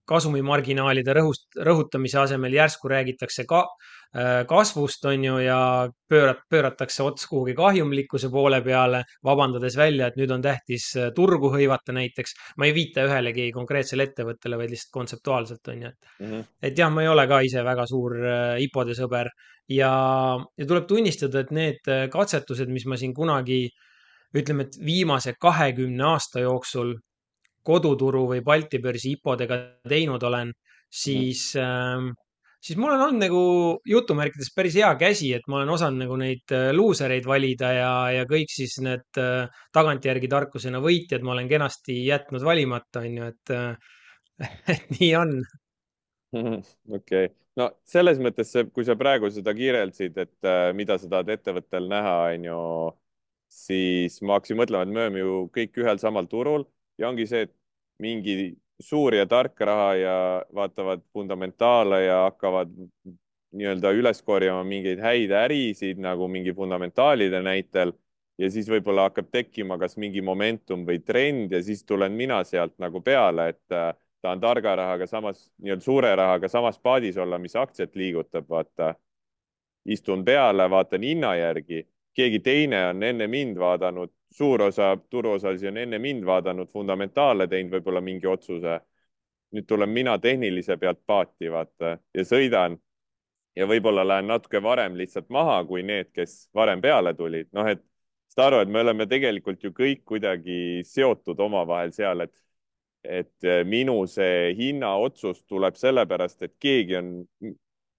kasumimarginaalide 0.09 1.13
rõhust, 1.17 1.47
rõhutamise 1.65 2.19
asemel 2.21 2.53
järsku 2.53 2.89
räägitakse 2.89 3.45
ka 3.49 3.63
äh, 3.65 3.95
kasvust, 4.47 5.05
on 5.09 5.23
ju, 5.25 5.37
ja 5.43 5.59
pöörat-, 6.11 6.43
pööratakse 6.49 7.03
ots 7.03 7.27
kuhugi 7.27 7.55
kahjumlikkuse 7.57 8.29
poole 8.31 8.61
peale, 8.63 9.03
vabandades 9.25 9.75
välja, 9.77 10.07
et 10.07 10.19
nüüd 10.19 10.31
on 10.31 10.43
tähtis 10.45 10.87
äh, 10.99 11.09
turgu 11.15 11.51
hõivata 11.53 11.95
näiteks. 11.95 12.35
ma 12.57 12.69
ei 12.69 12.75
viita 12.75 13.03
ühelegi 13.09 13.49
konkreetsele 13.55 14.07
ettevõttele, 14.07 14.59
vaid 14.61 14.71
lihtsalt 14.71 14.93
kontseptuaalselt, 14.95 15.67
on 15.73 15.81
ju, 15.83 15.91
et 15.91 16.19
mm. 16.19 16.31
-hmm. 16.31 16.45
et 16.69 16.79
jah, 16.79 16.91
ma 16.91 17.03
ei 17.03 17.11
ole 17.11 17.27
ka 17.27 17.41
ise 17.41 17.63
väga 17.63 17.87
suur 17.91 18.15
äh, 18.21 18.61
IPO-de 18.63 18.95
sõber 18.95 19.31
ja, 19.69 19.91
ja 20.57 20.65
tuleb 20.65 20.87
tunnistada, 20.87 21.43
et 21.43 21.51
need 21.51 21.91
katsetused, 22.11 22.69
mis 22.69 22.85
ma 22.85 22.97
siin 22.97 23.13
kunagi 23.13 23.67
ütleme, 24.35 24.63
et 24.63 24.77
viimase 24.85 25.33
kahekümne 25.39 26.03
aasta 26.03 26.39
jooksul 26.39 26.95
koduturu 27.65 28.27
või 28.29 28.43
Balti 28.45 28.79
börsi 28.79 29.15
IPO-dega 29.15 29.57
teinud 29.89 30.23
olen, 30.23 30.51
siis 30.91 31.55
mm., 31.57 32.13
siis 32.65 32.79
mul 32.81 32.95
on 32.95 33.03
olnud 33.07 33.21
nagu 33.21 33.41
jutumärkides 33.89 34.49
päris 34.55 34.77
hea 34.79 34.89
käsi, 34.99 35.31
et 35.37 35.45
ma 35.51 35.59
olen 35.59 35.73
osanud 35.75 36.01
nagu 36.05 36.17
neid 36.19 36.53
äh, 36.55 36.71
luusereid 36.75 37.27
valida 37.29 37.71
ja, 37.75 37.91
ja 38.15 38.25
kõik 38.29 38.51
siis 38.53 38.77
need 38.85 39.21
äh, 39.21 39.45
tagantjärgi 39.75 40.29
tarkusena 40.31 40.81
võitjad 40.83 41.25
ma 41.25 41.35
olen 41.35 41.49
kenasti 41.51 41.99
jätnud 42.07 42.45
valimata, 42.45 43.05
on 43.05 43.19
ju, 43.21 43.31
et, 43.33 43.55
et 44.75 44.93
nii 44.97 45.11
on. 45.19 45.35
okei, 46.99 47.29
no 47.61 47.69
selles 47.87 48.19
mõttes, 48.23 48.51
kui 48.73 48.87
sa 48.87 48.97
praegu 48.99 49.29
seda 49.31 49.53
kirjeldasid, 49.55 50.17
et 50.25 50.51
mida 50.75 50.97
sa 50.99 51.11
tahad 51.11 51.29
ettevõttel 51.37 51.89
näha, 51.91 52.15
on 52.33 52.49
ju, 52.49 52.59
siis 53.51 54.17
ma 54.25 54.39
hakkasin 54.39 54.59
mõtlema, 54.59 54.83
et 54.87 54.95
me 54.95 55.05
oleme 55.05 55.21
ju 55.21 55.37
kõik 55.53 55.83
ühel 55.85 56.01
samal 56.01 56.27
turul 56.31 56.65
ja 56.99 57.11
ongi 57.11 57.29
see, 57.29 57.45
et 57.45 57.53
mingi 58.01 58.55
suur 58.79 59.15
ja 59.15 59.25
tark 59.25 59.59
raha 59.59 59.95
ja 59.95 60.45
vaatavad 60.55 61.01
fundamentaale 61.13 62.03
ja 62.05 62.17
hakkavad 62.23 62.71
nii-öelda 63.55 63.91
üles 63.95 64.21
korjama 64.23 64.63
mingeid 64.67 64.99
häid 64.99 65.31
ärisid 65.31 66.01
nagu 66.03 66.27
mingi 66.27 66.53
fundamentaalide 66.53 67.39
näitel 67.43 67.93
ja 68.37 68.49
siis 68.51 68.67
võib-olla 68.69 69.07
hakkab 69.09 69.29
tekkima 69.31 69.77
kas 69.79 69.95
mingi 69.97 70.21
momentum 70.21 70.83
või 70.87 70.99
trend 71.05 71.55
ja 71.55 71.61
siis 71.63 71.83
tulen 71.87 72.11
mina 72.11 72.41
sealt 72.43 72.75
nagu 72.83 73.01
peale, 73.01 73.49
et 73.53 73.75
äh, 73.75 73.93
tahan 74.25 74.41
targa 74.43 74.75
rahaga 74.75 75.07
samas, 75.07 75.49
nii-öelda 75.61 75.85
suure 75.85 76.11
rahaga 76.15 76.49
samas 76.51 76.79
paadis 76.79 77.17
olla, 77.17 77.39
mis 77.39 77.55
aktsiat 77.55 77.95
liigutab, 77.95 78.49
vaata. 78.49 78.95
istun 79.85 80.23
peale, 80.25 80.65
vaatan 80.69 81.03
hinna 81.05 81.35
järgi, 81.37 81.83
keegi 82.17 82.39
teine 82.39 82.87
on 82.87 83.03
enne 83.03 83.27
mind 83.27 83.57
vaadanud 83.61 84.09
suur 84.35 84.61
osa 84.67 84.89
turuosalisi 85.09 85.67
on 85.71 85.77
enne 85.77 85.99
mind 85.99 86.25
vaadanud 86.27 86.71
fundamentaale, 86.71 87.47
teinud 87.47 87.77
võib-olla 87.77 88.01
mingi 88.03 88.27
otsuse. 88.27 88.79
nüüd 89.55 89.67
tulen 89.69 89.89
mina 89.89 90.17
tehnilise 90.19 90.75
pealt 90.77 90.99
paati, 91.07 91.47
vaata, 91.51 91.97
ja 92.13 92.23
sõidan 92.27 92.75
ja 93.55 93.67
võib-olla 93.69 94.03
lähen 94.07 94.27
natuke 94.27 94.59
varem 94.63 94.97
lihtsalt 94.99 95.29
maha 95.31 95.61
kui 95.65 95.83
need, 95.83 96.09
kes 96.11 96.49
varem 96.55 96.81
peale 96.81 97.13
tulid. 97.13 97.47
noh, 97.53 97.67
et 97.67 97.83
saad 98.33 98.47
aru, 98.47 98.63
et 98.63 98.73
me 98.73 98.81
oleme 98.83 99.07
tegelikult 99.07 99.63
ju 99.63 99.71
kõik 99.75 100.03
kuidagi 100.11 100.57
seotud 100.87 101.39
omavahel 101.39 101.93
seal, 101.95 102.27
et 102.27 102.33
et 103.05 103.45
minu 103.69 103.99
see 104.09 104.53
hinnaotsus 104.57 105.43
tuleb 105.45 105.75
sellepärast, 105.77 106.41
et 106.41 106.55
keegi 106.59 106.95
on 106.97 107.09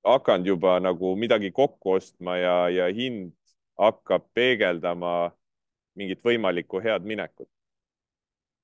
hakanud 0.07 0.47
juba 0.51 0.81
nagu 0.83 1.13
midagi 1.17 1.53
kokku 1.55 1.93
ostma 2.01 2.37
ja, 2.41 2.57
ja 2.75 2.89
hind 2.95 3.31
hakkab 3.79 4.27
peegeldama 4.35 5.31
mingit 5.97 6.23
võimalikku 6.25 6.83
head 6.85 7.07
minekut? 7.07 7.49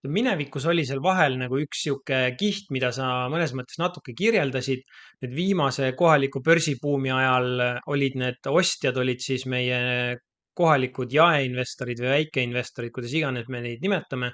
minevikus 0.03 0.65
oli 0.67 0.83
seal 0.87 0.99
vahel 1.03 1.37
nagu 1.39 1.61
üks 1.63 1.85
sihuke 1.85 2.17
kiht, 2.39 2.73
mida 2.75 2.91
sa 2.95 3.29
mõnes 3.31 3.53
mõttes 3.55 3.79
natuke 3.79 4.15
kirjeldasid. 4.19 4.83
nüüd 5.23 5.35
viimase 5.37 5.93
kohaliku 5.99 6.43
börsibuumi 6.43 7.13
ajal 7.15 7.63
olid 7.87 8.19
need 8.19 8.51
ostjad 8.51 8.99
olid 8.99 9.23
siis 9.23 9.47
meie 9.47 10.19
kohalikud 10.59 11.13
jaeinvestorid 11.13 12.03
või 12.03 12.11
väikeinvestorid, 12.17 12.93
kuidas 12.93 13.15
iganes 13.15 13.49
me 13.49 13.63
neid 13.65 13.85
nimetame. 13.85 14.33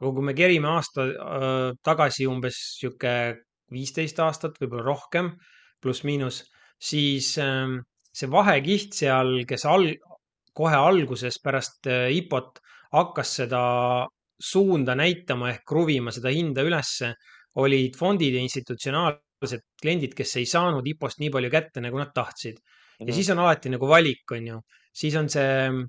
aga 0.00 0.10
kui 0.12 0.24
me 0.28 0.34
kerime 0.34 0.68
aasta 0.68 1.06
äh, 1.06 1.70
tagasi 1.82 2.26
umbes 2.28 2.58
sihuke 2.80 3.12
viisteist 3.72 4.18
aastat, 4.20 4.58
võib-olla 4.60 4.84
rohkem, 4.84 5.30
pluss-miinus, 5.80 6.42
siis 6.76 7.38
äh, 7.38 7.78
see 8.12 8.28
vahekiht 8.30 8.92
seal, 8.92 9.46
kes 9.48 9.64
al-, 9.64 9.94
kohe 10.56 10.76
alguses 10.76 11.38
pärast 11.42 11.88
äh, 11.90 12.08
IPO-t 12.16 12.62
hakkas 12.96 13.34
seda 13.42 13.62
suunda 14.40 14.94
näitama 14.96 15.50
ehk 15.52 15.64
kruvima 15.68 16.12
seda 16.12 16.32
hinda 16.32 16.64
ülesse, 16.64 17.12
olid 17.62 17.96
fondid 17.96 18.36
ja 18.36 18.42
institutsionaalsed 18.44 19.64
kliendid, 19.80 20.14
kes 20.16 20.36
ei 20.40 20.48
saanud 20.48 20.86
IPO-st 20.86 21.22
nii 21.22 21.32
palju 21.32 21.52
kätte, 21.52 21.84
nagu 21.84 21.98
nad 22.00 22.12
tahtsid. 22.14 22.56
ja 22.56 23.04
mm 23.04 23.08
-hmm. 23.08 23.14
siis 23.14 23.30
on 23.30 23.38
alati 23.38 23.68
nagu 23.68 23.88
valik, 23.88 24.24
on 24.32 24.46
ju, 24.46 24.60
siis 24.92 25.16
on 25.16 25.28
see 25.28 25.46
Äh, 25.66 25.86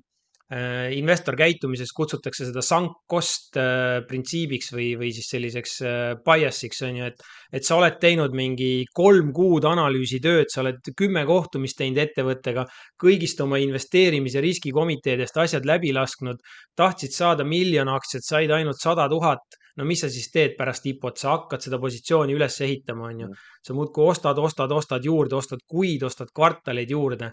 investor 0.96 1.36
käitumises 1.36 1.90
kutsutakse 1.92 2.46
seda 2.48 2.62
sunk 2.64 3.02
cost 3.10 3.58
äh, 3.60 3.98
printsiibiks 4.08 4.70
või, 4.72 4.86
või 4.96 5.10
siis 5.12 5.28
selliseks 5.28 5.74
äh, 5.84 6.12
bias'iks 6.24 6.80
on 6.88 6.96
ju, 6.96 7.10
et, 7.12 7.20
et 7.52 7.68
sa 7.68 7.76
oled 7.76 7.98
teinud 8.00 8.32
mingi 8.36 8.86
kolm 8.96 9.34
kuud 9.36 9.66
analüüsitööd, 9.68 10.48
sa 10.48 10.62
oled 10.62 10.80
kümme 10.96 11.26
kohtumist 11.28 11.76
teinud 11.82 12.00
ettevõttega, 12.00 12.64
kõigist 12.96 13.42
oma 13.44 13.60
investeerimise 13.60 14.40
riskikomiteedest 14.40 15.36
asjad 15.44 15.68
läbi 15.68 15.92
lasknud, 15.92 16.40
tahtsid 16.80 17.12
saada 17.12 17.44
miljon 17.44 17.92
aktsiat, 17.92 18.24
said 18.24 18.54
ainult 18.56 18.80
sada 18.80 19.04
tuhat 19.12 19.60
no 19.78 19.84
mis 19.84 20.00
sa 20.00 20.08
siis 20.10 20.32
teed 20.32 20.56
pärast 20.56 20.88
IPO-t, 20.90 21.20
sa 21.20 21.36
hakkad 21.36 21.62
seda 21.62 21.78
positsiooni 21.78 22.34
üles 22.34 22.56
ehitama, 22.64 23.12
on 23.12 23.20
ju. 23.20 23.28
Mm. 23.28 23.44
sa 23.68 23.76
muudkui 23.76 24.08
ostad, 24.08 24.40
ostad, 24.40 24.72
ostad 24.72 25.04
juurde, 25.04 25.36
ostad 25.36 25.60
kuid, 25.68 26.02
ostad 26.08 26.32
kvartaleid 26.34 26.90
juurde 26.96 27.30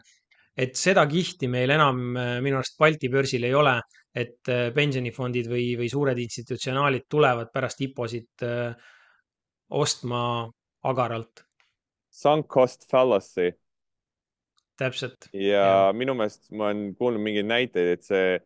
et 0.56 0.78
seda 0.80 1.04
kihti 1.10 1.50
meil 1.52 1.74
enam 1.76 2.16
äh, 2.16 2.38
minu 2.44 2.60
arust 2.60 2.78
Balti 2.80 3.10
börsil 3.12 3.44
ei 3.48 3.54
ole, 3.56 3.76
et 4.16 4.52
äh, 4.52 4.70
pensionifondid 4.76 5.50
või, 5.52 5.74
või 5.80 5.90
suured 5.92 6.20
institutsionaalid 6.24 7.08
tulevad 7.12 7.52
pärast 7.54 7.84
IPO-sid 7.84 8.46
äh, 8.48 8.72
ostma 9.76 10.24
agaralt. 10.86 11.44
Sunk 12.16 12.48
cost 12.48 12.88
fallacy. 12.90 13.52
täpselt. 14.80 15.30
ja, 15.34 15.64
ja 15.64 15.94
minu 15.96 16.16
meelest 16.16 16.52
ma 16.52 16.70
olen 16.70 16.96
kuulnud 17.00 17.24
mingeid 17.24 17.48
näiteid, 17.48 17.92
et 17.96 18.04
see 18.04 18.38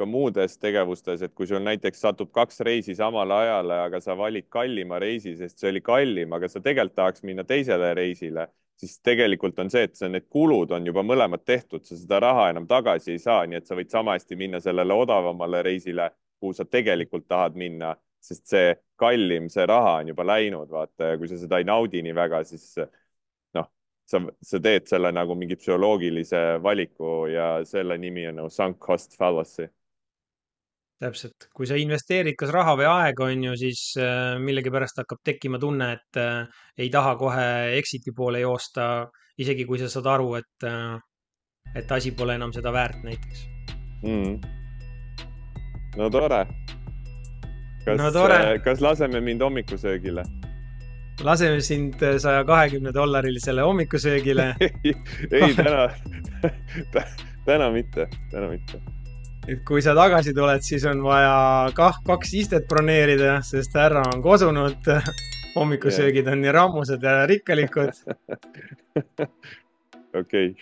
ka 0.00 0.06
muudes 0.08 0.56
tegevustes, 0.60 1.20
et 1.24 1.32
kui 1.36 1.48
sul 1.48 1.60
näiteks 1.60 2.00
satub 2.00 2.30
kaks 2.32 2.60
reisi 2.64 2.94
samale 2.96 3.36
ajale, 3.36 3.76
aga 3.84 4.00
sa 4.00 4.16
valid 4.16 4.48
kallima 4.48 4.98
reisi, 5.00 5.34
sest 5.36 5.60
see 5.60 5.68
oli 5.68 5.82
kallim, 5.84 6.32
aga 6.32 6.48
sa 6.48 6.60
tegelikult 6.64 6.96
tahaks 6.96 7.24
minna 7.28 7.44
teisele 7.44 7.92
reisile 7.96 8.46
siis 8.80 9.00
tegelikult 9.04 9.58
on 9.60 9.70
see, 9.72 9.84
et 9.88 9.96
see, 9.98 10.08
need 10.12 10.26
kulud 10.32 10.72
on 10.76 10.86
juba 10.88 11.02
mõlemad 11.04 11.42
tehtud, 11.44 11.84
sa 11.84 11.98
seda 11.98 12.20
raha 12.24 12.48
enam 12.52 12.68
tagasi 12.70 13.14
ei 13.14 13.22
saa, 13.22 13.42
nii 13.46 13.60
et 13.60 13.68
sa 13.68 13.76
võid 13.78 13.92
sama 13.92 14.16
hästi 14.16 14.38
minna 14.40 14.60
sellele 14.64 14.96
odavamale 14.96 15.62
reisile, 15.66 16.10
kuhu 16.40 16.56
sa 16.56 16.64
tegelikult 16.64 17.26
tahad 17.28 17.58
minna, 17.60 17.92
sest 18.24 18.46
see 18.52 18.72
kallim, 19.00 19.48
see 19.52 19.66
raha 19.68 19.98
on 20.00 20.12
juba 20.12 20.26
läinud, 20.28 20.70
vaata, 20.72 21.12
ja 21.12 21.20
kui 21.20 21.28
sa 21.28 21.40
seda 21.40 21.60
ei 21.60 21.68
naudi 21.68 22.02
nii 22.04 22.16
väga, 22.16 22.42
siis 22.48 22.66
noh, 23.56 23.68
sa, 24.08 24.22
sa 24.52 24.62
teed 24.64 24.88
selle 24.88 25.12
nagu 25.12 25.36
mingi 25.36 25.58
psühholoogilise 25.60 26.42
valiku 26.64 27.26
ja 27.32 27.50
selle 27.68 27.98
nimi 28.00 28.26
on 28.32 28.40
nagu 28.42 28.52
sunk 28.52 28.80
cost 28.86 29.16
fallacy 29.20 29.68
täpselt, 31.00 31.48
kui 31.56 31.66
sa 31.66 31.78
investeerid 31.80 32.36
kas 32.38 32.50
raha 32.52 32.74
või 32.76 32.88
aega, 32.90 33.28
on 33.32 33.44
ju, 33.48 33.54
siis 33.56 33.84
äh, 33.98 34.34
millegipärast 34.42 35.00
hakkab 35.00 35.22
tekkima 35.24 35.58
tunne, 35.58 35.94
et 35.96 36.18
äh, 36.20 36.64
ei 36.78 36.90
taha 36.92 37.14
kohe 37.20 37.46
exit'i 37.78 38.12
poole 38.16 38.42
joosta, 38.42 39.06
isegi 39.40 39.64
kui 39.64 39.80
sa 39.80 39.88
saad 39.88 40.10
aru, 40.12 40.34
et 40.40 40.68
äh, 40.68 40.98
et 41.74 41.92
asi 41.92 42.12
pole 42.16 42.34
enam 42.34 42.52
seda 42.54 42.72
väärt 42.74 43.02
näiteks 43.06 43.44
mm.. 44.02 44.36
no 45.98 46.10
tore. 46.10 46.44
kas 47.84 48.00
no, 48.00 48.10
kas 48.64 48.80
laseme 48.80 49.20
mind 49.20 49.42
hommikusöögile? 49.46 50.24
laseme 51.22 51.60
sind 51.60 52.00
saja 52.18 52.44
kahekümne 52.44 52.94
dollarilisele 52.94 53.62
hommikusöögile 53.62 54.54
ei, 54.60 55.54
täna 55.54 55.88
täna 57.46 57.70
mitte, 57.70 58.08
täna 58.30 58.48
mitte. 58.50 58.82
Et 59.50 59.64
kui 59.66 59.82
sa 59.82 59.94
tagasi 59.98 60.34
tuled, 60.36 60.62
siis 60.62 60.84
on 60.88 61.02
vaja 61.04 61.34
kah 61.76 61.98
kaks 62.06 62.34
istet 62.38 62.68
broneerida, 62.70 63.40
sest 63.46 63.74
härra 63.78 64.06
on 64.14 64.22
kosunud. 64.22 64.78
hommikusöögid 65.54 66.24
yeah. 66.24 66.32
on 66.32 66.44
nii 66.44 66.52
rammusad 66.52 67.02
ja 67.02 67.26
rikkalikud. 67.26 67.90
okei, 70.20 70.52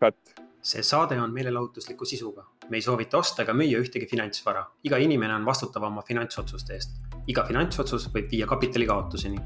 cut. 0.00 0.18
see 0.60 0.82
saade 0.82 1.16
on 1.20 1.32
meelelahutusliku 1.32 2.04
sisuga. 2.04 2.44
me 2.68 2.76
ei 2.76 2.82
soovita 2.82 3.18
osta 3.18 3.42
ega 3.42 3.52
müüa 3.52 3.80
ühtegi 3.80 4.08
finantsvara. 4.10 4.66
iga 4.84 5.00
inimene 5.00 5.34
on 5.34 5.46
vastutav 5.46 5.88
oma 5.88 6.02
finantsotsuste 6.02 6.74
eest. 6.74 7.00
iga 7.26 7.44
finantsotsus 7.48 8.08
võib 8.12 8.30
viia 8.30 8.46
kapitali 8.46 8.86
kaotuseni 8.86 9.40